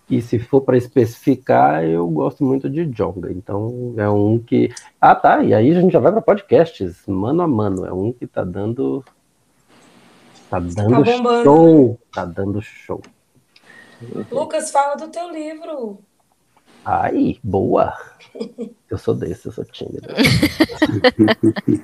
E 0.09 0.21
se 0.21 0.39
for 0.39 0.61
para 0.61 0.77
especificar, 0.77 1.83
eu 1.83 2.07
gosto 2.07 2.43
muito 2.43 2.69
de 2.69 2.85
Jonga. 2.85 3.31
Então 3.31 3.93
é 3.97 4.09
um 4.09 4.39
que. 4.39 4.73
Ah, 5.01 5.13
tá. 5.13 5.43
E 5.43 5.53
aí 5.53 5.71
a 5.71 5.81
gente 5.81 5.91
já 5.91 5.99
vai 5.99 6.11
para 6.11 6.21
podcasts, 6.21 7.05
mano 7.05 7.41
a 7.41 7.47
mano. 7.47 7.85
É 7.85 7.91
um 7.91 8.13
que 8.13 8.25
tá 8.25 8.43
dando. 8.43 9.03
Tá 10.49 10.59
dando 10.59 11.03
tá 11.03 11.43
show. 11.43 11.99
Tá 12.13 12.25
dando 12.25 12.61
show. 12.61 13.01
Lucas, 14.31 14.71
fala 14.71 14.95
do 14.95 15.09
teu 15.09 15.29
livro. 15.29 15.99
Ai, 16.85 17.37
boa. 17.43 17.93
Eu 18.89 18.97
sou 18.97 19.13
desse, 19.13 19.45
eu 19.47 19.51
sou 19.51 19.65
tímido. 19.65 20.07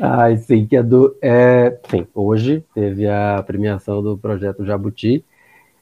Ai, 0.00 0.36
sim, 0.36 0.64
que 0.64 0.76
é 0.76 0.82
do. 0.82 1.16
É, 1.20 1.76
sim, 1.90 2.06
hoje 2.14 2.64
teve 2.72 3.08
a 3.08 3.42
premiação 3.44 4.00
do 4.00 4.16
projeto 4.16 4.64
Jabuti, 4.64 5.24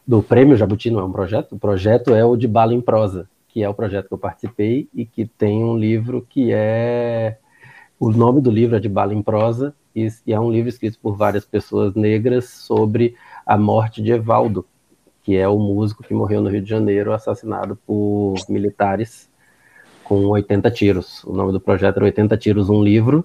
do 0.06 0.22
Prêmio 0.22 0.56
Jabuti, 0.56 0.90
não 0.90 1.00
é 1.00 1.04
um 1.04 1.12
projeto, 1.12 1.54
o 1.54 1.58
projeto 1.58 2.14
é 2.14 2.24
o 2.24 2.36
de 2.36 2.48
Bala 2.48 2.74
em 2.74 2.80
Prosa, 2.80 3.28
que 3.48 3.62
é 3.62 3.68
o 3.68 3.74
projeto 3.74 4.08
que 4.08 4.14
eu 4.14 4.18
participei 4.18 4.88
e 4.94 5.04
que 5.04 5.26
tem 5.26 5.62
um 5.62 5.76
livro 5.76 6.26
que 6.28 6.50
é. 6.52 7.38
O 7.98 8.10
nome 8.10 8.40
do 8.40 8.50
livro 8.50 8.76
é 8.76 8.80
de 8.80 8.88
Bala 8.88 9.12
em 9.12 9.22
Prosa, 9.22 9.74
e 9.94 10.08
é 10.26 10.40
um 10.40 10.50
livro 10.50 10.68
escrito 10.68 10.98
por 11.02 11.16
várias 11.16 11.44
pessoas 11.44 11.94
negras 11.94 12.48
sobre 12.48 13.14
a 13.44 13.58
morte 13.58 14.02
de 14.02 14.12
Evaldo, 14.12 14.64
que 15.22 15.36
é 15.36 15.46
o 15.46 15.58
músico 15.58 16.02
que 16.02 16.14
morreu 16.14 16.40
no 16.40 16.48
Rio 16.48 16.62
de 16.62 16.70
Janeiro, 16.70 17.12
assassinado 17.12 17.76
por 17.86 18.36
militares 18.48 19.28
com 20.02 20.26
80 20.26 20.70
tiros. 20.70 21.22
O 21.24 21.32
nome 21.32 21.52
do 21.52 21.60
projeto 21.60 21.98
era 21.98 22.06
80 22.06 22.36
Tiros, 22.36 22.68
um 22.68 22.82
livro, 22.82 23.24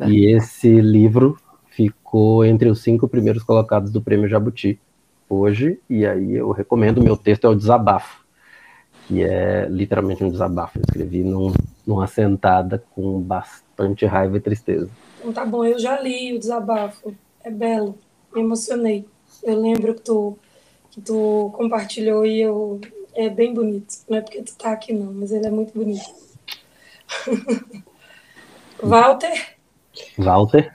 é. 0.00 0.08
e 0.08 0.32
esse 0.34 0.80
livro 0.80 1.38
ficou 1.68 2.44
entre 2.44 2.68
os 2.68 2.80
cinco 2.80 3.06
primeiros 3.06 3.42
colocados 3.42 3.92
do 3.92 4.00
Prêmio 4.00 4.28
Jabuti 4.28 4.80
hoje, 5.28 5.80
e 5.88 6.06
aí 6.06 6.34
eu 6.34 6.50
recomendo, 6.50 7.02
meu 7.02 7.16
texto 7.16 7.46
é 7.46 7.50
o 7.50 7.54
Desabafo, 7.54 8.24
que 9.06 9.22
é 9.22 9.66
literalmente 9.68 10.24
um 10.24 10.30
desabafo. 10.30 10.78
Eu 10.78 10.82
escrevi 10.82 11.22
num, 11.22 11.52
numa 11.86 12.06
sentada 12.06 12.82
com 12.94 13.20
bastante 13.20 14.06
raiva 14.06 14.36
e 14.36 14.40
tristeza. 14.40 14.88
Então 15.18 15.32
tá 15.32 15.44
bom, 15.44 15.64
eu 15.64 15.78
já 15.78 16.00
li 16.00 16.34
o 16.34 16.38
Desabafo, 16.38 17.14
é 17.42 17.50
belo, 17.50 17.98
me 18.34 18.40
emocionei. 18.40 19.06
Eu 19.42 19.60
lembro 19.60 19.94
que 19.94 20.02
tu, 20.02 20.38
que 20.90 21.00
tu 21.00 21.52
compartilhou 21.54 22.24
e 22.24 22.40
eu. 22.40 22.80
É 23.14 23.28
bem 23.28 23.54
bonito. 23.54 23.94
Não 24.08 24.18
é 24.18 24.20
porque 24.20 24.42
tu 24.42 24.56
tá 24.56 24.72
aqui, 24.72 24.92
não, 24.92 25.12
mas 25.12 25.30
ele 25.30 25.46
é 25.46 25.50
muito 25.50 25.72
bonito. 25.72 26.04
Walter? 28.82 29.56
Walter? 30.18 30.72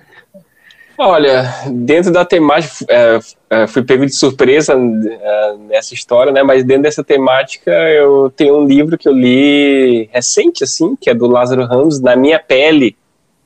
Olha, 1.00 1.44
dentro 1.72 2.12
da 2.12 2.26
temática, 2.26 2.86
é, 2.90 3.20
é, 3.50 3.68
fui 3.68 3.84
pego 3.84 4.06
de 4.06 4.14
surpresa 4.14 4.74
é, 4.74 5.56
nessa 5.58 5.94
história, 5.94 6.32
né? 6.32 6.44
Mas 6.44 6.64
dentro 6.64 6.84
dessa 6.84 7.04
temática, 7.04 7.72
eu 7.72 8.30
tenho 8.36 8.58
um 8.58 8.66
livro 8.66 8.98
que 8.98 9.08
eu 9.08 9.14
li 9.14 10.10
recente, 10.12 10.64
assim, 10.64 10.96
que 10.96 11.10
é 11.10 11.14
do 11.14 11.26
Lázaro 11.26 11.66
Ramos, 11.66 12.02
Na 12.02 12.16
Minha 12.16 12.38
Pele, 12.38 12.98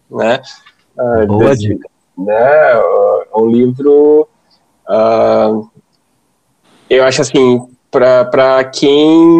né? 0.09 0.41
Uh, 0.97 1.27
Boa 1.27 1.55
dica. 1.55 1.87
Né, 2.15 2.33
é 2.33 3.37
um 3.37 3.49
livro 3.49 4.27
Uh, 4.89 5.69
eu 6.89 7.03
acho 7.03 7.21
assim, 7.21 7.67
para 7.89 8.63
quem 8.65 9.39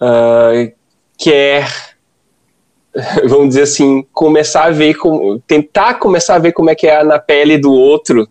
uh, 0.00 0.72
quer, 1.18 1.93
vamos 3.28 3.48
dizer 3.48 3.62
assim, 3.62 4.06
começar 4.12 4.64
a 4.64 4.70
ver, 4.70 4.94
como, 4.94 5.38
tentar 5.40 5.94
começar 5.94 6.36
a 6.36 6.38
ver 6.38 6.52
como 6.52 6.70
é 6.70 6.74
que 6.74 6.86
é 6.86 7.02
na 7.02 7.18
pele 7.18 7.58
do 7.58 7.72
outro, 7.72 8.28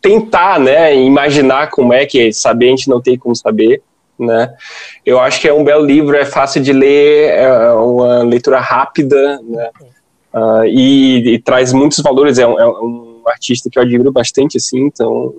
tentar, 0.00 0.58
né, 0.58 0.94
imaginar 0.94 1.70
como 1.70 1.92
é 1.92 2.04
que 2.04 2.28
é, 2.28 2.32
saber, 2.32 2.66
a 2.66 2.70
gente 2.70 2.88
não 2.88 3.00
tem 3.00 3.16
como 3.16 3.34
saber, 3.34 3.82
né, 4.18 4.54
eu 5.04 5.20
acho 5.20 5.40
que 5.40 5.48
é 5.48 5.54
um 5.54 5.62
belo 5.62 5.84
livro, 5.84 6.16
é 6.16 6.24
fácil 6.24 6.62
de 6.62 6.72
ler, 6.72 7.30
é 7.30 7.72
uma 7.72 8.22
leitura 8.24 8.58
rápida, 8.58 9.40
né, 9.42 9.70
uh, 10.34 10.64
e, 10.64 11.34
e, 11.34 11.38
traz 11.38 11.72
muitos 11.72 11.98
valores, 11.98 12.38
é 12.38 12.46
um, 12.46 12.58
é 12.58 12.66
um 12.66 13.22
artista 13.26 13.70
que 13.70 13.78
eu 13.78 13.82
admiro 13.82 14.10
bastante, 14.10 14.56
assim, 14.56 14.80
então 14.80 15.32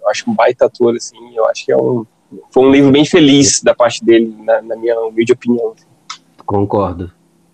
eu 0.00 0.08
acho 0.08 0.28
um 0.28 0.34
baita 0.34 0.66
ator, 0.66 0.96
assim, 0.96 1.16
eu 1.36 1.46
acho 1.46 1.64
que 1.64 1.72
é 1.72 1.76
um, 1.76 2.04
foi 2.50 2.64
um 2.64 2.70
livro 2.70 2.90
bem 2.90 3.04
feliz 3.04 3.62
da 3.62 3.74
parte 3.74 4.04
dele, 4.04 4.34
na, 4.40 4.62
na 4.62 4.76
minha 4.76 4.98
humilde 5.00 5.32
opinião. 5.32 5.74
Concordo. 6.50 7.12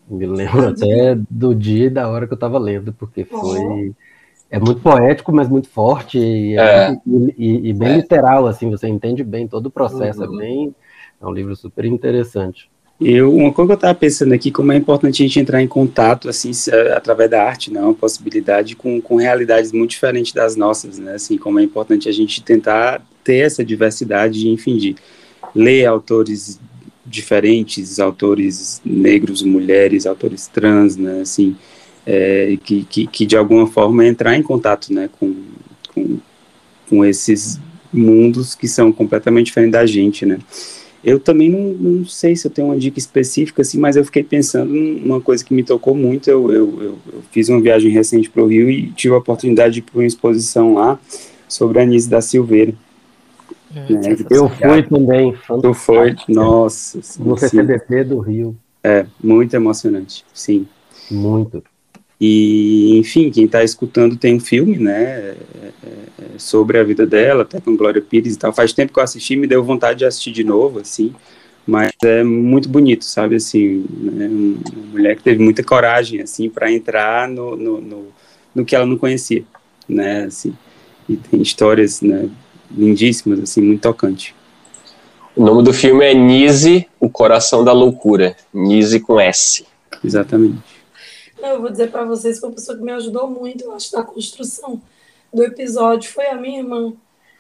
Me 0.09 0.25
lembro 0.25 0.69
até 0.69 1.15
do 1.29 1.55
dia 1.55 1.85
e 1.85 1.91
da 1.91 2.09
hora 2.09 2.27
que 2.27 2.33
eu 2.33 2.37
estava 2.37 2.59
lendo, 2.59 2.95
porque 2.95 3.27
foi. 3.27 3.93
É 4.49 4.59
muito 4.59 4.81
poético, 4.81 5.35
mas 5.35 5.51
muito 5.51 5.69
forte 5.69 6.19
e, 6.19 6.57
é. 6.57 6.97
e, 7.37 7.69
e 7.69 7.73
bem 7.75 7.91
é. 7.91 7.97
literal, 7.97 8.47
assim, 8.47 8.71
você 8.71 8.89
entende 8.89 9.23
bem 9.23 9.47
todo 9.47 9.67
o 9.67 9.71
processo, 9.71 10.25
é 10.25 10.27
uhum. 10.27 10.35
é 10.35 10.39
bem. 10.39 10.75
É 11.21 11.27
um 11.27 11.33
livro 11.33 11.55
super 11.55 11.85
interessante. 11.85 12.71
Eu, 12.99 13.35
uma 13.35 13.53
coisa 13.53 13.69
que 13.69 13.73
eu 13.73 13.77
estava 13.77 13.95
pensando 13.95 14.33
aqui, 14.33 14.51
como 14.51 14.73
é 14.73 14.77
importante 14.77 15.23
a 15.23 15.27
gente 15.27 15.41
entrar 15.41 15.61
em 15.61 15.69
contato, 15.69 16.31
assim, 16.31 16.53
através 16.97 17.29
da 17.29 17.43
arte, 17.43 17.71
né, 17.71 17.83
uma 17.83 17.93
possibilidade 17.93 18.77
com, 18.77 18.99
com 19.03 19.17
realidades 19.17 19.73
muito 19.73 19.91
diferentes 19.91 20.33
das 20.33 20.57
nossas, 20.57 20.99
né, 20.99 21.17
assim, 21.17 21.37
como 21.37 21.59
é 21.59 21.63
importante 21.63 22.09
a 22.09 22.13
gente 22.13 22.43
tentar 22.43 23.05
ter 23.23 23.45
essa 23.45 23.63
diversidade, 23.63 24.49
enfim, 24.49 24.79
de 24.79 24.97
ler 25.55 25.85
autores 25.85 26.59
diferentes, 27.07 28.01
autores 28.01 28.81
negros, 28.85 29.43
mulheres, 29.43 30.07
autores 30.07 30.47
trans, 30.47 30.97
né, 30.97 31.21
assim, 31.21 31.57
é, 32.07 32.57
que, 32.65 32.85
que, 32.85 33.07
que, 33.07 33.27
de 33.27 33.37
alguma 33.37 33.67
forma 33.67 34.07
entrar 34.07 34.37
em 34.37 34.43
contato, 34.43 34.93
né, 34.93 35.09
com, 35.19 35.35
com, 35.95 36.19
com 36.89 37.05
esses 37.05 37.59
mundos 37.93 38.55
que 38.55 38.69
são 38.69 38.93
completamente 38.93 39.47
diferentes 39.47 39.73
da 39.73 39.87
gente, 39.87 40.27
né? 40.27 40.39
Eu 41.05 41.21
também 41.21 41.49
não, 41.49 41.61
não, 41.61 42.05
sei 42.05 42.35
se 42.35 42.49
eu 42.49 42.51
tenho 42.51 42.67
uma 42.67 42.77
dica 42.77 42.99
específica, 42.99 43.63
assim, 43.63 43.79
mas 43.79 43.95
eu 43.95 44.05
fiquei 44.05 44.25
pensando 44.25 44.75
numa 44.75 45.21
coisa 45.21 45.45
que 45.45 45.55
me 45.55 45.63
tocou 45.63 45.95
muito. 45.95 46.29
Eu, 46.29 46.51
eu, 46.51 46.83
eu, 46.83 46.99
eu 47.13 47.23
fiz 47.31 47.49
uma 47.49 47.61
viagem 47.61 47.93
recente 47.93 48.29
para 48.29 48.43
o 48.43 48.47
Rio 48.47 48.69
e 48.69 48.91
tive 48.91 49.15
a 49.15 49.19
oportunidade 49.19 49.75
de 49.75 49.79
ir 49.79 49.83
para 49.83 50.01
uma 50.01 50.07
exposição 50.07 50.75
lá 50.75 50.99
sobre 51.49 51.79
a 51.79 51.83
Anísio 51.83 52.11
da 52.11 52.21
Silveira. 52.21 52.75
Hum, 53.75 53.95
né? 53.95 54.17
Eu 54.31 54.49
fui 54.49 54.83
também. 54.83 55.35
Tu 55.63 55.75
foi? 55.75 56.15
Nossa. 56.29 56.99
No 57.19 57.37
CCBP 57.37 58.05
do 58.05 58.21
Rio. 58.21 58.57
É, 58.83 59.05
muito 59.23 59.55
emocionante, 59.55 60.25
sim. 60.33 60.67
Muito. 61.11 61.63
E, 62.21 62.97
enfim, 62.99 63.31
quem 63.31 63.45
está 63.45 63.63
escutando 63.63 64.17
tem 64.17 64.37
um 64.37 64.41
filme, 64.41 64.79
né, 64.79 65.03
é, 65.03 65.37
é, 65.63 65.73
é, 65.87 66.39
sobre 66.39 66.79
a 66.79 66.85
vida 66.85 67.07
dela, 67.07 67.43
até 67.43 67.61
com 67.61 67.77
Glória 67.77 68.01
Pires 68.01 68.35
e 68.35 68.39
tal. 68.39 68.53
Faz 68.53 68.73
tempo 68.73 68.93
que 68.93 68.99
eu 68.99 69.03
assisti, 69.03 69.37
me 69.37 69.47
deu 69.47 69.63
vontade 69.63 69.99
de 69.99 70.05
assistir 70.07 70.33
de 70.33 70.43
novo, 70.43 70.79
assim, 70.79 71.13
mas 71.67 71.93
é 72.05 72.23
muito 72.23 72.69
bonito, 72.69 73.05
sabe, 73.05 73.37
assim, 73.37 73.85
né, 73.91 74.29
uma 74.29 74.87
mulher 74.93 75.17
que 75.17 75.23
teve 75.23 75.43
muita 75.43 75.63
coragem, 75.63 76.23
assim, 76.23 76.49
para 76.49 76.73
entrar 76.73 77.29
no, 77.29 77.55
no, 77.55 77.81
no, 77.81 78.07
no, 78.55 78.65
que 78.65 78.75
ela 78.75 78.87
não 78.87 78.97
conhecia, 78.97 79.45
né, 79.87 80.25
assim, 80.25 80.55
e 81.09 81.17
tem 81.17 81.43
histórias, 81.43 82.01
né, 82.01 82.31
lindíssimas, 82.71 83.41
assim, 83.41 83.61
muito 83.61 83.83
tocante. 83.83 84.35
O 85.35 85.45
nome 85.45 85.63
do 85.63 85.73
filme 85.73 86.05
é 86.05 86.15
Nise, 86.15 86.89
o 86.99 87.11
Coração 87.11 87.63
da 87.63 87.73
Loucura, 87.73 88.35
Nise 88.55 89.01
com 89.01 89.21
S. 89.21 89.67
Exatamente. 90.03 90.63
Eu 91.39 91.61
vou 91.61 91.71
dizer 91.71 91.91
para 91.91 92.05
vocês 92.05 92.41
que 92.41 92.47
uma 92.47 92.55
pessoa 92.55 92.77
que 92.77 92.83
me 92.83 92.93
ajudou 92.93 93.29
muito, 93.29 93.65
eu 93.65 93.73
acho, 93.73 93.95
na 93.95 94.03
construção 94.03 94.81
do 95.33 95.45
episódio 95.45 96.11
foi 96.11 96.27
a 96.27 96.35
minha 96.35 96.61
irmã, 96.61 96.95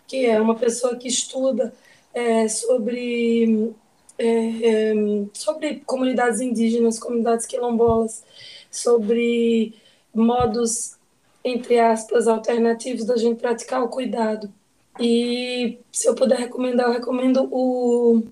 que 0.07 0.27
é 0.27 0.41
uma 0.41 0.55
pessoa 0.55 0.97
que 0.97 1.09
estuda 1.09 1.73
é, 2.13 2.47
sobre, 2.49 3.73
é, 4.19 4.29
é, 4.29 4.95
sobre 5.33 5.83
comunidades 5.87 6.41
indígenas, 6.41 6.99
comunidades 6.99 7.47
quilombolas, 7.47 8.23
sobre 8.71 9.75
modos, 10.15 10.97
entre 11.43 11.79
aspas, 11.79 12.29
alternativos 12.29 13.05
da 13.05 13.17
gente 13.17 13.41
praticar 13.41 13.83
o 13.83 13.89
cuidado. 13.89 14.53
E 14.99 15.79
se 15.93 16.09
eu 16.09 16.15
puder 16.15 16.39
recomendar, 16.39 16.87
eu 16.87 16.93
recomendo 16.93 17.49
o 17.51 18.23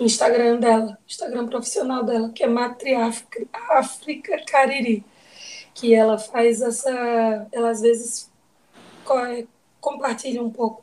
Instagram 0.00 0.58
dela, 0.58 0.98
Instagram 1.08 1.46
profissional 1.46 2.04
dela, 2.04 2.30
que 2.30 2.42
é 2.42 2.46
Matriáfrica 2.46 3.46
África 3.52 4.42
Cariri, 4.46 5.04
que 5.74 5.94
ela 5.94 6.18
faz 6.18 6.62
essa, 6.62 7.46
ela 7.52 7.70
às 7.70 7.80
vezes 7.80 8.30
compartilha 9.80 10.42
um 10.42 10.50
pouco 10.50 10.82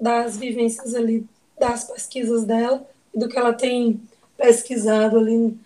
das 0.00 0.36
vivências 0.36 0.94
ali, 0.94 1.26
das 1.58 1.84
pesquisas 1.84 2.44
dela, 2.44 2.86
do 3.14 3.28
que 3.28 3.36
ela 3.36 3.52
tem 3.52 4.00
pesquisado 4.36 5.18
ali 5.18 5.58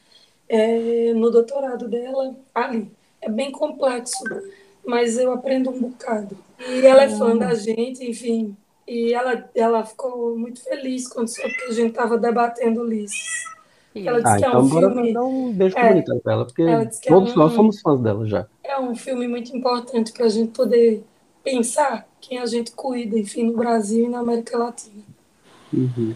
é, 0.48 1.12
no 1.14 1.30
doutorado 1.30 1.88
dela 1.88 2.34
ali. 2.54 2.90
É 3.20 3.28
bem 3.28 3.52
complexo, 3.52 4.24
mas 4.84 5.16
eu 5.16 5.32
aprendo 5.32 5.70
um 5.70 5.78
bocado. 5.78 6.36
E 6.58 6.84
ela 6.84 7.04
é 7.04 7.08
fã 7.08 7.36
da 7.36 7.54
gente, 7.54 8.04
enfim, 8.04 8.56
e 8.92 9.14
ela, 9.14 9.48
ela 9.54 9.84
ficou 9.84 10.36
muito 10.36 10.62
feliz 10.62 11.08
quando 11.08 11.28
soube 11.28 11.54
que 11.54 11.64
a 11.64 11.72
gente 11.72 11.90
estava 11.90 12.18
debatendo 12.18 12.82
Ulisses. 12.82 13.44
Ela 13.94 14.22
disse 14.22 14.34
ah, 14.34 14.38
que 14.38 14.44
é 14.44 14.48
então 14.48 14.60
um 14.60 14.68
bora 14.68 14.90
filme... 14.92 15.12
dar 15.14 15.22
um 15.22 15.52
beijo 15.52 15.78
é, 15.78 16.02
para 16.02 16.32
ela, 16.32 16.44
porque 16.44 16.62
ela 16.62 16.90
todos 17.06 17.30
é 17.30 17.32
um, 17.32 17.36
nós 17.36 17.52
somos 17.52 17.80
fãs 17.80 18.00
dela 18.00 18.26
já. 18.26 18.46
É 18.62 18.78
um 18.78 18.94
filme 18.94 19.26
muito 19.26 19.54
importante 19.56 20.12
para 20.12 20.26
a 20.26 20.28
gente 20.28 20.52
poder 20.52 21.04
pensar 21.42 22.06
quem 22.20 22.38
a 22.38 22.46
gente 22.46 22.72
cuida, 22.72 23.18
enfim, 23.18 23.44
no 23.44 23.56
Brasil 23.56 24.04
e 24.04 24.08
na 24.08 24.20
América 24.20 24.58
Latina. 24.58 25.02
Uhum. 25.72 26.14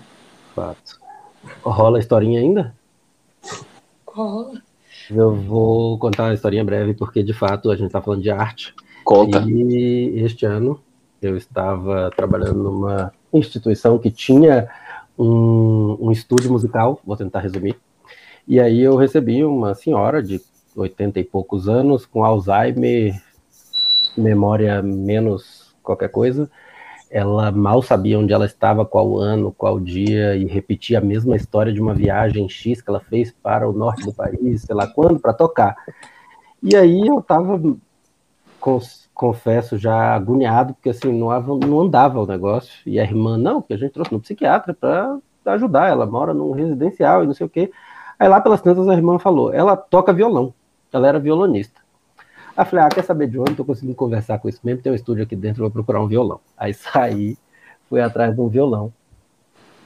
Fato. 0.54 1.00
Rola 1.62 1.98
a 1.98 2.00
historinha 2.00 2.40
ainda? 2.40 2.74
Rola. 4.06 4.62
Eu 5.10 5.34
vou 5.34 5.98
contar 5.98 6.24
uma 6.24 6.34
historinha 6.34 6.64
breve, 6.64 6.94
porque 6.94 7.22
de 7.22 7.32
fato 7.32 7.70
a 7.70 7.76
gente 7.76 7.86
está 7.86 8.02
falando 8.02 8.22
de 8.22 8.30
arte. 8.30 8.74
Conta. 9.04 9.44
E 9.46 10.20
este 10.24 10.44
ano 10.44 10.80
eu 11.26 11.36
estava 11.36 12.10
trabalhando 12.16 12.62
numa 12.62 13.12
instituição 13.32 13.98
que 13.98 14.10
tinha 14.10 14.68
um, 15.18 15.96
um 16.00 16.12
estúdio 16.12 16.50
musical, 16.50 17.00
vou 17.04 17.16
tentar 17.16 17.40
resumir. 17.40 17.76
E 18.46 18.60
aí 18.60 18.80
eu 18.80 18.96
recebi 18.96 19.44
uma 19.44 19.74
senhora 19.74 20.22
de 20.22 20.40
80 20.76 21.20
e 21.20 21.24
poucos 21.24 21.68
anos, 21.68 22.06
com 22.06 22.24
Alzheimer, 22.24 23.20
memória 24.16 24.82
menos 24.82 25.74
qualquer 25.82 26.10
coisa. 26.10 26.50
Ela 27.10 27.50
mal 27.50 27.82
sabia 27.82 28.18
onde 28.18 28.32
ela 28.32 28.46
estava, 28.46 28.84
qual 28.84 29.18
ano, 29.18 29.54
qual 29.56 29.80
dia, 29.80 30.36
e 30.36 30.44
repetia 30.44 30.98
a 30.98 31.02
mesma 31.02 31.36
história 31.36 31.72
de 31.72 31.80
uma 31.80 31.94
viagem 31.94 32.48
X 32.48 32.80
que 32.80 32.90
ela 32.90 33.00
fez 33.00 33.30
para 33.30 33.68
o 33.68 33.72
norte 33.72 34.04
do 34.04 34.12
país, 34.12 34.62
sei 34.62 34.74
lá 34.74 34.86
quando, 34.86 35.18
para 35.18 35.32
tocar. 35.32 35.76
E 36.62 36.74
aí 36.76 37.06
eu 37.06 37.20
estava 37.20 37.60
confesso, 39.16 39.78
já 39.78 40.14
agoniado, 40.14 40.74
porque 40.74 40.90
assim, 40.90 41.10
não, 41.10 41.28
não 41.56 41.80
andava 41.80 42.20
o 42.20 42.26
negócio. 42.26 42.70
E 42.84 43.00
a 43.00 43.02
irmã, 43.02 43.38
não, 43.38 43.60
porque 43.62 43.74
a 43.74 43.78
gente 43.78 43.92
trouxe 43.92 44.12
no 44.12 44.20
psiquiatra 44.20 44.74
para 44.74 45.18
ajudar. 45.46 45.88
Ela 45.88 46.06
mora 46.06 46.34
num 46.34 46.52
residencial 46.52 47.24
e 47.24 47.26
não 47.26 47.34
sei 47.34 47.46
o 47.46 47.48
quê. 47.48 47.72
Aí 48.18 48.28
lá 48.28 48.40
pelas 48.40 48.60
tantas 48.60 48.86
a 48.88 48.94
irmã 48.94 49.18
falou, 49.18 49.52
ela 49.52 49.76
toca 49.76 50.12
violão. 50.12 50.52
Ela 50.92 51.08
era 51.08 51.18
violonista. 51.18 51.80
Aí 52.54 52.64
falei, 52.64 52.84
ah, 52.84 52.88
quer 52.88 53.04
saber 53.04 53.28
de 53.28 53.38
onde? 53.38 53.54
Tô 53.54 53.64
conseguindo 53.64 53.96
conversar 53.96 54.38
com 54.38 54.48
isso 54.48 54.60
mesmo. 54.62 54.82
Tem 54.82 54.92
um 54.92 54.94
estúdio 54.94 55.24
aqui 55.24 55.34
dentro, 55.34 55.62
vou 55.62 55.70
procurar 55.70 56.02
um 56.02 56.06
violão. 56.06 56.40
Aí 56.56 56.72
saí, 56.74 57.38
fui 57.88 58.00
atrás 58.00 58.34
de 58.34 58.40
um 58.40 58.48
violão. 58.48 58.92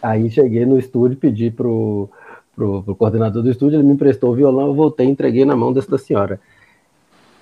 Aí 0.03 0.29
cheguei 0.29 0.67
no 0.67 0.79
estúdio, 0.79 1.17
pedi 1.17 1.51
pro, 1.53 2.09
pro, 2.57 2.83
pro 2.83 2.97
coordenador 2.97 3.43
do 3.43 3.51
estúdio, 3.51 3.77
ele 3.77 3.87
me 3.87 3.93
emprestou 3.93 4.33
o 4.33 4.35
violão, 4.35 4.69
eu 4.69 4.75
voltei 4.75 5.07
entreguei 5.07 5.45
na 5.45 5.55
mão 5.55 5.73
dessa 5.73 5.99
senhora. 5.99 6.41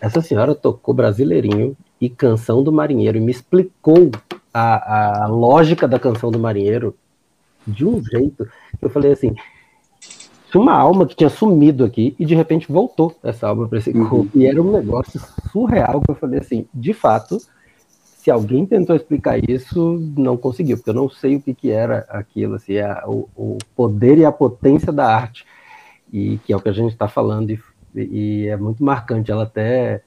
Essa 0.00 0.20
senhora 0.20 0.54
tocou 0.54 0.94
Brasileirinho 0.94 1.76
e 2.00 2.08
Canção 2.08 2.62
do 2.62 2.72
Marinheiro 2.72 3.18
e 3.18 3.20
me 3.20 3.32
explicou 3.32 4.10
a, 4.54 5.24
a 5.24 5.26
lógica 5.26 5.88
da 5.88 5.98
Canção 5.98 6.30
do 6.30 6.38
Marinheiro 6.38 6.94
de 7.66 7.84
um 7.84 8.02
jeito 8.02 8.44
que 8.78 8.84
eu 8.84 8.90
falei 8.90 9.12
assim: 9.12 9.34
uma 10.54 10.72
alma 10.72 11.06
que 11.06 11.16
tinha 11.16 11.28
sumido 11.28 11.84
aqui 11.84 12.14
e 12.18 12.24
de 12.24 12.34
repente 12.34 12.70
voltou 12.70 13.14
essa 13.22 13.48
alma 13.48 13.68
para 13.68 13.78
esse 13.78 13.90
uhum. 13.90 14.08
corpo. 14.08 14.38
Uhum. 14.38 14.42
E 14.42 14.46
era 14.46 14.62
um 14.62 14.70
negócio 14.70 15.20
surreal 15.50 16.00
que 16.00 16.10
eu 16.10 16.14
falei 16.14 16.38
assim: 16.38 16.66
de 16.72 16.94
fato, 16.94 17.38
se 18.02 18.30
alguém 18.30 18.64
tentou 18.64 18.96
explicar 18.96 19.38
isso, 19.48 20.00
não 20.16 20.36
conseguiu, 20.36 20.76
porque 20.76 20.90
eu 20.90 20.94
não 20.94 21.10
sei 21.10 21.36
o 21.36 21.42
que, 21.42 21.52
que 21.52 21.70
era 21.70 22.06
aquilo, 22.08 22.54
assim, 22.54 22.78
a, 22.78 23.02
o, 23.06 23.28
o 23.36 23.58
poder 23.74 24.18
e 24.18 24.24
a 24.24 24.32
potência 24.32 24.92
da 24.92 25.06
arte, 25.06 25.44
e 26.12 26.38
que 26.38 26.52
é 26.52 26.56
o 26.56 26.60
que 26.60 26.68
a 26.68 26.72
gente 26.72 26.92
está 26.92 27.08
falando. 27.08 27.50
E 27.50 27.60
e 28.02 28.48
é 28.48 28.56
muito 28.56 28.82
marcante. 28.82 29.30
Ela 29.30 29.44
até 29.44 30.02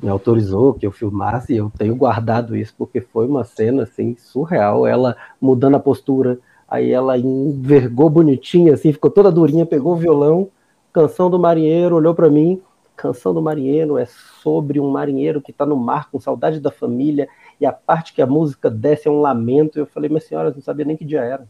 me 0.00 0.08
autorizou 0.08 0.74
que 0.74 0.86
eu 0.86 0.92
filmasse, 0.92 1.54
e 1.54 1.56
eu 1.56 1.72
tenho 1.76 1.96
guardado 1.96 2.56
isso 2.56 2.74
porque 2.76 3.00
foi 3.00 3.26
uma 3.26 3.44
cena 3.44 3.84
assim 3.84 4.16
surreal. 4.16 4.86
Ela 4.86 5.16
mudando 5.40 5.76
a 5.76 5.80
postura, 5.80 6.38
aí 6.68 6.90
ela 6.90 7.16
envergou 7.18 8.10
bonitinha, 8.10 8.74
assim, 8.74 8.92
ficou 8.92 9.10
toda 9.10 9.30
durinha, 9.30 9.64
pegou 9.64 9.94
o 9.94 9.96
violão, 9.96 10.48
canção 10.92 11.30
do 11.30 11.38
marinheiro, 11.38 11.96
olhou 11.96 12.14
para 12.14 12.28
mim. 12.28 12.60
Canção 12.96 13.34
do 13.34 13.42
Marinheiro 13.42 13.98
é 13.98 14.06
sobre 14.06 14.80
um 14.80 14.90
marinheiro 14.90 15.42
que 15.42 15.50
está 15.50 15.66
no 15.66 15.76
mar 15.76 16.10
com 16.10 16.18
saudade 16.18 16.58
da 16.58 16.70
família 16.70 17.28
e 17.60 17.66
a 17.66 17.72
parte 17.72 18.14
que 18.14 18.22
a 18.22 18.26
música 18.26 18.70
desce 18.70 19.06
é 19.06 19.10
um 19.10 19.20
lamento. 19.20 19.78
Eu 19.78 19.84
falei, 19.84 20.08
mas 20.08 20.24
senhora, 20.24 20.50
não 20.50 20.62
sabia 20.62 20.86
nem 20.86 20.96
que 20.96 21.04
dia 21.04 21.20
era. 21.20 21.46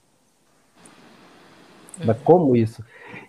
Mas 2.04 2.18
como 2.24 2.56
isso? 2.56 2.84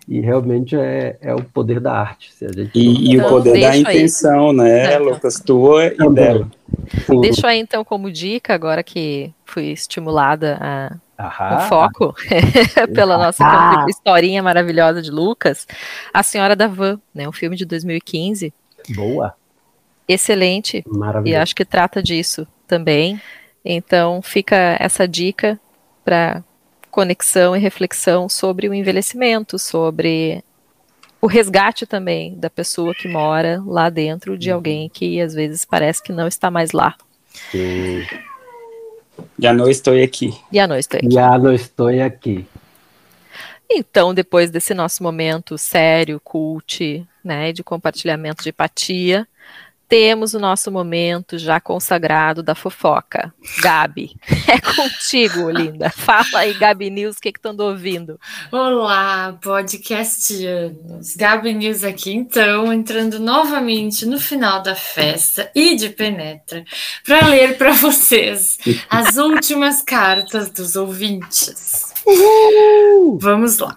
E 0.06 0.20
realmente 0.20 0.76
é, 0.76 1.18
é 1.20 1.34
o 1.34 1.42
poder 1.42 1.80
da 1.80 1.92
arte. 1.92 2.32
Se 2.32 2.44
a 2.46 2.48
gente 2.48 2.70
e, 2.74 3.14
então, 3.14 3.26
o 3.26 3.28
poder 3.28 3.60
da 3.60 3.76
intenção, 3.76 4.50
aí. 4.50 4.56
né, 4.56 4.94
é, 4.94 4.98
Lucas? 4.98 5.34
Tua 5.40 5.86
e 5.86 6.10
dela. 6.10 6.48
Deixo 7.20 7.46
aí 7.46 7.58
então 7.58 7.84
como 7.84 8.10
dica, 8.10 8.54
agora 8.54 8.82
que 8.82 9.32
fui 9.44 9.66
estimulada 9.66 10.58
a 10.60 10.96
Ahá. 11.18 11.60
foco 11.68 12.14
pela 12.94 13.18
nossa 13.18 13.86
historinha 13.88 14.42
maravilhosa 14.42 15.02
de 15.02 15.10
Lucas, 15.10 15.66
A 16.14 16.22
Senhora 16.22 16.54
da 16.54 16.68
Van, 16.68 17.00
né, 17.14 17.28
um 17.28 17.32
filme 17.32 17.56
de 17.56 17.64
2015. 17.64 18.52
Boa. 18.94 19.34
Excelente. 20.06 20.84
E 21.24 21.34
acho 21.36 21.54
que 21.54 21.64
trata 21.64 22.02
disso 22.02 22.46
também. 22.66 23.20
Então 23.64 24.22
fica 24.22 24.76
essa 24.80 25.06
dica 25.06 25.60
para 26.04 26.42
conexão 26.98 27.54
e 27.54 27.60
reflexão 27.60 28.28
sobre 28.28 28.68
o 28.68 28.74
envelhecimento, 28.74 29.56
sobre 29.56 30.42
o 31.20 31.28
resgate 31.28 31.86
também 31.86 32.34
da 32.34 32.50
pessoa 32.50 32.92
que 32.92 33.06
mora 33.06 33.62
lá 33.64 33.88
dentro 33.88 34.36
de 34.36 34.50
uhum. 34.50 34.56
alguém 34.56 34.88
que 34.88 35.20
às 35.20 35.32
vezes 35.32 35.64
parece 35.64 36.02
que 36.02 36.12
não 36.12 36.26
está 36.26 36.50
mais 36.50 36.72
lá. 36.72 36.96
Sim. 37.52 38.04
Já 39.38 39.52
não 39.52 39.70
estou 39.70 39.94
aqui. 39.94 40.36
Já 40.52 40.66
não 40.66 40.76
estou 40.76 40.98
aqui. 40.98 41.08
Já 41.08 41.38
não 41.38 41.52
estou 41.52 41.86
aqui. 41.86 42.44
Então, 43.70 44.12
depois 44.12 44.50
desse 44.50 44.74
nosso 44.74 45.00
momento 45.00 45.56
sério, 45.56 46.20
cult, 46.24 47.06
né, 47.22 47.52
de 47.52 47.62
compartilhamento 47.62 48.42
de 48.42 48.48
empatia, 48.48 49.24
temos 49.88 50.34
o 50.34 50.38
nosso 50.38 50.70
momento 50.70 51.38
já 51.38 51.58
consagrado 51.58 52.42
da 52.42 52.54
fofoca. 52.54 53.32
Gabi, 53.62 54.14
é 54.46 54.60
contigo, 54.60 55.50
linda. 55.50 55.88
Fala 55.96 56.40
aí, 56.40 56.52
Gabi 56.54 56.90
News, 56.90 57.16
o 57.16 57.20
que 57.20 57.32
que 57.32 57.40
tu 57.40 57.48
andou 57.48 57.70
ouvindo? 57.70 58.20
Olá, 58.52 59.38
podcastianos. 59.40 61.16
Gabi 61.16 61.54
News 61.54 61.82
aqui, 61.82 62.12
então, 62.12 62.72
entrando 62.72 63.18
novamente 63.18 64.04
no 64.04 64.20
final 64.20 64.62
da 64.62 64.74
festa 64.74 65.50
e 65.54 65.74
de 65.74 65.88
penetra 65.88 66.64
para 67.06 67.26
ler 67.26 67.56
para 67.56 67.72
vocês 67.72 68.58
as 68.90 69.16
últimas 69.18 69.82
cartas 69.82 70.50
dos 70.50 70.76
ouvintes. 70.76 71.92
Uhul. 72.06 73.18
Vamos 73.20 73.58
lá. 73.58 73.74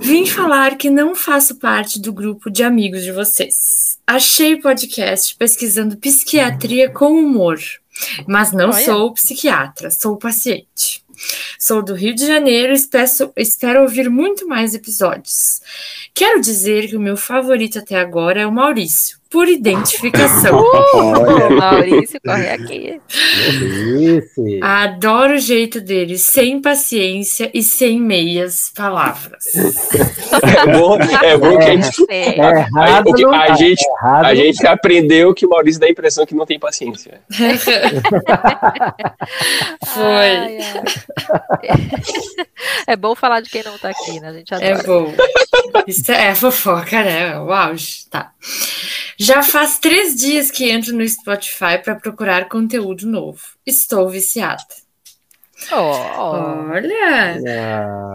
Vim 0.00 0.26
falar 0.26 0.76
que 0.76 0.90
não 0.90 1.14
faço 1.14 1.56
parte 1.56 2.00
do 2.00 2.12
grupo 2.12 2.50
de 2.50 2.62
amigos 2.62 3.02
de 3.02 3.12
vocês. 3.12 3.98
Achei 4.06 4.54
o 4.54 4.60
podcast 4.60 5.36
pesquisando 5.36 5.96
psiquiatria 5.96 6.90
com 6.90 7.12
humor, 7.12 7.58
mas 8.26 8.52
não 8.52 8.70
Olha. 8.70 8.84
sou 8.84 9.12
psiquiatra, 9.14 9.90
sou 9.90 10.16
paciente. 10.16 11.04
Sou 11.58 11.82
do 11.82 11.94
Rio 11.94 12.14
de 12.14 12.26
Janeiro 12.26 12.72
e 12.72 12.76
espero, 12.76 13.32
espero 13.36 13.82
ouvir 13.82 14.08
muito 14.08 14.48
mais 14.48 14.74
episódios. 14.74 15.60
Quero 16.14 16.40
dizer 16.40 16.88
que 16.88 16.96
o 16.96 17.00
meu 17.00 17.16
favorito 17.16 17.78
até 17.78 17.96
agora 17.96 18.40
é 18.40 18.46
o 18.46 18.52
Maurício 18.52 19.19
por 19.30 19.48
identificação. 19.48 20.60
Uh, 20.90 21.54
Maurício, 21.56 22.20
corre 22.24 22.50
aqui. 22.50 23.00
Maurício. 23.60 24.64
Adoro 24.64 25.34
o 25.34 25.38
jeito 25.38 25.80
dele, 25.80 26.18
sem 26.18 26.60
paciência 26.60 27.50
e 27.54 27.62
sem 27.62 28.00
meias 28.00 28.72
palavras. 28.74 29.44
É 29.54 30.66
bom, 30.72 30.98
é 31.00 31.38
bom 31.38 31.58
que 31.58 31.64
a 31.64 31.76
gente, 31.76 32.06
é, 32.08 32.28
é 32.28 32.38
errado, 32.38 33.10
a, 33.32 33.42
a, 33.42 33.54
gente, 33.54 33.84
é 33.84 33.92
a 34.02 34.34
gente 34.34 34.66
aprendeu 34.66 35.32
que 35.32 35.46
o 35.46 35.48
Maurício 35.48 35.80
dá 35.80 35.86
a 35.86 35.90
impressão 35.90 36.26
que 36.26 36.34
não 36.34 36.44
tem 36.46 36.58
paciência. 36.58 37.20
Foi. 39.86 40.02
Ai, 40.02 40.58
ai. 40.58 40.84
É 42.86 42.96
bom 42.96 43.14
falar 43.14 43.40
de 43.40 43.50
quem 43.50 43.62
não 43.62 43.78
tá 43.78 43.90
aqui, 43.90 44.18
né? 44.20 44.28
A 44.28 44.32
gente 44.32 44.54
adora. 44.54 44.70
É 44.70 44.82
bom. 44.82 45.14
Isso 45.86 46.10
é 46.10 46.34
fofoca, 46.34 47.02
né? 47.02 47.38
O 47.38 47.52
auge. 47.52 48.06
Tá. 48.10 48.32
Já 49.22 49.42
faz 49.42 49.78
três 49.78 50.14
dias 50.14 50.50
que 50.50 50.70
entro 50.70 50.96
no 50.96 51.06
Spotify 51.06 51.76
para 51.84 51.94
procurar 51.94 52.48
conteúdo 52.48 53.06
novo. 53.06 53.38
Estou 53.66 54.08
viciada. 54.08 54.64
Oh. 55.70 56.72
Olha! 56.72 57.36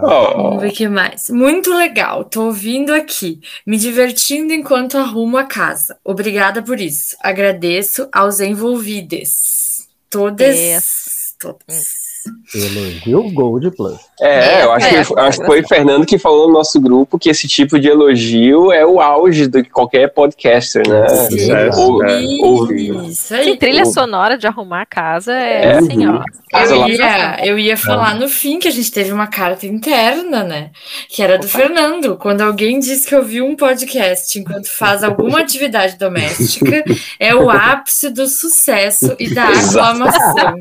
Oh. 0.02 0.42
Vamos 0.42 0.62
ver 0.62 0.68
o 0.68 0.72
que 0.72 0.88
mais. 0.88 1.30
Muito 1.30 1.72
legal, 1.72 2.24
tô 2.24 2.46
ouvindo 2.46 2.92
aqui, 2.92 3.40
me 3.64 3.76
divertindo 3.76 4.52
enquanto 4.52 4.98
arrumo 4.98 5.36
a 5.36 5.44
casa. 5.44 5.96
Obrigada 6.02 6.60
por 6.60 6.80
isso. 6.80 7.16
Agradeço 7.20 8.08
aos 8.12 8.40
envolvidos. 8.40 9.86
Todas. 10.10 10.56
Yes. 10.56 11.36
Todas. 11.38 12.15
Elogio 12.54 13.30
Gold 13.32 13.70
Plus. 13.72 13.98
É, 14.20 14.62
eu 14.62 14.72
acho, 14.72 14.86
é, 14.86 14.90
que, 14.90 15.20
acho 15.20 15.40
que 15.40 15.46
foi 15.46 15.60
o 15.60 15.68
Fernando 15.68 16.06
que 16.06 16.18
falou 16.18 16.48
no 16.48 16.54
nosso 16.54 16.80
grupo 16.80 17.18
que 17.18 17.28
esse 17.28 17.46
tipo 17.46 17.78
de 17.78 17.88
elogio 17.88 18.72
é 18.72 18.86
o 18.86 19.00
auge 19.00 19.46
de 19.46 19.64
qualquer 19.64 20.08
podcaster, 20.08 20.82
né? 20.88 21.06
Sim, 21.08 21.52
é, 21.52 21.70
ou, 21.74 22.72
isso 22.74 23.34
aí. 23.34 23.44
Sim, 23.44 23.56
trilha 23.56 23.84
sonora 23.84 24.38
de 24.38 24.46
arrumar 24.46 24.82
a 24.82 24.86
casa 24.86 25.32
é, 25.32 25.64
é 25.64 25.78
assim, 25.78 26.06
ó. 26.06 26.22
Eu 26.54 26.88
ia, 26.88 27.46
eu 27.46 27.58
ia 27.58 27.76
falar 27.76 28.14
no 28.14 28.28
fim 28.28 28.58
que 28.58 28.68
a 28.68 28.70
gente 28.70 28.90
teve 28.90 29.12
uma 29.12 29.26
carta 29.26 29.66
interna, 29.66 30.42
né? 30.42 30.70
Que 31.08 31.22
era 31.22 31.38
do 31.38 31.46
Fernando. 31.46 32.16
Quando 32.16 32.40
alguém 32.40 32.78
diz 32.78 33.04
que 33.04 33.14
ouviu 33.14 33.44
um 33.44 33.54
podcast 33.54 34.38
enquanto 34.38 34.70
faz 34.70 35.04
alguma 35.04 35.40
atividade 35.40 35.98
doméstica, 35.98 36.84
é 37.20 37.34
o 37.34 37.50
ápice 37.50 38.08
do 38.10 38.26
sucesso 38.26 39.14
e 39.18 39.34
da 39.34 39.48
aclamação. 39.50 40.56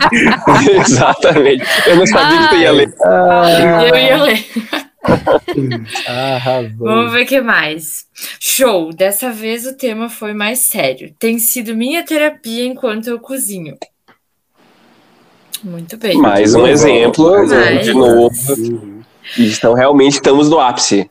Exatamente. 0.85 1.54
Eu 1.85 1.95
não 1.97 2.05
sabia 2.05 2.39
que 2.39 2.49
tu 2.49 2.55
ia 2.55 2.71
ler. 2.71 2.93
Ah, 3.03 3.83
eu 3.87 3.95
ia 3.95 4.23
ler. 4.23 4.45
Vamos 6.77 7.13
ver 7.13 7.23
o 7.23 7.25
que 7.25 7.41
mais. 7.41 8.05
Show! 8.39 8.91
Dessa 8.91 9.31
vez 9.31 9.65
o 9.65 9.77
tema 9.77 10.09
foi 10.09 10.33
mais 10.33 10.59
sério. 10.59 11.13
Tem 11.19 11.37
sido 11.39 11.75
minha 11.75 12.03
terapia 12.03 12.65
enquanto 12.65 13.07
eu 13.07 13.19
cozinho. 13.19 13.77
Muito 15.63 15.97
bem. 15.97 16.17
Mais 16.17 16.53
um 16.53 16.67
exemplo, 16.67 17.45
de 17.81 17.93
novo. 17.93 19.03
Então, 19.37 19.73
realmente 19.73 20.13
estamos 20.13 20.49
no 20.49 20.59
ápice. 20.59 21.09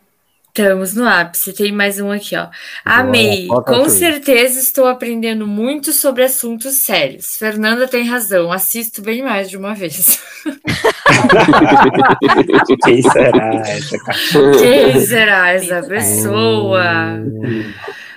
Estamos 0.56 0.94
no 0.94 1.04
ápice. 1.04 1.52
Tem 1.52 1.72
mais 1.72 1.98
um 1.98 2.12
aqui, 2.12 2.36
ó. 2.36 2.46
Amei. 2.84 3.48
Com 3.48 3.88
certeza 3.88 4.60
estou 4.60 4.86
aprendendo 4.86 5.48
muito 5.48 5.92
sobre 5.92 6.22
assuntos 6.22 6.76
sérios. 6.76 7.36
Fernanda 7.36 7.88
tem 7.88 8.04
razão. 8.04 8.52
Assisto 8.52 9.02
bem 9.02 9.20
mais 9.20 9.50
de 9.50 9.56
uma 9.56 9.74
vez. 9.74 10.22
Quem 12.84 13.02
será 13.02 13.50
essa 13.66 13.98
Quem 14.62 15.00
será 15.00 15.50
essa 15.50 15.82
pessoa? 15.82 16.84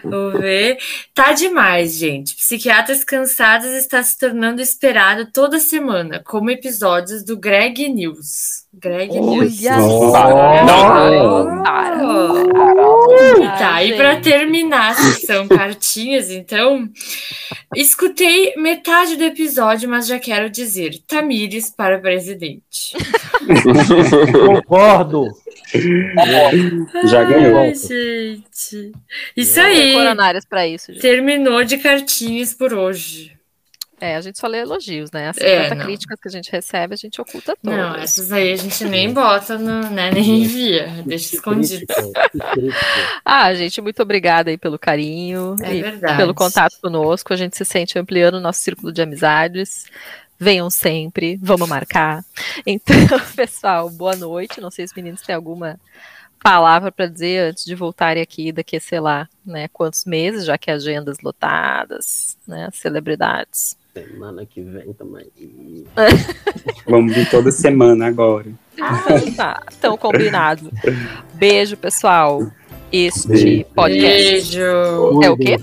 Vamos 0.04 0.40
ver. 0.40 0.78
Tá 1.14 1.34
demais, 1.34 1.96
gente. 1.96 2.36
Psiquiatras 2.36 3.04
cansadas 3.04 3.74
está 3.74 4.02
se 4.04 4.18
tornando 4.18 4.62
esperado 4.62 5.32
toda 5.32 5.60
semana, 5.60 6.22
como 6.24 6.50
episódios 6.50 7.24
do 7.24 7.38
Greg 7.38 7.90
News. 7.90 8.66
Greg 8.74 9.20
News. 9.20 9.62
Tá, 13.58 13.84
e 13.84 13.96
para 13.96 14.22
terminar 14.22 14.92
a 14.92 14.96
sessão 14.96 15.48
cartinhas, 15.50 16.30
então, 16.30 16.88
escutei 17.76 18.54
metade 18.56 19.16
do 19.16 19.24
episódio, 19.24 19.90
mas 19.90 20.06
já 20.08 20.20
quero 20.20 20.50
dizer: 20.50 21.02
Tamires 21.08 21.72
para 21.72 22.00
presidente. 22.00 22.96
Concordo. 24.46 25.28
Já 27.06 27.24
ganhou. 27.24 27.60
Ai, 27.60 27.76
gente. 27.76 28.92
Isso 29.36 29.60
aí. 29.60 29.94
Coronárias 29.94 30.46
para 30.46 30.68
isso. 30.68 30.92
Gente. 30.92 31.02
Terminou 31.02 31.64
de 31.64 31.78
cartinhas 31.78 32.54
por 32.54 32.74
hoje. 32.74 33.38
É, 34.00 34.16
a 34.16 34.22
gente 34.22 34.38
só 34.38 34.46
lê 34.46 34.60
elogios, 34.60 35.10
né? 35.12 35.30
As 35.30 35.38
50 35.38 35.50
é, 35.50 35.76
críticas 35.76 36.20
que 36.20 36.28
a 36.28 36.32
gente 36.32 36.52
recebe, 36.52 36.94
a 36.94 36.98
gente 36.98 37.20
oculta 37.20 37.58
todas. 37.60 37.78
Não, 37.78 37.96
essas 37.96 38.32
aí 38.32 38.54
a 38.54 38.56
gente 38.56 38.86
nem 38.86 39.12
bota, 39.12 39.58
no, 39.58 39.90
né? 39.90 40.12
Nem 40.12 40.44
envia, 40.44 40.88
deixa 41.04 41.36
escondido. 41.36 41.88
ah, 43.26 43.52
gente, 43.56 43.82
muito 43.82 44.00
obrigada 44.04 44.52
aí 44.52 44.58
pelo 44.58 44.78
carinho 44.78 45.56
é 45.64 45.74
e 45.74 45.82
verdade. 45.82 46.16
pelo 46.16 46.36
contato 46.36 46.78
conosco. 46.80 47.34
A 47.34 47.36
gente 47.36 47.58
se 47.58 47.66
sente 47.66 47.98
ampliando 47.98 48.36
o 48.36 48.40
nosso 48.40 48.60
círculo 48.60 48.94
de 48.94 49.02
amizades. 49.02 49.88
Venham 50.40 50.70
sempre, 50.70 51.40
vamos 51.42 51.68
marcar. 51.68 52.24
Então, 52.66 52.96
pessoal, 53.36 53.90
boa 53.90 54.16
noite. 54.16 54.62
Não 54.62 54.70
sei 54.70 54.88
se 54.88 54.92
os 54.92 54.96
meninos 54.96 55.22
têm 55.22 55.36
alguma 55.36 55.80
palavra 56.42 56.92
para 56.92 57.08
dizer 57.08 57.50
antes 57.50 57.66
de 57.66 57.74
voltarem 57.74 58.22
aqui 58.22 58.52
daqui 58.52 58.80
sei 58.80 59.00
lá, 59.00 59.28
né, 59.46 59.68
quantos 59.68 60.06
meses, 60.06 60.46
já 60.46 60.58
que 60.58 60.70
agendas 60.70 61.18
lotadas, 61.22 62.38
né, 62.48 62.70
celebridades. 62.72 63.76
Semana 63.94 64.46
que 64.46 64.62
vem 64.62 64.94
também. 64.94 65.28
Vamos 66.88 67.16
vir 67.16 67.28
toda 67.30 67.52
semana 67.52 68.06
agora. 68.06 68.46
Ah, 68.80 69.04
tá, 69.36 69.64
então 69.76 69.98
combinado. 69.98 70.72
Beijo, 71.34 71.76
pessoal. 71.76 72.46
Este 72.92 73.28
Beijo. 73.28 73.66
podcast. 73.74 74.56
Beijo. 74.56 75.24
É 75.24 75.30
o 75.32 75.38
quê? 75.38 75.58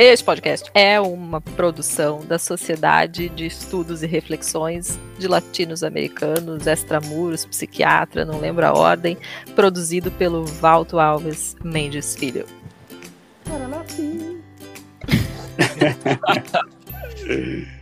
Este 0.00 0.24
podcast 0.24 0.70
é 0.74 1.00
uma 1.00 1.40
produção 1.40 2.24
da 2.24 2.38
Sociedade 2.38 3.28
de 3.30 3.46
Estudos 3.46 4.00
e 4.04 4.06
Reflexões 4.06 4.96
de 5.18 5.26
Latinos 5.26 5.82
Americanos, 5.82 6.68
Extramuros, 6.68 7.44
Psiquiatra, 7.44 8.24
não 8.24 8.38
lembro 8.38 8.64
a 8.64 8.72
ordem, 8.72 9.18
produzido 9.56 10.12
pelo 10.12 10.44
Valto 10.44 11.00
Alves 11.00 11.56
Mendes 11.64 12.14
Filho. 12.14 12.46